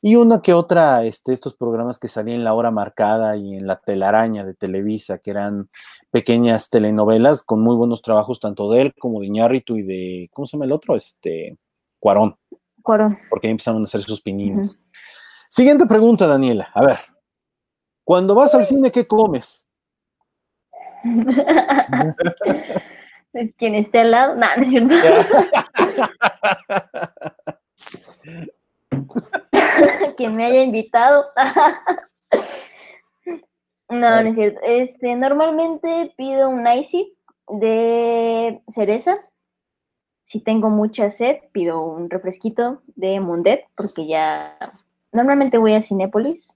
Y 0.00 0.16
una 0.16 0.42
que 0.42 0.54
otra, 0.54 1.04
este, 1.04 1.32
estos 1.32 1.56
programas 1.56 1.98
que 1.98 2.08
salían 2.08 2.38
en 2.38 2.44
la 2.44 2.54
hora 2.54 2.70
marcada 2.70 3.36
y 3.36 3.56
en 3.56 3.66
la 3.66 3.80
telaraña 3.80 4.44
de 4.44 4.54
Televisa, 4.54 5.18
que 5.18 5.30
eran 5.30 5.68
pequeñas 6.10 6.70
telenovelas 6.70 7.42
con 7.42 7.60
muy 7.62 7.74
buenos 7.76 8.02
trabajos, 8.02 8.40
tanto 8.40 8.70
de 8.70 8.82
él 8.82 8.94
como 8.98 9.20
de 9.20 9.26
Iñárritu 9.26 9.76
y 9.76 9.82
de, 9.82 10.30
¿cómo 10.32 10.46
se 10.46 10.56
llama 10.56 10.66
el 10.66 10.72
otro? 10.72 10.94
Este, 10.94 11.58
Cuarón. 11.98 12.36
Cuarón. 12.82 13.18
Porque 13.28 13.48
ahí 13.48 13.50
empezaron 13.52 13.82
a 13.82 13.84
hacer 13.84 14.02
sus 14.02 14.22
pininos. 14.22 14.76
Siguiente 15.50 15.86
pregunta, 15.86 16.26
Daniela. 16.26 16.70
A 16.74 16.84
ver, 16.84 16.98
cuando 18.04 18.34
vas 18.34 18.54
al 18.54 18.64
cine, 18.64 18.92
¿qué 18.92 19.06
comes? 19.06 19.68
pues 23.32 23.52
quien 23.54 23.74
esté 23.74 24.00
al 24.00 24.10
lado, 24.10 24.34
nada, 24.36 24.56
no 24.56 24.62
es 24.62 24.68
cierto. 25.00 25.36
quien 30.16 30.27
me 30.38 30.44
haya 30.44 30.62
invitado. 30.62 31.26
no, 33.90 34.22
no 34.22 34.28
es 34.28 34.36
cierto. 34.36 34.60
Este, 34.62 35.16
normalmente 35.16 36.14
pido 36.16 36.48
un 36.48 36.64
icy 36.64 37.12
de 37.48 38.62
cereza. 38.68 39.18
Si 40.22 40.40
tengo 40.40 40.70
mucha 40.70 41.10
sed, 41.10 41.38
pido 41.50 41.82
un 41.82 42.08
refresquito 42.08 42.82
de 42.94 43.18
Mundet, 43.18 43.64
porque 43.76 44.06
ya 44.06 44.56
normalmente 45.10 45.58
voy 45.58 45.72
a 45.72 45.80
Cinépolis. 45.80 46.54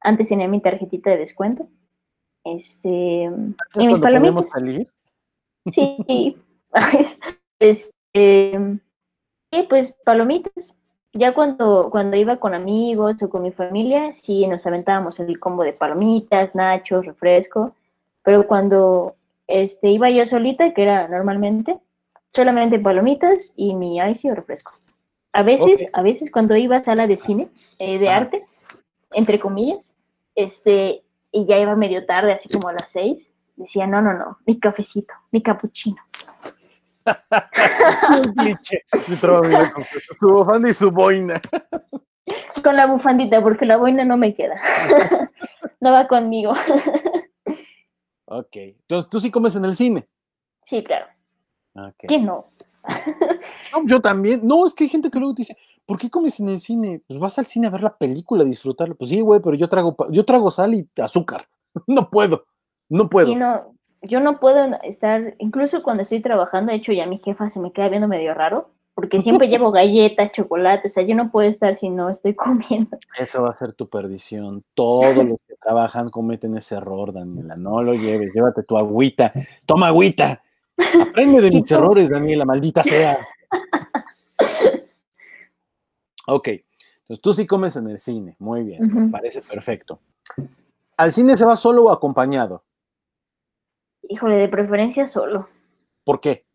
Antes 0.00 0.28
tenía 0.28 0.48
mi 0.48 0.60
tarjetita 0.60 1.10
de 1.10 1.16
descuento. 1.16 1.68
Este, 2.44 3.30
y 3.74 3.86
mis 3.86 3.98
palomitas. 4.00 4.50
salir? 4.50 4.86
Sí. 5.72 6.36
este, 7.58 8.80
y 9.50 9.62
pues 9.62 9.94
palomitas. 10.04 10.74
Ya 11.16 11.32
cuando, 11.32 11.88
cuando 11.90 12.16
iba 12.16 12.36
con 12.36 12.54
amigos 12.54 13.22
o 13.22 13.30
con 13.30 13.42
mi 13.42 13.50
familia, 13.50 14.12
sí 14.12 14.46
nos 14.46 14.66
aventábamos 14.66 15.18
el 15.18 15.40
combo 15.40 15.62
de 15.62 15.72
palomitas, 15.72 16.54
nachos, 16.54 17.06
refresco. 17.06 17.74
Pero 18.22 18.46
cuando 18.46 19.14
este, 19.46 19.88
iba 19.88 20.10
yo 20.10 20.26
solita, 20.26 20.74
que 20.74 20.82
era 20.82 21.08
normalmente, 21.08 21.78
solamente 22.34 22.78
palomitas 22.78 23.54
y 23.56 23.74
mi 23.74 23.98
ice 23.98 24.30
o 24.30 24.34
refresco. 24.34 24.74
A 25.32 25.42
veces, 25.42 25.88
a 25.94 26.02
veces 26.02 26.30
cuando 26.30 26.54
iba 26.54 26.76
a 26.76 26.82
sala 26.82 27.06
de 27.06 27.16
cine, 27.16 27.48
eh, 27.78 27.98
de 27.98 28.10
arte, 28.10 28.44
entre 29.12 29.40
comillas, 29.40 29.94
este, 30.34 31.02
y 31.32 31.46
ya 31.46 31.58
iba 31.58 31.74
medio 31.76 32.04
tarde, 32.04 32.32
así 32.34 32.50
como 32.50 32.68
a 32.68 32.74
las 32.74 32.90
seis, 32.90 33.30
decía, 33.56 33.86
no, 33.86 34.02
no, 34.02 34.12
no, 34.12 34.36
mi 34.44 34.58
cafecito, 34.58 35.14
mi 35.30 35.40
capuchino. 35.40 36.02
su 40.18 40.28
bufanda 40.28 40.70
y 40.70 40.74
su 40.74 40.90
boina. 40.90 41.40
Con 42.64 42.76
la 42.76 42.86
bufandita, 42.86 43.40
porque 43.40 43.66
la 43.66 43.76
boina 43.76 44.04
no 44.04 44.16
me 44.16 44.34
queda. 44.34 44.56
no 45.80 45.92
va 45.92 46.08
conmigo. 46.08 46.54
ok. 48.24 48.56
Entonces, 48.56 49.08
¿tú 49.08 49.20
sí 49.20 49.30
comes 49.30 49.54
en 49.54 49.64
el 49.64 49.76
cine? 49.76 50.08
Sí, 50.64 50.82
claro. 50.82 51.06
¿Quién 51.98 52.24
no? 52.24 52.50
Yo 53.84 54.00
también. 54.00 54.40
No, 54.42 54.66
es 54.66 54.74
que 54.74 54.84
hay 54.84 54.90
gente 54.90 55.10
que 55.10 55.18
luego 55.18 55.34
dice, 55.34 55.56
¿por 55.84 55.98
qué 55.98 56.10
comes 56.10 56.40
en 56.40 56.48
el 56.48 56.58
cine? 56.58 57.02
Pues 57.06 57.20
vas 57.20 57.38
al 57.38 57.46
cine 57.46 57.68
a 57.68 57.70
ver 57.70 57.82
la 57.82 57.96
película, 57.96 58.42
a 58.42 58.46
disfrutarla. 58.46 58.94
Pues 58.94 59.10
sí, 59.10 59.20
güey, 59.20 59.40
pero 59.40 59.54
yo 59.54 59.68
trago, 59.68 59.94
yo 60.10 60.24
trago 60.24 60.50
sal 60.50 60.74
y 60.74 60.88
azúcar. 61.00 61.46
no 61.86 62.10
puedo, 62.10 62.46
no 62.88 63.08
puedo. 63.08 63.36
no, 63.36 63.75
yo 64.02 64.20
no 64.20 64.40
puedo 64.40 64.78
estar, 64.82 65.34
incluso 65.38 65.82
cuando 65.82 66.02
estoy 66.02 66.20
trabajando, 66.20 66.72
de 66.72 66.78
hecho 66.78 66.92
ya 66.92 67.06
mi 67.06 67.18
jefa 67.18 67.48
se 67.48 67.60
me 67.60 67.72
queda 67.72 67.88
viendo 67.88 68.08
medio 68.08 68.34
raro, 68.34 68.70
porque 68.94 69.20
siempre 69.20 69.48
llevo 69.48 69.70
galletas, 69.70 70.32
chocolate, 70.32 70.88
o 70.88 70.90
sea, 70.90 71.02
yo 71.02 71.14
no 71.14 71.30
puedo 71.30 71.48
estar 71.48 71.74
si 71.76 71.90
no 71.90 72.10
estoy 72.10 72.34
comiendo. 72.36 72.98
Eso 73.18 73.42
va 73.42 73.50
a 73.50 73.52
ser 73.52 73.72
tu 73.72 73.88
perdición. 73.88 74.64
Todos 74.74 75.16
los 75.16 75.38
que 75.46 75.54
trabajan 75.62 76.08
cometen 76.08 76.56
ese 76.56 76.76
error, 76.76 77.12
Daniela. 77.12 77.56
No 77.56 77.82
lo 77.82 77.94
lleves, 77.94 78.32
llévate 78.34 78.62
tu 78.62 78.76
agüita. 78.76 79.32
Toma 79.66 79.88
agüita. 79.88 80.42
Aprende 81.00 81.40
de 81.40 81.50
mis 81.50 81.70
errores, 81.70 82.10
Daniela, 82.10 82.44
maldita 82.44 82.82
sea. 82.82 83.18
Ok, 86.28 86.48
entonces 86.48 87.22
tú 87.22 87.32
sí 87.32 87.46
comes 87.46 87.76
en 87.76 87.88
el 87.88 87.98
cine, 87.98 88.34
muy 88.40 88.64
bien, 88.64 89.12
parece 89.12 89.42
perfecto. 89.42 90.00
¿Al 90.96 91.12
cine 91.12 91.36
se 91.36 91.44
va 91.44 91.54
solo 91.56 91.84
o 91.84 91.92
acompañado? 91.92 92.64
Híjole, 94.08 94.36
de 94.36 94.48
preferencia 94.48 95.06
solo. 95.06 95.48
¿Por 96.04 96.20
qué? 96.20 96.46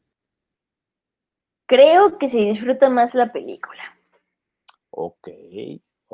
Creo 1.67 2.17
que 2.17 2.27
se 2.27 2.37
disfruta 2.37 2.89
más 2.89 3.13
la 3.15 3.31
película. 3.31 3.81
Ok. 4.89 5.29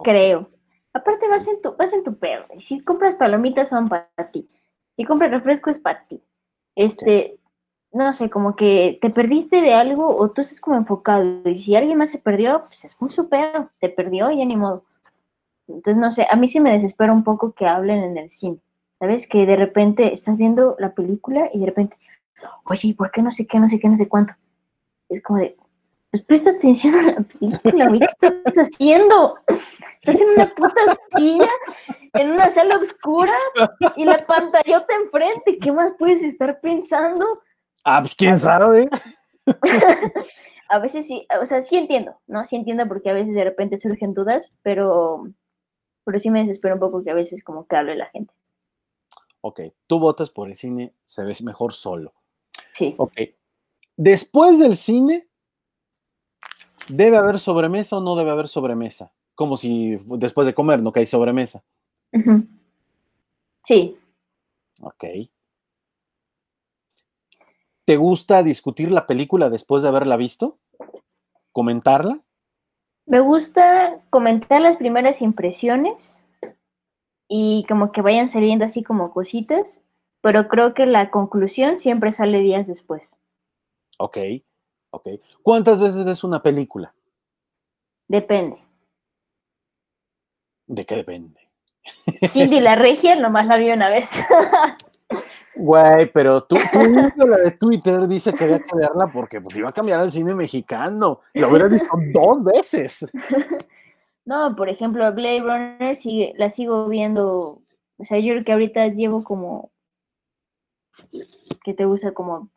Creo. 0.03 0.49
Aparte 0.93 1.27
vas 1.27 1.47
en 1.47 1.61
tu, 1.61 1.75
vas 1.75 1.93
en 1.93 2.03
tu 2.03 2.17
perro. 2.17 2.45
Y 2.55 2.59
si 2.59 2.83
compras 2.83 3.15
palomitas 3.15 3.69
son 3.69 3.87
para 3.87 4.31
ti. 4.31 4.49
Si 4.95 5.03
compras 5.03 5.31
refresco 5.31 5.69
es 5.69 5.79
para 5.79 6.05
ti. 6.07 6.21
Este, 6.75 7.39
no 7.91 8.13
sé, 8.13 8.29
como 8.29 8.55
que 8.55 8.99
te 9.01 9.09
perdiste 9.09 9.61
de 9.61 9.73
algo 9.73 10.15
o 10.15 10.31
tú 10.31 10.41
estás 10.41 10.59
como 10.59 10.75
enfocado. 10.75 11.41
Y 11.45 11.57
si 11.57 11.75
alguien 11.75 11.97
más 11.97 12.11
se 12.11 12.19
perdió, 12.19 12.65
pues 12.65 12.85
es 12.85 12.99
muy 13.01 13.11
super, 13.11 13.69
te 13.79 13.89
perdió 13.89 14.29
y 14.31 14.37
ya 14.37 14.45
ni 14.45 14.55
modo. 14.55 14.85
Entonces, 15.67 15.97
no 15.97 16.11
sé, 16.11 16.27
a 16.29 16.35
mí 16.35 16.47
sí 16.47 16.59
me 16.59 16.71
desespera 16.71 17.11
un 17.11 17.23
poco 17.23 17.51
que 17.53 17.65
hablen 17.65 18.03
en 18.03 18.17
el 18.17 18.29
cine. 18.29 18.59
¿Sabes? 18.99 19.27
Que 19.27 19.45
de 19.45 19.55
repente 19.55 20.13
estás 20.13 20.37
viendo 20.37 20.75
la 20.79 20.93
película 20.93 21.49
y 21.53 21.59
de 21.59 21.65
repente, 21.67 21.97
oye, 22.65 22.89
¿y 22.89 22.93
por 22.93 23.11
qué 23.11 23.21
no 23.21 23.31
sé 23.31 23.45
qué, 23.45 23.59
no 23.59 23.69
sé 23.69 23.79
qué, 23.79 23.89
no 23.89 23.97
sé 23.97 24.07
cuánto? 24.07 24.33
Es 25.09 25.21
como 25.21 25.39
de, 25.39 25.55
pues 26.11 26.23
presta 26.23 26.51
atención 26.51 26.95
a 26.95 27.03
la 27.03 27.21
película, 27.21 27.87
güey, 27.87 27.99
¿qué 27.99 28.27
estás 28.27 28.55
haciendo? 28.57 29.35
Estás 30.01 30.21
en 30.21 30.29
una 30.29 30.53
puta 30.55 30.81
silla, 31.15 31.49
en 32.13 32.31
una 32.31 32.49
sala 32.49 32.77
oscura 32.77 33.33
y 33.95 34.05
la 34.05 34.25
pantallota 34.25 34.93
enfrente, 35.03 35.57
¿qué 35.59 35.71
más 35.71 35.93
puedes 35.99 36.23
estar 36.23 36.59
pensando? 36.61 37.41
Ah, 37.83 37.99
pues 38.01 38.15
quién 38.15 38.39
sabe. 38.39 38.89
a 40.69 40.79
veces 40.79 41.07
sí, 41.07 41.27
o 41.41 41.45
sea, 41.45 41.61
sí 41.61 41.77
entiendo, 41.77 42.19
¿no? 42.27 42.45
Sí 42.45 42.55
entiendo 42.55 42.87
porque 42.87 43.09
a 43.09 43.13
veces 43.13 43.33
de 43.33 43.43
repente 43.43 43.77
surgen 43.77 44.13
dudas, 44.13 44.53
pero, 44.61 45.27
pero 46.03 46.19
sí 46.19 46.29
me 46.29 46.39
desespero 46.39 46.75
un 46.75 46.79
poco 46.79 47.03
que 47.03 47.11
a 47.11 47.15
veces 47.15 47.43
como 47.43 47.67
que 47.67 47.75
hable 47.75 47.95
la 47.95 48.07
gente. 48.07 48.33
Ok, 49.41 49.61
tú 49.87 49.99
votas 49.99 50.29
por 50.29 50.47
el 50.47 50.55
cine, 50.55 50.93
se 51.05 51.23
ve 51.23 51.35
mejor 51.43 51.73
solo. 51.73 52.13
Sí. 52.71 52.95
Ok. 52.97 53.13
Después 53.95 54.59
del 54.59 54.75
cine, 54.75 55.27
¿debe 56.87 57.17
haber 57.17 57.39
sobremesa 57.39 57.97
o 57.97 58.01
no 58.01 58.15
debe 58.15 58.31
haber 58.31 58.47
sobremesa? 58.47 59.11
Como 59.35 59.57
si 59.57 59.95
después 60.17 60.47
de 60.47 60.53
comer 60.53 60.81
no 60.81 60.91
que 60.91 61.01
hay 61.01 61.05
sobremesa. 61.05 61.63
Sí. 63.63 63.97
Ok. 64.81 65.03
¿Te 67.85 67.97
gusta 67.97 68.43
discutir 68.43 68.91
la 68.91 69.07
película 69.07 69.49
después 69.49 69.81
de 69.81 69.87
haberla 69.87 70.17
visto? 70.17 70.57
¿Comentarla? 71.51 72.19
Me 73.05 73.21
gusta 73.21 74.01
comentar 74.09 74.61
las 74.61 74.77
primeras 74.77 75.21
impresiones 75.21 76.23
y 77.27 77.65
como 77.67 77.91
que 77.91 78.01
vayan 78.01 78.27
saliendo 78.27 78.65
así 78.65 78.83
como 78.83 79.11
cositas, 79.11 79.81
pero 80.21 80.47
creo 80.47 80.73
que 80.73 80.85
la 80.85 81.11
conclusión 81.11 81.77
siempre 81.77 82.11
sale 82.11 82.39
días 82.39 82.67
después. 82.67 83.13
Ok, 83.99 84.17
ok. 84.91 85.07
¿Cuántas 85.41 85.79
veces 85.79 86.03
ves 86.03 86.23
una 86.23 86.41
película? 86.41 86.93
Depende. 88.07 88.57
¿De 90.67 90.85
qué 90.85 90.95
depende? 90.95 91.39
Cindy 92.29 92.59
la 92.59 92.75
regia 92.75 93.15
nomás 93.15 93.47
la 93.47 93.57
vi 93.57 93.71
una 93.71 93.89
vez. 93.89 94.11
Güey, 95.59 96.11
pero 96.11 96.43
tú, 96.43 96.55
tú 96.71 97.27
la 97.27 97.37
de 97.37 97.51
Twitter 97.51 98.07
dice 98.07 98.31
que 98.33 98.43
había 98.43 98.59
que 98.59 98.75
verla 98.75 99.07
porque 99.11 99.41
pues 99.41 99.55
iba 99.55 99.69
a 99.69 99.73
cambiar 99.73 99.99
al 99.99 100.11
cine 100.11 100.35
mexicano. 100.35 101.21
Lo 101.33 101.49
hubiera 101.49 101.67
visto 101.67 101.87
dos 102.13 102.43
veces. 102.43 103.07
No, 104.27 104.57
por 104.57 104.67
ejemplo, 104.67 105.09
Blade 105.13 105.39
Runner 105.39 105.95
sigue, 105.95 106.33
la 106.35 106.49
sigo 106.49 106.89
viendo. 106.89 107.61
O 107.97 108.05
sea, 108.05 108.19
yo 108.19 108.33
creo 108.33 108.43
que 108.43 108.51
ahorita 108.51 108.87
llevo 108.89 109.23
como. 109.23 109.71
que 111.63 111.73
te 111.73 111.85
gusta? 111.85 112.13
Como 112.13 112.49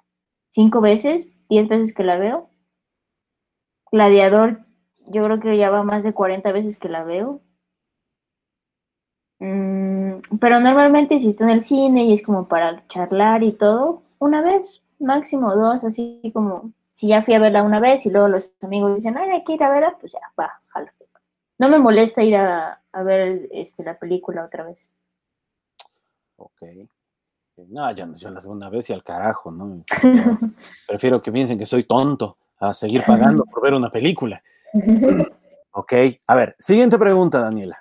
cinco 0.51 0.81
veces, 0.81 1.29
diez 1.49 1.69
veces 1.69 1.95
que 1.95 2.03
la 2.05 2.19
veo. 2.19 2.51
Gladiador, 3.93 4.67
yo 5.07 5.25
creo 5.25 5.41
que 5.41 5.57
ya 5.57 5.71
va 5.71 5.85
más 5.85 6.03
de 6.05 6.13
40 6.13 6.51
veces 6.53 6.77
que 6.77 6.89
la 6.89 7.05
veo. 7.05 7.41
Mm, 9.39 10.21
pero 10.41 10.61
normalmente 10.61 11.19
si 11.21 11.29
está 11.29 11.45
en 11.45 11.51
el 11.51 11.61
cine 11.63 12.05
y 12.05 12.13
es 12.15 12.23
como 12.23 12.49
para 12.49 12.87
charlar 12.89 13.43
y 13.45 13.53
todo, 13.53 14.03
una 14.19 14.43
vez, 14.43 14.83
máximo 14.99 15.55
dos, 15.55 15.85
así 15.85 16.21
como 16.35 16.73
si 16.95 17.09
ya 17.09 17.23
fui 17.23 17.35
a 17.35 17.39
verla 17.39 17.63
una 17.63 17.81
vez 17.81 18.05
y 18.07 18.11
luego 18.11 18.29
los 18.29 18.53
amigos 18.61 18.97
dicen, 18.97 19.17
ay, 19.19 19.31
hay 19.31 19.45
que 19.45 19.55
ir 19.55 19.63
a 19.63 19.71
verla, 19.71 19.97
pues 20.01 20.13
ya, 20.13 20.21
va. 20.39 20.60
No 21.61 21.69
me 21.69 21.79
molesta 21.79 22.23
ir 22.23 22.37
a, 22.37 22.81
ver 23.05 23.47
este, 23.53 23.85
la 23.85 23.99
película 23.99 24.47
otra 24.47 24.65
vez. 24.65 24.89
Ok. 26.37 26.63
No, 27.69 27.93
yo, 27.93 28.15
yo 28.15 28.31
la 28.31 28.41
segunda 28.41 28.71
vez 28.71 28.89
y 28.89 28.95
al 28.95 29.05
carajo, 29.05 29.51
¿no? 29.51 29.85
Prefiero 30.89 31.21
que 31.21 31.31
piensen 31.31 31.59
que 31.59 31.67
soy 31.67 31.85
tonto 31.85 32.39
a 32.59 32.73
seguir 32.73 33.05
pagando 33.07 33.45
por 33.45 33.63
ver 33.63 33.75
una 33.75 33.91
película. 33.91 34.43
Ok, 35.73 35.93
a 36.27 36.35
ver, 36.35 36.57
siguiente 36.59 36.99
pregunta, 36.99 37.39
Daniela. 37.39 37.79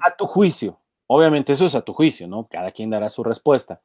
A 0.00 0.16
tu 0.16 0.26
juicio, 0.26 0.80
obviamente 1.06 1.52
eso 1.52 1.66
es 1.66 1.76
a 1.76 1.82
tu 1.82 1.92
juicio, 1.92 2.26
¿no? 2.26 2.48
Cada 2.50 2.72
quien 2.72 2.90
dará 2.90 3.08
su 3.08 3.22
respuesta. 3.22 3.80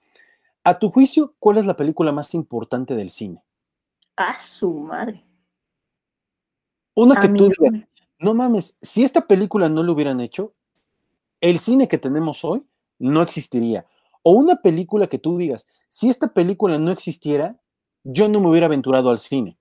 A 0.63 0.79
tu 0.79 0.89
juicio, 0.89 1.35
¿cuál 1.37 1.59
es 1.59 1.67
la 1.67 1.75
película 1.75 2.11
más 2.11 2.33
importante 2.33 2.95
del 2.95 3.11
cine? 3.11 3.43
A 4.17 4.39
su 4.39 4.71
madre. 4.71 5.23
Una 6.95 7.19
que 7.19 7.29
tú 7.29 7.49
digas, 7.49 7.87
no 8.19 8.33
mames, 8.33 8.77
si 8.81 9.03
esta 9.03 9.27
película 9.27 9.69
no 9.69 9.83
lo 9.83 9.93
hubieran 9.93 10.21
hecho, 10.21 10.53
el 11.41 11.59
cine 11.59 11.87
que 11.87 11.97
tenemos 11.97 12.43
hoy 12.43 12.65
no 12.97 13.21
existiría. 13.21 13.85
O 14.23 14.31
una 14.31 14.61
película 14.61 15.07
que 15.07 15.19
tú 15.19 15.37
digas, 15.37 15.67
si 15.89 16.09
esta 16.09 16.33
película 16.33 16.79
no 16.79 16.91
existiera, 16.91 17.59
yo 18.03 18.29
no 18.29 18.39
me 18.39 18.49
hubiera 18.49 18.67
aventurado 18.67 19.09
al 19.09 19.19
cine. 19.19 19.57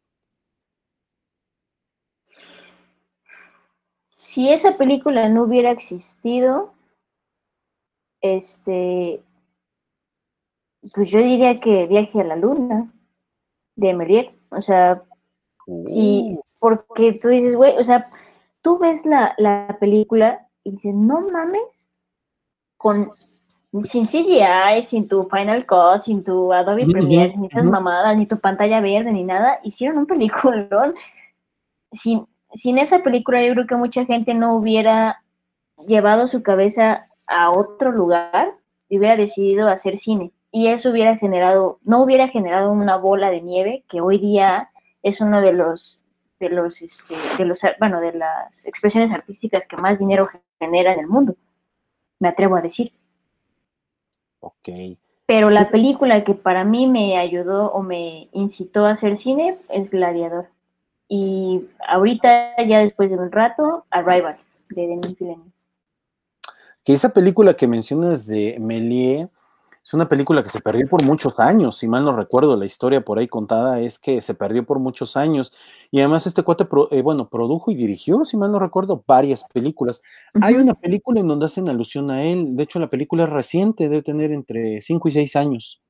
Si 4.14 4.48
esa 4.50 4.76
película 4.76 5.28
no 5.28 5.44
hubiera 5.44 5.70
existido, 5.70 6.72
este, 8.20 9.22
pues 10.92 11.10
yo 11.10 11.18
diría 11.18 11.60
que 11.60 11.86
Viaje 11.86 12.20
a 12.20 12.24
la 12.24 12.36
Luna 12.36 12.92
de 13.76 13.94
Melier. 13.94 14.34
O 14.50 14.62
sea, 14.62 15.04
uh. 15.66 16.42
Porque 16.64 17.12
tú 17.12 17.28
dices, 17.28 17.54
güey, 17.54 17.76
o 17.76 17.84
sea, 17.84 18.10
tú 18.62 18.78
ves 18.78 19.04
la, 19.04 19.34
la 19.38 19.76
película 19.78 20.48
y 20.62 20.72
dices, 20.72 20.94
no 20.94 21.20
mames, 21.20 21.90
con 22.76 23.12
sin 23.82 24.06
CGI, 24.06 24.82
sin 24.82 25.08
tu 25.08 25.28
Final 25.28 25.66
Cut, 25.66 26.00
sin 26.00 26.22
tu 26.22 26.52
Adobe 26.52 26.86
Premiere, 26.86 27.36
ni 27.36 27.46
esas 27.46 27.64
mamadas, 27.64 28.16
ni 28.16 28.26
tu 28.26 28.38
pantalla 28.38 28.80
verde, 28.80 29.10
ni 29.12 29.24
nada, 29.24 29.58
hicieron 29.64 29.98
un 29.98 30.06
peliculón. 30.06 30.94
Sin, 31.90 32.26
sin 32.52 32.78
esa 32.78 33.00
película 33.02 33.44
yo 33.44 33.52
creo 33.54 33.66
que 33.66 33.76
mucha 33.76 34.04
gente 34.04 34.32
no 34.34 34.54
hubiera 34.56 35.22
llevado 35.88 36.28
su 36.28 36.42
cabeza 36.42 37.08
a 37.26 37.50
otro 37.50 37.90
lugar 37.90 38.54
y 38.88 38.98
hubiera 38.98 39.16
decidido 39.16 39.68
hacer 39.68 39.96
cine. 39.96 40.32
Y 40.52 40.68
eso 40.68 40.90
hubiera 40.90 41.16
generado, 41.16 41.80
no 41.82 42.02
hubiera 42.02 42.28
generado 42.28 42.70
una 42.70 42.96
bola 42.96 43.30
de 43.30 43.42
nieve 43.42 43.84
que 43.88 44.00
hoy 44.00 44.18
día 44.18 44.70
es 45.02 45.20
uno 45.20 45.40
de 45.40 45.52
los 45.52 46.03
de 46.40 46.48
los, 46.48 46.82
este, 46.82 47.14
de 47.38 47.44
los, 47.44 47.60
bueno, 47.78 48.00
de 48.00 48.12
las 48.12 48.66
expresiones 48.66 49.12
artísticas 49.12 49.66
que 49.66 49.76
más 49.76 49.98
dinero 49.98 50.28
genera 50.58 50.92
en 50.92 51.00
el 51.00 51.06
mundo, 51.06 51.36
me 52.18 52.28
atrevo 52.28 52.56
a 52.56 52.62
decir. 52.62 52.92
Ok. 54.40 54.68
Pero 55.26 55.48
la 55.48 55.70
película 55.70 56.22
que 56.24 56.34
para 56.34 56.64
mí 56.64 56.86
me 56.86 57.18
ayudó 57.18 57.72
o 57.72 57.82
me 57.82 58.28
incitó 58.32 58.84
a 58.84 58.90
hacer 58.90 59.16
cine 59.16 59.58
es 59.68 59.90
Gladiador. 59.90 60.48
Y 61.08 61.66
ahorita, 61.88 62.56
ya 62.66 62.80
después 62.80 63.10
de 63.10 63.16
un 63.16 63.32
rato, 63.32 63.86
Arrival, 63.90 64.36
de 64.70 64.86
Denis 64.86 65.18
Villeneuve. 65.18 65.50
Que 66.82 66.92
esa 66.92 67.14
película 67.14 67.54
que 67.54 67.66
mencionas 67.66 68.26
de 68.26 68.58
Méliès 68.60 69.28
es 69.84 69.92
una 69.92 70.08
película 70.08 70.42
que 70.42 70.48
se 70.48 70.62
perdió 70.62 70.88
por 70.88 71.04
muchos 71.04 71.38
años, 71.38 71.76
si 71.76 71.86
mal 71.86 72.06
no 72.06 72.16
recuerdo, 72.16 72.56
la 72.56 72.64
historia 72.64 73.04
por 73.04 73.18
ahí 73.18 73.28
contada 73.28 73.80
es 73.80 73.98
que 73.98 74.22
se 74.22 74.32
perdió 74.32 74.64
por 74.64 74.78
muchos 74.78 75.14
años. 75.14 75.52
Y 75.90 76.00
además 76.00 76.26
este 76.26 76.42
cuate, 76.42 76.66
eh, 76.90 77.02
bueno, 77.02 77.28
produjo 77.28 77.70
y 77.70 77.74
dirigió, 77.74 78.24
si 78.24 78.38
mal 78.38 78.50
no 78.50 78.58
recuerdo, 78.58 79.04
varias 79.06 79.44
películas. 79.44 80.02
Hay 80.40 80.54
una 80.54 80.72
película 80.72 81.20
en 81.20 81.28
donde 81.28 81.44
hacen 81.44 81.68
alusión 81.68 82.10
a 82.10 82.24
él, 82.24 82.56
de 82.56 82.62
hecho 82.62 82.78
la 82.78 82.88
película 82.88 83.24
es 83.24 83.30
reciente, 83.30 83.90
debe 83.90 84.00
tener 84.00 84.32
entre 84.32 84.80
5 84.80 85.08
y 85.08 85.12
6 85.12 85.36
años. 85.36 85.82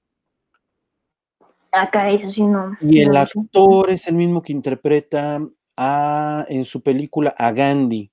Acá 1.71 2.11
eso 2.11 2.33
sí 2.33 2.43
no. 2.43 2.77
Y 2.81 3.01
el 3.01 3.17
actor 3.17 3.91
es 3.91 4.09
el 4.09 4.17
mismo 4.17 4.43
que 4.43 4.53
interpreta 4.53 5.41
a, 5.77 6.45
en 6.49 6.65
su 6.65 6.83
película 6.83 7.33
a 7.39 7.53
Gandhi. 7.53 8.11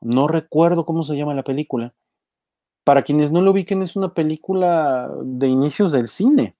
No 0.00 0.26
recuerdo 0.26 0.84
cómo 0.84 1.04
se 1.04 1.16
llama 1.16 1.32
la 1.32 1.44
película 1.44 1.94
para 2.84 3.02
quienes 3.02 3.30
no 3.30 3.40
lo 3.40 3.52
ubiquen, 3.52 3.82
es 3.82 3.96
una 3.96 4.14
película 4.14 5.10
de 5.22 5.48
inicios 5.48 5.92
del 5.92 6.08
cine. 6.08 6.56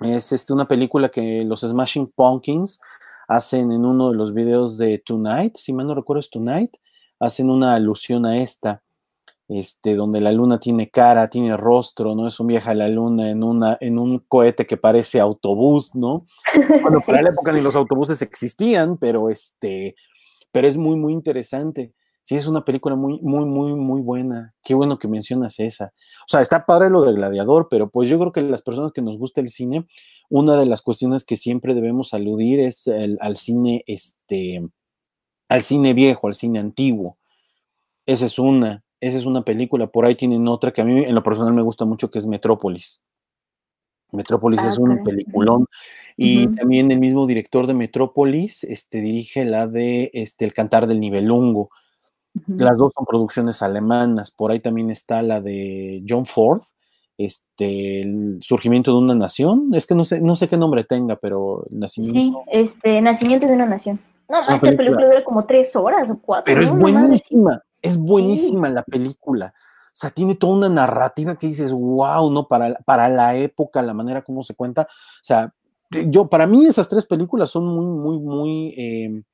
Es 0.00 0.32
este, 0.32 0.52
una 0.52 0.66
película 0.66 1.10
que 1.10 1.44
los 1.44 1.60
Smashing 1.60 2.12
Pumpkins 2.14 2.80
hacen 3.28 3.70
en 3.72 3.84
uno 3.84 4.10
de 4.10 4.16
los 4.16 4.34
videos 4.34 4.76
de 4.76 4.98
Tonight, 4.98 5.56
si 5.56 5.72
mal 5.72 5.86
no 5.86 5.94
recuerdo 5.94 6.20
es 6.20 6.30
Tonight, 6.30 6.76
hacen 7.18 7.50
una 7.50 7.74
alusión 7.74 8.26
a 8.26 8.38
esta, 8.38 8.82
este, 9.48 9.94
donde 9.94 10.20
la 10.20 10.32
luna 10.32 10.58
tiene 10.58 10.90
cara, 10.90 11.28
tiene 11.28 11.56
rostro, 11.56 12.14
¿no? 12.14 12.26
Es 12.26 12.40
un 12.40 12.46
viaje 12.46 12.70
a 12.70 12.74
la 12.74 12.88
luna 12.88 13.30
en, 13.30 13.42
una, 13.42 13.76
en 13.80 13.98
un 13.98 14.20
cohete 14.20 14.66
que 14.66 14.76
parece 14.76 15.20
autobús, 15.20 15.94
¿no? 15.94 16.26
Bueno, 16.82 16.98
para 17.06 17.22
la 17.22 17.30
época 17.30 17.52
ni 17.52 17.60
los 17.60 17.76
autobuses 17.76 18.22
existían, 18.22 18.96
pero 18.96 19.28
este, 19.28 19.94
pero 20.50 20.66
es 20.66 20.76
muy, 20.76 20.96
muy 20.96 21.12
interesante. 21.12 21.92
Sí, 22.22 22.36
es 22.36 22.46
una 22.46 22.64
película 22.64 22.96
muy, 22.96 23.18
muy, 23.20 23.46
muy, 23.46 23.74
muy 23.74 24.02
buena. 24.02 24.54
Qué 24.62 24.74
bueno 24.74 24.98
que 24.98 25.08
mencionas 25.08 25.58
esa. 25.58 25.92
O 26.26 26.28
sea, 26.28 26.42
está 26.42 26.66
padre 26.66 26.90
lo 26.90 27.02
de 27.02 27.14
Gladiador, 27.14 27.68
pero 27.70 27.88
pues 27.88 28.08
yo 28.08 28.18
creo 28.18 28.30
que 28.30 28.42
las 28.42 28.62
personas 28.62 28.92
que 28.92 29.02
nos 29.02 29.16
gusta 29.16 29.40
el 29.40 29.48
cine, 29.48 29.86
una 30.28 30.56
de 30.58 30.66
las 30.66 30.82
cuestiones 30.82 31.24
que 31.24 31.36
siempre 31.36 31.74
debemos 31.74 32.12
aludir 32.12 32.60
es 32.60 32.88
al 32.88 33.36
cine, 33.36 33.84
este, 33.86 34.68
al 35.48 35.62
cine 35.62 35.94
viejo, 35.94 36.28
al 36.28 36.34
cine 36.34 36.58
antiguo. 36.58 37.16
Esa 38.04 38.26
es 38.26 38.38
una, 38.38 38.84
esa 39.00 39.16
es 39.16 39.24
una 39.24 39.42
película. 39.42 39.86
Por 39.86 40.04
ahí 40.04 40.14
tienen 40.14 40.46
otra 40.46 40.72
que 40.72 40.82
a 40.82 40.84
mí 40.84 41.02
en 41.04 41.14
lo 41.14 41.22
personal 41.22 41.54
me 41.54 41.62
gusta 41.62 41.86
mucho, 41.86 42.10
que 42.10 42.18
es 42.18 42.26
Metrópolis. 42.26 43.02
Metrópolis 44.12 44.62
es 44.62 44.78
ah, 44.78 44.82
un 44.82 45.02
peliculón. 45.02 45.66
Y 46.16 46.48
también 46.48 46.90
el 46.90 46.98
mismo 46.98 47.26
director 47.26 47.66
de 47.66 47.72
Metrópolis 47.72 48.64
este, 48.64 49.00
dirige 49.00 49.44
la 49.46 49.66
de 49.66 50.10
este, 50.12 50.44
El 50.44 50.52
Cantar 50.52 50.86
del 50.86 51.00
Nivelungo 51.00 51.70
las 52.46 52.76
dos 52.76 52.92
son 52.96 53.04
producciones 53.06 53.62
alemanas. 53.62 54.30
Por 54.30 54.50
ahí 54.50 54.60
también 54.60 54.90
está 54.90 55.22
la 55.22 55.40
de 55.40 56.02
John 56.08 56.26
Ford, 56.26 56.62
este, 57.18 58.00
el 58.00 58.38
surgimiento 58.40 58.92
de 58.92 58.98
una 58.98 59.14
nación. 59.14 59.70
Es 59.74 59.86
que 59.86 59.94
no 59.94 60.04
sé, 60.04 60.20
no 60.20 60.36
sé 60.36 60.48
qué 60.48 60.56
nombre 60.56 60.84
tenga, 60.84 61.16
pero 61.16 61.66
el 61.70 61.78
nacimiento. 61.78 62.18
Sí, 62.18 62.32
este, 62.50 63.00
nacimiento 63.00 63.46
de 63.46 63.54
una 63.54 63.66
nación. 63.66 64.00
No, 64.28 64.38
esta 64.40 64.58
película. 64.58 65.06
dura 65.06 65.24
como 65.24 65.44
tres 65.44 65.74
horas 65.74 66.08
o 66.08 66.18
cuatro. 66.20 66.44
Pero 66.44 66.64
es 66.64 66.70
buenísima, 66.70 67.62
es 67.82 67.96
buenísima 67.96 68.68
la 68.68 68.84
película. 68.84 69.52
O 69.56 69.96
sea, 70.00 70.10
tiene 70.10 70.36
toda 70.36 70.54
una 70.54 70.68
narrativa 70.68 71.36
que 71.36 71.48
dices, 71.48 71.72
wow, 71.72 72.30
¿no? 72.30 72.46
Para, 72.46 72.74
para 72.84 73.08
la 73.08 73.34
época, 73.34 73.82
la 73.82 73.92
manera 73.92 74.22
como 74.22 74.44
se 74.44 74.54
cuenta. 74.54 74.82
O 74.82 75.22
sea, 75.22 75.52
yo, 75.90 76.28
para 76.28 76.46
mí 76.46 76.64
esas 76.64 76.88
tres 76.88 77.04
películas 77.04 77.50
son 77.50 77.66
muy, 77.66 77.86
muy, 77.86 78.18
muy 78.20 78.74
em, 78.76 79.24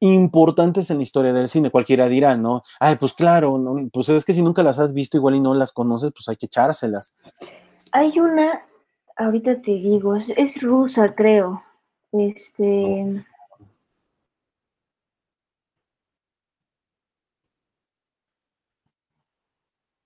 importantes 0.00 0.90
en 0.90 0.96
la 0.96 1.02
historia 1.02 1.32
del 1.32 1.48
cine. 1.48 1.70
Cualquiera 1.70 2.08
dirá, 2.08 2.36
¿no? 2.36 2.62
Ay, 2.78 2.96
pues 2.96 3.12
claro, 3.12 3.60
pues 3.92 4.08
es 4.08 4.24
que 4.24 4.32
si 4.32 4.42
nunca 4.42 4.62
las 4.62 4.78
has 4.78 4.92
visto 4.92 5.16
igual 5.16 5.36
y 5.36 5.40
no 5.40 5.54
las 5.54 5.72
conoces, 5.72 6.12
pues 6.12 6.28
hay 6.28 6.36
que 6.36 6.46
echárselas. 6.46 7.16
Hay 7.92 8.18
una, 8.18 8.64
ahorita 9.16 9.60
te 9.60 9.72
digo, 9.72 10.16
es, 10.16 10.62
rusa, 10.62 11.14
creo. 11.14 11.62
Este. 12.12 13.24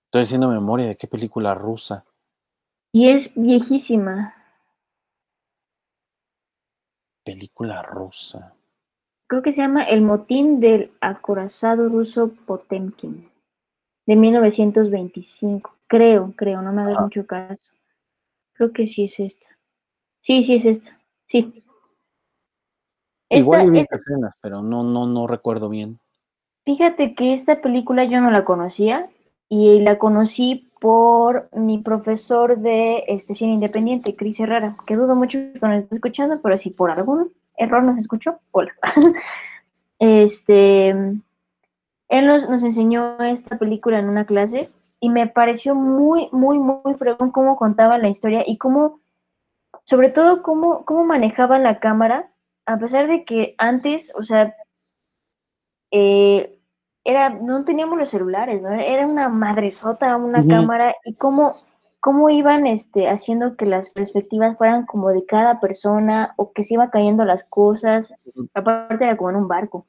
Estoy 0.05 0.21
haciendo 0.21 0.49
memoria 0.49 0.87
de 0.87 0.95
qué 0.95 1.07
película 1.07 1.53
rusa. 1.55 2.05
Y 2.93 3.09
es 3.09 3.31
viejísima. 3.35 4.33
Película 7.23 7.81
rusa 7.81 8.54
creo 9.35 9.43
que 9.43 9.51
se 9.51 9.63
llama 9.63 9.83
El 9.83 10.01
motín 10.01 10.61
del 10.61 10.93
acorazado 11.01 11.89
ruso 11.89 12.31
Potemkin, 12.45 13.29
de 14.05 14.15
1925. 14.15 15.75
Creo, 15.87 16.33
creo, 16.37 16.61
no 16.61 16.71
me 16.71 16.83
hagas 16.83 17.01
mucho 17.01 17.27
caso. 17.27 17.61
Creo 18.53 18.71
que 18.71 18.87
sí 18.87 19.03
es 19.03 19.19
esta. 19.19 19.45
Sí, 20.21 20.41
sí 20.41 20.55
es 20.55 20.63
esta. 20.63 20.97
Sí. 21.25 21.65
Igual 23.29 23.75
esta, 23.75 23.97
escenas, 23.97 24.35
pero 24.39 24.61
no, 24.61 24.83
no, 24.83 25.05
no 25.05 25.27
recuerdo 25.27 25.67
bien. 25.67 25.99
Fíjate 26.63 27.13
que 27.13 27.33
esta 27.33 27.59
película 27.61 28.05
yo 28.05 28.21
no 28.21 28.31
la 28.31 28.45
conocía 28.45 29.09
y 29.49 29.81
la 29.81 29.97
conocí 29.97 30.71
por 30.79 31.49
mi 31.51 31.79
profesor 31.79 32.57
de 32.59 33.03
este 33.07 33.33
cine 33.33 33.51
independiente, 33.51 34.15
Cris 34.15 34.39
Herrera, 34.39 34.77
que 34.87 34.95
dudo 34.95 35.13
mucho 35.13 35.39
que 35.39 35.59
nos 35.61 35.83
esté 35.83 35.95
escuchando, 35.95 36.39
pero 36.41 36.57
si 36.57 36.69
por 36.69 36.89
algún 36.89 37.33
error 37.57 37.83
nos 37.83 37.97
escuchó, 37.97 38.39
hola. 38.51 38.73
este, 39.99 40.89
él 40.89 42.27
nos, 42.27 42.43
enseñó 42.49 43.19
esta 43.21 43.57
película 43.57 43.99
en 43.99 44.09
una 44.09 44.25
clase 44.25 44.69
y 44.99 45.09
me 45.09 45.27
pareció 45.27 45.75
muy, 45.75 46.29
muy, 46.31 46.57
muy 46.57 46.93
fregón 46.95 47.31
cómo 47.31 47.55
contaba 47.55 47.97
la 47.97 48.09
historia 48.09 48.43
y 48.45 48.57
cómo, 48.57 49.01
sobre 49.83 50.09
todo, 50.09 50.41
cómo, 50.41 50.85
cómo 50.85 51.03
manejaba 51.03 51.59
la 51.59 51.79
cámara, 51.79 52.31
a 52.65 52.77
pesar 52.77 53.07
de 53.07 53.23
que 53.25 53.55
antes, 53.57 54.11
o 54.15 54.23
sea, 54.23 54.55
eh, 55.91 56.59
era, 57.03 57.29
no 57.29 57.63
teníamos 57.63 57.99
los 57.99 58.09
celulares, 58.09 58.61
¿no? 58.61 58.71
Era 58.71 59.05
una 59.05 59.29
madresota, 59.29 60.15
una 60.17 60.45
cámara, 60.47 60.95
y 61.05 61.13
cómo 61.13 61.55
cómo 62.05 62.29
iban 62.29 62.67
este, 62.67 63.09
haciendo 63.09 63.55
que 63.57 63.65
las 63.65 63.89
perspectivas 63.89 64.55
fueran 64.59 64.85
como 64.85 65.09
de 65.09 65.25
cada 65.25 65.59
persona 65.59 66.35
o 66.37 66.53
que 66.53 66.63
se 66.63 66.75
iba 66.75 66.91
cayendo 66.91 67.25
las 67.25 67.43
cosas. 67.43 68.13
Aparte 68.53 69.05
era 69.05 69.17
como 69.17 69.31
en 69.31 69.37
un 69.37 69.47
barco. 69.47 69.87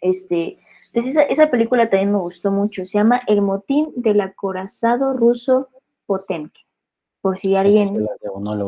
Este, 0.00 0.60
entonces 0.92 1.26
esa, 1.28 1.50
película 1.50 1.90
también 1.90 2.12
me 2.12 2.18
gustó 2.18 2.52
mucho. 2.52 2.86
Se 2.86 2.96
llama 2.96 3.22
El 3.26 3.42
motín 3.42 3.88
del 3.96 4.20
acorazado 4.20 5.14
ruso 5.14 5.66
Potemkin. 6.06 6.64
Por 7.20 7.36
si 7.36 7.56
alguien... 7.56 8.06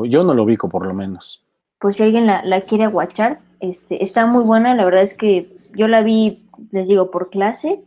yo 0.08 0.24
no 0.24 0.34
lo 0.34 0.42
ubico 0.42 0.68
por 0.68 0.84
lo 0.84 0.94
menos. 0.94 1.46
Por 1.78 1.94
si 1.94 2.02
alguien 2.02 2.26
la, 2.26 2.60
quiere 2.62 2.88
guachar. 2.88 3.38
Este, 3.60 4.02
está 4.02 4.26
muy 4.26 4.42
buena. 4.42 4.74
La 4.74 4.84
verdad 4.84 5.02
es 5.02 5.14
que 5.16 5.56
yo 5.76 5.86
la 5.86 6.02
vi, 6.02 6.44
les 6.72 6.88
digo, 6.88 7.12
por 7.12 7.30
clase 7.30 7.84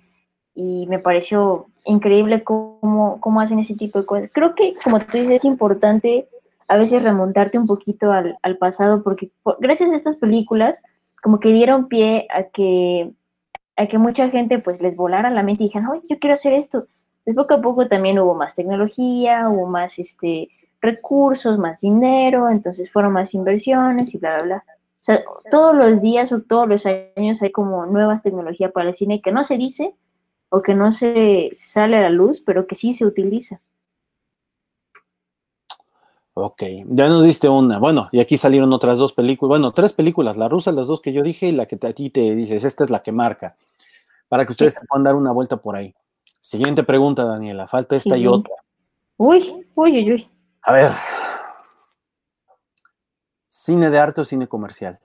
y 0.56 0.88
me 0.88 0.98
pareció 0.98 1.68
increíble 1.88 2.44
cómo, 2.44 3.20
cómo 3.20 3.42
hacen 3.42 3.60
ese 3.60 3.76
tipo 3.76 4.00
de 4.00 4.06
cosas. 4.06 4.30
Creo 4.34 4.56
que, 4.56 4.74
como 4.84 5.00
tú 5.00 5.18
dices, 5.18 5.32
es 5.32 5.46
importante 5.46 6.28
a 6.68 6.78
veces 6.78 7.02
remontarte 7.02 7.58
un 7.58 7.66
poquito 7.66 8.12
al, 8.12 8.38
al 8.42 8.58
pasado 8.58 9.02
porque 9.02 9.32
gracias 9.60 9.92
a 9.92 9.96
estas 9.96 10.18
películas 10.18 10.84
como 11.24 11.40
que 11.40 11.50
dieron 11.50 11.88
pie 11.88 12.28
a 12.30 12.44
que 12.44 13.12
a 13.78 13.88
que 13.88 13.98
mucha 13.98 14.30
gente 14.30 14.60
pues 14.60 14.82
les 14.82 14.96
volara 14.96 15.30
la 15.30 15.44
mente 15.44 15.64
y 15.64 15.68
dijeran, 15.68 15.90
oye, 15.90 16.02
yo 16.10 16.18
quiero 16.20 16.34
hacer 16.34 16.54
esto. 16.54 16.88
Pues 17.24 17.36
poco 17.36 17.54
a 17.54 17.62
poco 17.62 17.88
también 17.88 18.18
hubo 18.18 18.34
más 18.34 18.56
tecnología, 18.56 19.48
hubo 19.50 19.68
más 19.68 20.00
este, 20.00 20.50
recursos, 20.82 21.60
más 21.60 21.82
dinero, 21.82 22.50
entonces 22.50 22.92
fueron 22.92 23.14
más 23.14 23.34
inversiones 23.36 24.14
y 24.14 24.18
bla, 24.18 24.38
bla, 24.38 24.44
bla. 24.44 24.64
O 24.68 25.06
sea, 25.08 25.24
todos 25.52 25.76
los 25.76 26.02
días 26.02 26.32
o 26.32 26.42
todos 26.42 26.68
los 26.68 26.86
años 26.86 27.42
hay 27.42 27.52
como 27.52 27.86
nuevas 27.86 28.24
tecnologías 28.24 28.72
para 28.72 28.90
el 28.90 28.96
cine 28.96 29.22
que 29.22 29.32
no 29.32 29.44
se 29.44 29.58
dice 29.58 29.94
o 30.50 30.62
que 30.62 30.74
no 30.74 30.92
se, 30.92 31.50
sale 31.54 31.98
a 31.98 32.02
la 32.02 32.10
luz, 32.10 32.42
pero 32.42 32.68
que 32.68 32.76
sí 32.76 32.94
se 32.94 33.06
utiliza. 33.06 33.62
Ok, 36.34 36.64
ya 36.86 37.08
nos 37.08 37.24
diste 37.24 37.50
una. 37.50 37.80
Bueno, 37.80 38.10
y 38.12 38.20
aquí 38.20 38.38
salieron 38.38 38.72
otras 38.72 39.00
dos 39.00 39.14
películas. 39.14 39.50
Bueno, 39.50 39.72
tres 39.72 39.92
películas. 39.92 40.38
La 40.38 40.48
rusa, 40.48 40.72
las 40.72 40.86
dos 40.86 41.02
que 41.02 41.12
yo 41.12 41.24
dije 41.24 41.48
y 41.48 41.52
la 41.52 41.66
que 41.66 41.80
a 41.82 41.94
ti 41.94 42.12
te 42.12 42.36
dices, 42.36 42.64
esta 42.64 42.84
es 42.84 42.92
la 42.92 43.02
que 43.02 43.12
marca 43.12 43.56
para 44.28 44.46
que 44.46 44.52
ustedes 44.52 44.74
se 44.76 44.82
puedan 44.86 45.04
dar 45.04 45.16
una 45.16 45.32
vuelta 45.32 45.58
por 45.58 45.76
ahí. 45.76 45.96
Siguiente 46.40 46.84
pregunta, 46.84 47.24
Daniela. 47.24 47.68
Falta 47.68 47.96
esta 47.96 48.18
y 48.18 48.28
otra. 48.28 48.56
Uy, 49.18 49.66
uy, 49.76 49.92
uy, 49.92 50.14
uy. 50.14 50.30
A 50.62 50.74
ver. 50.74 50.92
¿Cine 53.48 53.90
de 53.90 54.00
arte 54.00 54.22
o 54.22 54.26
cine 54.26 54.48
comercial? 54.48 55.00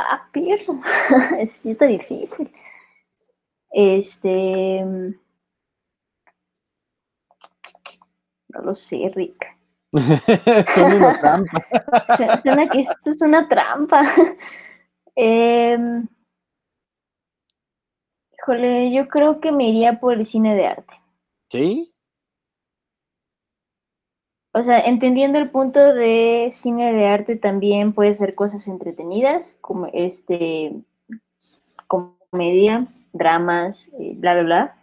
Ah, 0.00 0.28
pero 0.32 0.80
es 1.38 1.60
está 1.64 1.86
difícil. 1.86 2.52
Este. 3.70 4.84
No 8.48 8.62
lo 8.62 8.76
sé, 8.76 9.10
Rick. 9.14 9.44
Son 10.74 10.92
una 10.92 11.20
trampa. 11.20 11.62
Suena 12.42 12.68
que 12.68 12.80
esto 12.80 13.10
es 13.10 13.22
una 13.22 13.48
trampa. 13.48 14.14
Eh, 15.16 15.78
híjole, 18.38 18.92
yo 18.92 19.08
creo 19.08 19.40
que 19.40 19.50
me 19.50 19.68
iría 19.68 19.98
por 19.98 20.14
el 20.14 20.24
cine 20.24 20.54
de 20.54 20.66
arte. 20.66 20.94
¿Sí? 21.50 21.92
O 24.58 24.62
sea, 24.64 24.80
entendiendo 24.80 25.38
el 25.38 25.50
punto 25.50 25.94
de 25.94 26.48
cine 26.50 26.92
de 26.92 27.06
arte 27.06 27.36
también 27.36 27.92
puede 27.92 28.12
ser 28.14 28.34
cosas 28.34 28.66
entretenidas, 28.66 29.56
como 29.60 29.86
este 29.92 30.72
comedia, 31.86 32.88
dramas, 33.12 33.92
eh, 34.00 34.14
bla 34.16 34.34
bla 34.34 34.42
bla, 34.42 34.76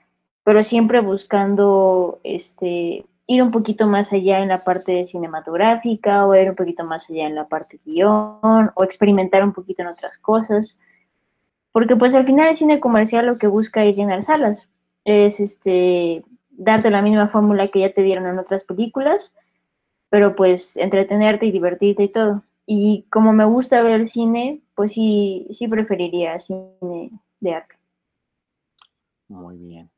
pero 0.46 0.64
siempre 0.64 1.02
buscando 1.02 2.22
este 2.24 3.06
ir 3.28 3.44
un 3.44 3.52
poquito 3.52 3.86
más 3.86 4.14
allá 4.14 4.40
en 4.40 4.48
la 4.48 4.64
parte 4.64 5.06
cinematográfica 5.08 6.26
o 6.26 6.34
ir 6.36 6.50
un 6.50 6.56
poquito 6.56 6.86
más 6.86 7.10
allá 7.10 7.28
en 7.28 7.36
la 7.36 7.50
parte 7.50 7.82
guion 7.86 8.72
o 8.76 8.84
experimentar 8.86 9.44
un 9.44 9.52
poquito 9.52 9.82
en 9.82 9.90
otras 9.90 10.18
cosas. 10.18 10.80
Porque 11.74 11.98
pues 11.98 12.16
al 12.16 12.26
final 12.26 12.48
el 12.48 12.56
cine 12.56 12.80
comercial 12.80 13.26
lo 13.26 13.38
que 13.38 13.48
busca 13.48 13.84
es 13.84 13.98
llenar 13.98 14.22
salas, 14.22 14.70
es 15.04 15.42
este 15.42 16.24
darte 16.52 16.90
la 16.90 17.02
misma 17.02 17.28
fórmula 17.28 17.68
que 17.68 17.82
ya 17.82 17.92
te 17.92 18.04
dieron 18.04 18.26
en 18.26 18.40
otras 18.40 18.64
películas, 18.64 19.34
pero 20.16 20.34
pues 20.34 20.78
entretenerte 20.78 21.46
y 21.46 21.52
divertirte 21.52 22.04
y 22.04 22.08
todo. 22.08 22.42
Y 22.66 23.06
como 23.12 23.34
me 23.34 23.44
gusta 23.44 23.82
ver 23.82 24.00
el 24.00 24.08
cine, 24.08 24.62
pues 24.74 24.94
sí, 24.94 25.46
sí 25.52 25.68
preferiría 25.68 26.40
cine 26.40 27.12
de 27.42 27.54
arte. 27.54 27.76
Muy 29.28 29.58
bien. 29.58 29.92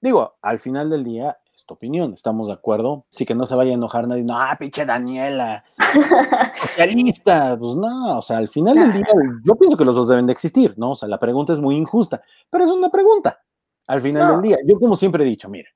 Digo, 0.00 0.34
al 0.42 0.58
final 0.58 0.90
del 0.90 1.04
día, 1.04 1.38
es 1.54 1.64
tu 1.64 1.74
opinión, 1.74 2.14
¿estamos 2.14 2.48
de 2.48 2.54
acuerdo? 2.54 3.06
Sí, 3.12 3.24
que 3.24 3.36
no 3.36 3.46
se 3.46 3.54
vaya 3.54 3.70
a 3.70 3.74
enojar 3.74 4.08
nadie, 4.08 4.24
no, 4.24 4.36
ah, 4.36 4.56
pinche 4.58 4.84
Daniela, 4.84 5.62
socialista, 6.60 7.56
pues 7.56 7.76
no, 7.76 8.18
o 8.18 8.22
sea, 8.22 8.38
al 8.38 8.48
final 8.48 8.74
del 8.74 8.92
día, 8.92 9.06
yo 9.44 9.54
pienso 9.54 9.76
que 9.76 9.84
los 9.84 9.94
dos 9.94 10.08
deben 10.08 10.26
de 10.26 10.32
existir, 10.32 10.74
¿no? 10.76 10.90
O 10.90 10.96
sea, 10.96 11.08
la 11.08 11.20
pregunta 11.20 11.52
es 11.52 11.60
muy 11.60 11.76
injusta, 11.76 12.20
pero 12.50 12.64
es 12.64 12.72
una 12.72 12.88
pregunta, 12.88 13.40
al 13.86 14.00
final 14.00 14.32
del 14.32 14.42
día. 14.42 14.56
Yo 14.66 14.80
como 14.80 14.96
siempre 14.96 15.22
he 15.24 15.28
dicho, 15.28 15.48
mira, 15.48 15.70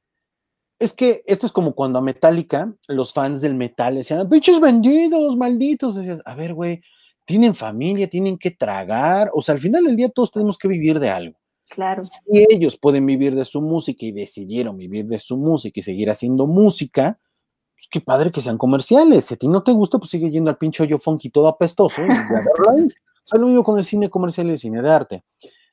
es 0.78 0.92
que 0.92 1.22
esto 1.26 1.46
es 1.46 1.52
como 1.52 1.74
cuando 1.74 1.98
a 1.98 2.02
Metallica, 2.02 2.72
los 2.86 3.12
fans 3.12 3.40
del 3.40 3.54
metal 3.54 3.96
decían, 3.96 4.28
pinches 4.28 4.60
vendidos, 4.60 5.36
malditos, 5.36 5.96
decías, 5.96 6.22
a 6.24 6.34
ver, 6.34 6.54
güey, 6.54 6.80
tienen 7.24 7.54
familia, 7.54 8.08
tienen 8.08 8.38
que 8.38 8.50
tragar, 8.50 9.30
o 9.34 9.42
sea, 9.42 9.54
al 9.54 9.60
final 9.60 9.84
del 9.84 9.96
día 9.96 10.08
todos 10.08 10.30
tenemos 10.30 10.56
que 10.56 10.68
vivir 10.68 11.00
de 11.00 11.10
algo. 11.10 11.36
Claro. 11.68 12.00
Si 12.02 12.46
ellos 12.48 12.78
pueden 12.78 13.04
vivir 13.04 13.34
de 13.34 13.44
su 13.44 13.60
música 13.60 14.06
y 14.06 14.12
decidieron 14.12 14.76
vivir 14.76 15.06
de 15.06 15.18
su 15.18 15.36
música 15.36 15.80
y 15.80 15.82
seguir 15.82 16.08
haciendo 16.10 16.46
música, 16.46 17.20
pues 17.74 17.88
qué 17.90 18.00
padre 18.00 18.32
que 18.32 18.40
sean 18.40 18.56
comerciales. 18.56 19.26
Si 19.26 19.34
a 19.34 19.36
ti 19.36 19.46
no 19.48 19.62
te 19.62 19.72
gusta, 19.72 19.98
pues 19.98 20.10
sigue 20.10 20.30
yendo 20.30 20.50
al 20.50 20.56
pinche 20.56 20.82
hoyo 20.82 20.96
funky 20.96 21.28
todo 21.28 21.48
apestoso. 21.48 22.00
Lo 23.32 23.46
mismo 23.46 23.62
con 23.62 23.76
el 23.76 23.84
cine 23.84 24.08
comercial 24.08 24.46
y 24.46 24.50
el 24.52 24.58
cine 24.58 24.80
de 24.80 24.90
arte. 24.90 25.24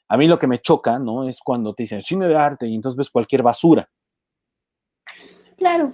A 0.09 0.17
mí 0.17 0.27
lo 0.27 0.37
que 0.37 0.45
me 0.45 0.59
choca, 0.59 0.99
¿no? 0.99 1.27
Es 1.27 1.39
cuando 1.39 1.73
te 1.73 1.83
dicen 1.83 2.01
cine 2.01 2.27
de 2.27 2.35
arte 2.35 2.67
y 2.67 2.75
entonces 2.75 2.97
ves 2.97 3.09
cualquier 3.09 3.43
basura. 3.43 3.89
Claro 5.65 5.91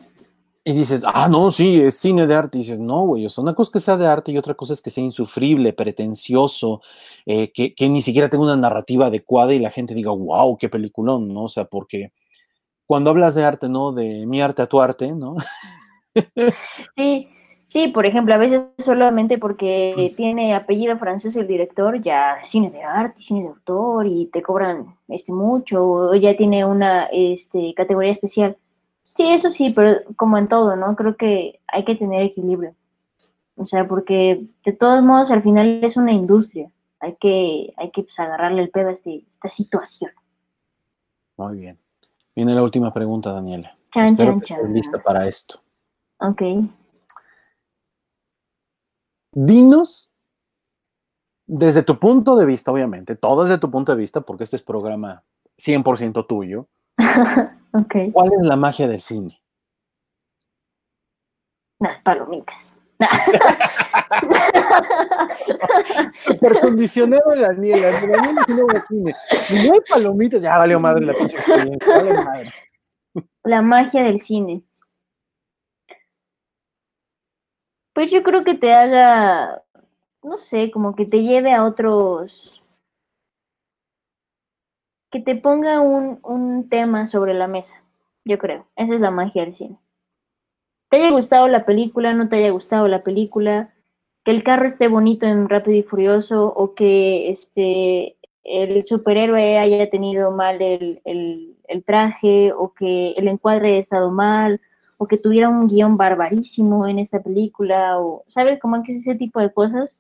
y 0.64 0.74
dices, 0.74 1.04
ah, 1.08 1.28
no, 1.28 1.50
sí, 1.50 1.82
es 1.82 1.98
cine 1.98 2.28
de 2.28 2.36
arte. 2.36 2.58
Y 2.58 2.62
dices, 2.62 2.80
no, 2.80 3.02
güey, 3.02 3.26
o 3.26 3.30
sea, 3.30 3.42
una 3.42 3.56
cosa 3.56 3.70
es 3.70 3.74
que 3.74 3.80
sea 3.80 3.98
de 3.98 4.08
arte 4.08 4.32
y 4.32 4.38
otra 4.38 4.54
cosa 4.54 4.74
es 4.74 4.82
que 4.82 4.92
sea 4.92 5.04
insufrible, 5.04 5.74
pretencioso, 5.74 6.82
eh, 7.26 7.52
que, 7.52 7.90
ni 7.90 8.02
siquiera 8.02 8.30
tenga 8.30 8.44
una 8.44 8.56
narrativa 8.56 9.08
adecuada 9.08 9.54
y 9.54 9.60
la 9.60 9.72
gente 9.72 9.96
diga, 9.96 10.12
wow, 10.12 10.58
qué 10.58 10.70
peliculón, 10.70 11.34
¿no? 11.34 11.46
O 11.46 11.50
sea, 11.50 11.66
porque 11.66 12.12
cuando 12.86 13.10
hablas 13.10 13.36
de 13.36 13.44
arte, 13.44 13.70
¿no? 13.70 13.92
De 13.92 14.26
mi 14.28 14.42
arte 14.42 14.62
a 14.62 14.68
tu 14.68 14.82
arte, 14.82 15.16
¿no? 15.16 15.36
Sí, 16.96 17.30
sí, 17.68 17.88
por 17.88 18.06
ejemplo, 18.06 18.36
a 18.36 18.38
veces 18.38 18.64
solamente 18.78 19.38
porque 19.38 20.14
tiene 20.18 20.54
apellido 20.54 20.98
francés 20.98 21.36
el 21.38 21.48
director, 21.48 22.02
ya 22.02 22.38
cine 22.44 22.70
de 22.70 22.84
arte, 22.84 23.22
cine 23.22 23.44
de 23.44 23.48
autor 23.48 24.08
y 24.08 24.28
te 24.28 24.42
cobran 24.42 24.98
este 25.08 25.32
mucho, 25.32 25.84
o 25.84 26.16
ya 26.16 26.36
tiene 26.36 26.66
una 26.66 27.06
este, 27.06 27.74
categoría 27.74 28.12
especial 28.12 28.58
Sí, 29.16 29.30
eso 29.30 29.52
sí, 29.52 29.72
pero 29.72 30.00
como 30.16 30.38
en 30.38 30.48
todo, 30.48 30.76
¿no? 30.76 30.96
Creo 30.96 31.18
que 31.18 31.60
hay 31.68 31.84
que 31.84 31.96
tener 31.96 32.22
equilibrio. 32.22 32.76
O 33.56 33.66
sea, 33.66 33.88
porque 33.88 34.48
de 34.66 34.74
todos 34.74 35.04
modos 35.04 35.32
al 35.32 35.44
final 35.44 35.84
es 35.84 35.98
una 35.98 36.14
industria. 36.14 36.72
Hay 37.00 37.16
que, 37.16 37.74
hay 37.78 37.92
que 37.92 38.04
pues, 38.04 38.20
agarrarle 38.20 38.64
el 38.64 38.70
pedo 38.70 38.90
a 38.90 38.94
este, 38.94 39.26
esta 39.32 39.50
situación. 39.50 40.12
Muy 41.38 41.58
bien. 41.58 41.80
Viene 42.36 42.56
la 42.56 42.64
última 42.64 42.94
pregunta, 42.94 43.32
Daniela. 43.32 43.76
Espero 43.94 44.40
que 44.40 44.54
estés 44.54 44.70
lista 44.70 45.02
para 45.04 45.28
esto. 45.28 45.60
Ok. 46.20 46.42
Dinos, 49.34 50.12
desde 51.46 51.84
tu 51.84 52.00
punto 52.00 52.36
de 52.36 52.46
vista, 52.46 52.72
obviamente, 52.72 53.16
todo 53.16 53.44
desde 53.44 53.58
tu 53.58 53.70
punto 53.70 53.92
de 53.92 53.98
vista, 53.98 54.22
porque 54.22 54.44
este 54.44 54.56
es 54.56 54.62
programa 54.62 55.24
100% 55.58 56.26
tuyo. 56.28 56.68
¿Cuál 57.72 58.34
es 58.34 58.46
la 58.46 58.56
magia 58.56 58.88
del 58.88 59.02
cine? 59.02 59.42
Las 61.80 61.98
palomitas. 62.00 62.74
Supercondicionado 66.26 67.32
de 67.32 67.42
Daniela. 67.42 67.92
Daniela 67.92 68.46
no 68.48 68.68
cine. 68.88 69.14
Si 69.48 69.56
no 69.56 69.74
hay 69.74 69.80
palomitas, 69.90 70.42
ya 70.42 70.58
valió 70.58 70.80
madre 70.80 71.06
la 71.06 71.14
pinche 71.14 71.38
La 73.44 73.62
magia 73.62 74.04
del 74.04 74.20
cine. 74.20 74.64
Pues 77.94 78.10
yo 78.12 78.24
creo 78.24 78.44
que 78.44 78.56
te 78.56 78.74
haga, 78.74 79.62
no 80.24 80.38
sé, 80.38 80.72
como 80.72 80.96
que 80.96 81.06
te 81.06 81.24
lleve 81.24 81.54
a 81.54 81.66
otros 81.66 82.61
que 85.12 85.20
te 85.20 85.36
ponga 85.36 85.82
un, 85.82 86.70
tema 86.70 87.06
sobre 87.06 87.34
la 87.34 87.48
mesa, 87.48 87.84
yo 88.24 88.38
creo. 88.38 88.66
Esa 88.78 88.96
es 88.96 89.02
la 89.02 89.12
magia 89.12 89.44
del 89.44 89.54
cine. 89.54 89.78
¿Te 90.90 90.98
haya 90.98 91.12
gustado 91.12 91.48
la 91.48 91.66
película? 91.66 92.14
¿No 92.14 92.30
te 92.30 92.38
haya 92.38 92.50
gustado 92.52 92.88
la 92.88 93.04
película? 93.04 93.74
Que 94.24 94.32
el 94.32 94.44
carro 94.44 94.66
esté 94.66 94.88
bonito 94.88 95.26
en 95.26 95.50
Rápido 95.50 95.78
y 95.78 95.84
Furioso 95.84 96.48
o 96.48 96.74
que 96.76 97.30
este, 97.30 98.18
el 98.44 98.86
superhéroe 98.86 99.58
haya 99.58 99.90
tenido 99.90 100.32
mal 100.32 100.62
el, 100.62 101.02
el, 101.04 101.84
traje 101.86 102.54
o 102.54 102.74
que 102.74 103.12
el 103.12 103.28
encuadre 103.28 103.70
haya 103.70 103.80
estado 103.80 104.12
mal 104.12 104.62
o 104.98 105.08
que 105.08 105.18
tuviera 105.18 105.50
un 105.50 105.68
guion 105.68 105.98
barbarísimo 105.98 106.88
en 106.88 107.00
esta 107.00 107.22
película 107.22 108.00
o, 108.00 108.24
¿sabes? 108.28 108.60
Como 108.60 108.82
que 108.84 108.98
ese 108.98 109.16
tipo 109.16 109.40
de 109.40 109.52
cosas. 109.52 109.98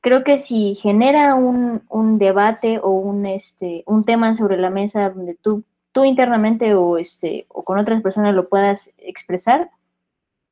Creo 0.00 0.24
que 0.24 0.38
si 0.38 0.76
genera 0.76 1.34
un, 1.34 1.82
un 1.88 2.18
debate 2.18 2.78
o 2.82 2.90
un, 2.90 3.26
este, 3.26 3.84
un 3.86 4.04
tema 4.04 4.34
sobre 4.34 4.56
la 4.56 4.70
mesa 4.70 5.10
donde 5.10 5.34
tú, 5.34 5.64
tú 5.92 6.04
internamente 6.04 6.74
o, 6.74 6.96
este, 6.96 7.46
o 7.48 7.64
con 7.64 7.78
otras 7.78 8.02
personas 8.02 8.34
lo 8.34 8.48
puedas 8.48 8.90
expresar, 8.98 9.70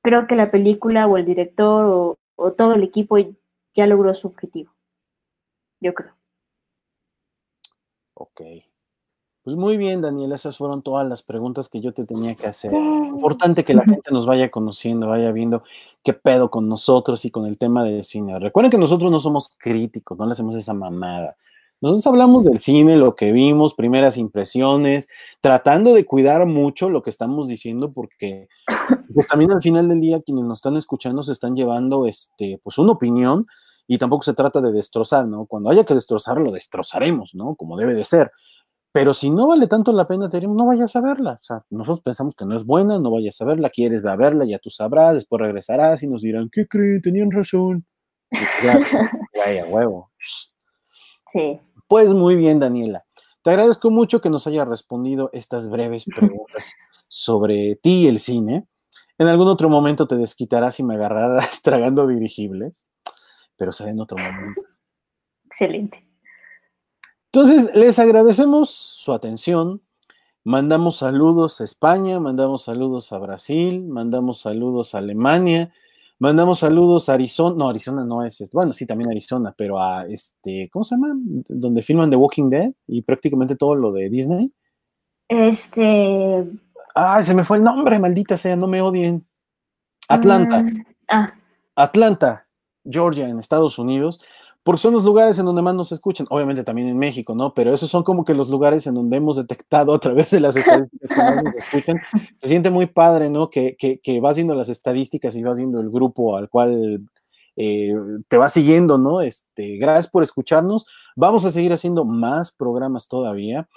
creo 0.02 0.26
que 0.26 0.36
la 0.36 0.50
película 0.50 1.06
o 1.06 1.16
el 1.16 1.24
director 1.24 1.84
o, 1.86 2.18
o 2.36 2.52
todo 2.52 2.74
el 2.74 2.82
equipo 2.82 3.16
ya 3.74 3.86
logró 3.86 4.14
su 4.14 4.28
objetivo. 4.28 4.72
Yo 5.80 5.94
creo. 5.94 6.14
Ok. 8.14 8.40
Pues 9.48 9.56
muy 9.56 9.78
bien, 9.78 10.02
Daniel, 10.02 10.32
esas 10.32 10.58
fueron 10.58 10.82
todas 10.82 11.08
las 11.08 11.22
preguntas 11.22 11.70
que 11.70 11.80
yo 11.80 11.94
te 11.94 12.04
tenía 12.04 12.34
que 12.34 12.46
hacer. 12.46 12.70
importante 12.70 13.64
que 13.64 13.72
la 13.72 13.82
gente 13.82 14.10
nos 14.10 14.26
vaya 14.26 14.50
conociendo, 14.50 15.08
vaya 15.08 15.32
viendo 15.32 15.62
qué 16.04 16.12
pedo 16.12 16.50
con 16.50 16.68
nosotros 16.68 17.24
y 17.24 17.30
con 17.30 17.46
el 17.46 17.56
tema 17.56 17.82
del 17.82 18.04
cine. 18.04 18.38
Recuerden 18.38 18.70
que 18.70 18.76
nosotros 18.76 19.10
no 19.10 19.20
somos 19.20 19.50
críticos, 19.56 20.18
no 20.18 20.26
le 20.26 20.32
hacemos 20.32 20.54
esa 20.54 20.74
mamada. 20.74 21.38
Nosotros 21.80 22.06
hablamos 22.08 22.44
del 22.44 22.58
cine, 22.58 22.98
lo 22.98 23.16
que 23.16 23.32
vimos, 23.32 23.72
primeras 23.72 24.18
impresiones, 24.18 25.08
tratando 25.40 25.94
de 25.94 26.04
cuidar 26.04 26.44
mucho 26.44 26.90
lo 26.90 27.02
que 27.02 27.08
estamos 27.08 27.48
diciendo, 27.48 27.90
porque 27.90 28.48
pues 29.14 29.26
también 29.28 29.50
al 29.50 29.62
final 29.62 29.88
del 29.88 30.02
día 30.02 30.20
quienes 30.20 30.44
nos 30.44 30.58
están 30.58 30.76
escuchando 30.76 31.22
se 31.22 31.32
están 31.32 31.56
llevando 31.56 32.06
este, 32.06 32.60
pues 32.62 32.76
una 32.76 32.92
opinión 32.92 33.46
y 33.86 33.96
tampoco 33.96 34.22
se 34.22 34.34
trata 34.34 34.60
de 34.60 34.70
destrozar, 34.70 35.26
¿no? 35.26 35.46
Cuando 35.46 35.70
haya 35.70 35.84
que 35.84 35.94
destrozar, 35.94 36.38
lo 36.38 36.52
destrozaremos, 36.52 37.34
¿no? 37.34 37.54
Como 37.54 37.78
debe 37.78 37.94
de 37.94 38.04
ser. 38.04 38.30
Pero 38.92 39.12
si 39.14 39.30
no 39.30 39.48
vale 39.48 39.66
tanto 39.66 39.92
la 39.92 40.06
pena, 40.06 40.28
no 40.28 40.66
vayas 40.66 40.96
a 40.96 41.00
verla. 41.00 41.32
O 41.34 41.42
sea, 41.42 41.64
nosotros 41.70 42.02
pensamos 42.02 42.34
que 42.34 42.44
no 42.44 42.56
es 42.56 42.64
buena, 42.64 42.98
no 42.98 43.10
vayas 43.10 43.40
a 43.40 43.44
verla, 43.44 43.70
quieres 43.70 44.02
ver 44.02 44.12
a 44.12 44.16
verla, 44.16 44.44
ya 44.44 44.58
tú 44.58 44.70
sabrás, 44.70 45.14
después 45.14 45.40
regresarás 45.40 46.02
y 46.02 46.08
nos 46.08 46.22
dirán, 46.22 46.48
¿qué 46.50 46.66
creen? 46.66 47.02
Tenían 47.02 47.30
razón. 47.30 47.86
Vaya, 49.34 49.66
huevo. 49.68 50.10
Sí. 51.32 51.60
Pues 51.86 52.14
muy 52.14 52.36
bien, 52.36 52.58
Daniela. 52.58 53.04
Te 53.42 53.50
agradezco 53.50 53.90
mucho 53.90 54.20
que 54.20 54.30
nos 54.30 54.46
haya 54.46 54.64
respondido 54.64 55.30
estas 55.32 55.68
breves 55.68 56.04
preguntas 56.04 56.72
sobre 57.06 57.76
ti 57.76 58.04
y 58.04 58.06
el 58.06 58.18
cine. 58.18 58.66
En 59.18 59.26
algún 59.28 59.48
otro 59.48 59.68
momento 59.68 60.06
te 60.06 60.16
desquitarás 60.16 60.80
y 60.80 60.84
me 60.84 60.94
agarrarás 60.94 61.62
tragando 61.62 62.06
dirigibles 62.06 62.86
pero 63.58 63.72
será 63.72 63.90
en 63.90 64.00
otro 64.00 64.16
momento. 64.16 64.62
Excelente. 65.44 66.07
Entonces, 67.40 67.72
les 67.76 68.00
agradecemos 68.00 68.68
su 68.68 69.12
atención. 69.12 69.80
Mandamos 70.42 70.96
saludos 70.96 71.60
a 71.60 71.64
España, 71.64 72.18
mandamos 72.18 72.64
saludos 72.64 73.12
a 73.12 73.18
Brasil, 73.18 73.84
mandamos 73.84 74.40
saludos 74.40 74.96
a 74.96 74.98
Alemania, 74.98 75.72
mandamos 76.18 76.58
saludos 76.58 77.08
a 77.08 77.14
Arizona. 77.14 77.54
No, 77.56 77.68
Arizona 77.68 78.04
no 78.04 78.24
es, 78.24 78.40
este, 78.40 78.56
bueno, 78.56 78.72
sí, 78.72 78.86
también 78.86 79.10
Arizona, 79.10 79.54
pero 79.56 79.80
a 79.80 80.04
este, 80.06 80.68
¿cómo 80.72 80.82
se 80.82 80.96
llama? 80.96 81.14
Donde 81.48 81.80
filman 81.82 82.10
The 82.10 82.16
Walking 82.16 82.50
Dead 82.50 82.72
y 82.88 83.02
prácticamente 83.02 83.54
todo 83.54 83.76
lo 83.76 83.92
de 83.92 84.10
Disney. 84.10 84.52
Este. 85.28 86.44
Ay, 86.96 87.22
se 87.22 87.34
me 87.34 87.44
fue 87.44 87.58
el 87.58 87.62
nombre, 87.62 88.00
maldita 88.00 88.36
sea, 88.36 88.56
no 88.56 88.66
me 88.66 88.82
odien. 88.82 89.24
Atlanta. 90.08 90.64
Mm, 90.64 90.84
ah. 91.06 91.34
Atlanta. 91.76 92.48
Georgia, 92.84 93.28
en 93.28 93.38
Estados 93.38 93.78
Unidos, 93.78 94.20
porque 94.62 94.80
son 94.80 94.94
los 94.94 95.04
lugares 95.04 95.38
en 95.38 95.46
donde 95.46 95.62
más 95.62 95.74
nos 95.74 95.92
escuchan, 95.92 96.26
obviamente 96.30 96.64
también 96.64 96.88
en 96.88 96.98
México, 96.98 97.34
¿no? 97.34 97.54
Pero 97.54 97.72
esos 97.72 97.90
son 97.90 98.02
como 98.02 98.24
que 98.24 98.34
los 98.34 98.50
lugares 98.50 98.86
en 98.86 98.94
donde 98.94 99.16
hemos 99.16 99.36
detectado 99.36 99.94
a 99.94 99.98
través 99.98 100.30
de 100.30 100.40
las 100.40 100.56
estadísticas 100.56 101.10
que 101.10 101.16
más 101.16 101.44
nos 101.44 101.54
escuchan. 101.54 102.00
Se 102.36 102.48
siente 102.48 102.70
muy 102.70 102.86
padre, 102.86 103.30
¿no? 103.30 103.50
Que, 103.50 103.76
que, 103.76 104.20
vas 104.20 104.36
viendo 104.36 104.54
las 104.54 104.68
estadísticas 104.68 105.36
y 105.36 105.42
vas 105.42 105.58
viendo 105.58 105.80
el 105.80 105.90
grupo 105.90 106.36
al 106.36 106.48
cual 106.48 107.08
eh, 107.56 107.94
te 108.28 108.36
va 108.36 108.48
siguiendo, 108.48 108.98
¿no? 108.98 109.20
Este, 109.20 109.76
gracias 109.76 110.08
por 110.08 110.22
escucharnos. 110.22 110.86
Vamos 111.16 111.44
a 111.44 111.50
seguir 111.50 111.72
haciendo 111.72 112.04
más 112.04 112.52
programas 112.52 113.08
todavía. 113.08 113.68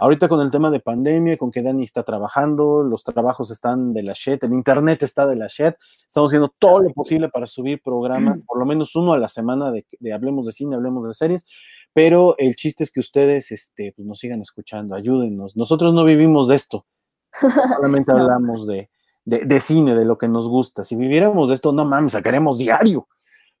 Ahorita 0.00 0.28
con 0.28 0.40
el 0.40 0.50
tema 0.50 0.70
de 0.70 0.80
pandemia, 0.80 1.36
con 1.36 1.50
que 1.50 1.60
Dani 1.60 1.84
está 1.84 2.02
trabajando, 2.02 2.82
los 2.82 3.04
trabajos 3.04 3.50
están 3.50 3.92
de 3.92 4.02
la 4.02 4.14
shed, 4.14 4.42
el 4.44 4.54
internet 4.54 5.02
está 5.02 5.26
de 5.26 5.36
la 5.36 5.46
shed, 5.46 5.74
estamos 6.06 6.30
haciendo 6.30 6.48
todo 6.58 6.80
lo 6.80 6.90
posible 6.94 7.28
para 7.28 7.46
subir 7.46 7.82
programas, 7.82 8.38
por 8.46 8.58
lo 8.58 8.64
menos 8.64 8.96
uno 8.96 9.12
a 9.12 9.18
la 9.18 9.28
semana 9.28 9.70
de, 9.70 9.84
Hablemos 10.10 10.46
de 10.46 10.52
Cine, 10.52 10.74
Hablemos 10.74 11.06
de 11.06 11.12
Series, 11.12 11.46
pero 11.92 12.34
el 12.38 12.56
chiste 12.56 12.82
es 12.82 12.90
que 12.90 13.00
ustedes 13.00 13.52
este, 13.52 13.92
pues, 13.94 14.08
nos 14.08 14.18
sigan 14.18 14.40
escuchando, 14.40 14.94
ayúdenos. 14.94 15.54
Nosotros 15.54 15.92
no 15.92 16.02
vivimos 16.04 16.48
de 16.48 16.56
esto, 16.56 16.86
solamente 17.76 18.10
hablamos 18.10 18.66
de, 18.66 18.88
de, 19.26 19.60
cine, 19.60 19.94
de 19.94 20.06
lo 20.06 20.16
que 20.16 20.28
nos 20.28 20.48
gusta. 20.48 20.82
Si 20.82 20.96
viviéramos 20.96 21.48
de 21.48 21.56
esto, 21.56 21.74
no 21.74 21.84
mames, 21.84 22.12
sacaremos 22.12 22.56
diario. 22.56 23.06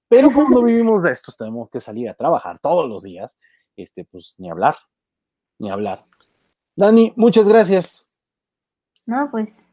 Pero 0.08 0.32
como 0.32 0.48
no 0.48 0.62
vivimos 0.64 1.02
de 1.02 1.12
esto, 1.12 1.30
tenemos 1.36 1.68
que 1.68 1.80
salir 1.80 2.08
a 2.08 2.14
trabajar 2.14 2.58
todos 2.60 2.88
los 2.88 3.02
días, 3.02 3.38
este, 3.76 4.06
pues 4.06 4.36
ni 4.38 4.48
hablar, 4.48 4.76
ni 5.58 5.68
hablar. 5.68 6.09
Dani, 6.76 7.12
muchas 7.16 7.48
gracias. 7.48 8.08
No, 9.06 9.28
pues, 9.30 9.64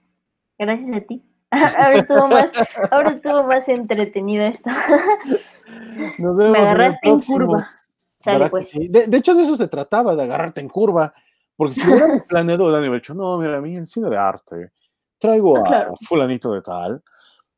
gracias 0.57 0.95
a 0.95 1.01
ti. 1.01 1.23
ahora, 1.51 1.93
estuvo 1.93 2.27
más, 2.27 2.51
ahora 2.91 3.09
estuvo 3.11 3.43
más 3.43 3.69
entretenido 3.69 4.43
esto. 4.43 4.69
Nos 6.17 6.35
vemos 6.35 6.51
Me 6.51 6.59
agarraste 6.59 7.07
en, 7.07 7.19
curva. 7.21 7.69
pues. 8.49 8.73
de, 8.73 9.17
hecho, 9.17 9.33
de 9.33 9.43
eso 9.43 9.55
se 9.55 9.67
trataba, 9.67 10.15
de 10.15 10.23
agarrarte 10.23 10.61
en 10.61 10.69
curva. 10.69 11.13
Porque 11.55 11.73
si 11.73 11.81
hubiéramos 11.81 12.23
planeado, 12.27 12.71
Dani 12.71 12.87
hubiera 12.87 12.95
dicho, 12.95 13.13
no, 13.13 13.37
mira, 13.37 13.57
a 13.57 13.61
mí 13.61 13.75
el 13.75 13.87
cine 13.87 14.09
de 14.09 14.17
arte, 14.17 14.71
traigo 15.17 15.57
a 15.57 15.93
fulanito 16.07 16.51
de 16.51 16.61
tal. 16.61 17.01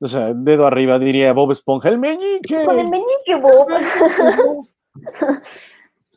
O 0.01 0.07
sea, 0.07 0.33
dedo 0.33 0.65
arriba 0.65 0.97
diría 0.97 1.33
Bob 1.33 1.51
Esponja, 1.51 1.89
el 1.89 1.97
meñique. 1.97 2.63
Con 2.63 2.79
el 2.79 2.87
meñique, 2.87 3.35
Bob. 3.35 3.67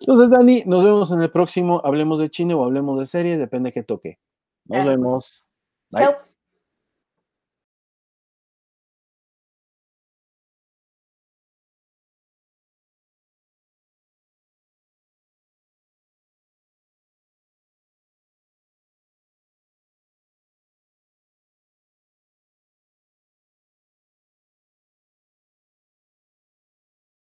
Entonces, 0.03 0.30
Dani, 0.30 0.64
nos 0.66 0.82
vemos 0.82 1.11
en 1.12 1.22
el 1.22 1.30
próximo 1.30 1.80
Hablemos 1.84 2.18
de 2.18 2.28
Chile 2.28 2.55
o 2.55 2.64
Hablemos 2.64 2.98
de 2.98 3.07
Serie, 3.07 3.38
depende 3.38 3.72
que 3.72 3.82
toque. 3.82 4.18
Nos 4.68 4.84
vemos. 4.84 5.48
Bye. 5.90 6.32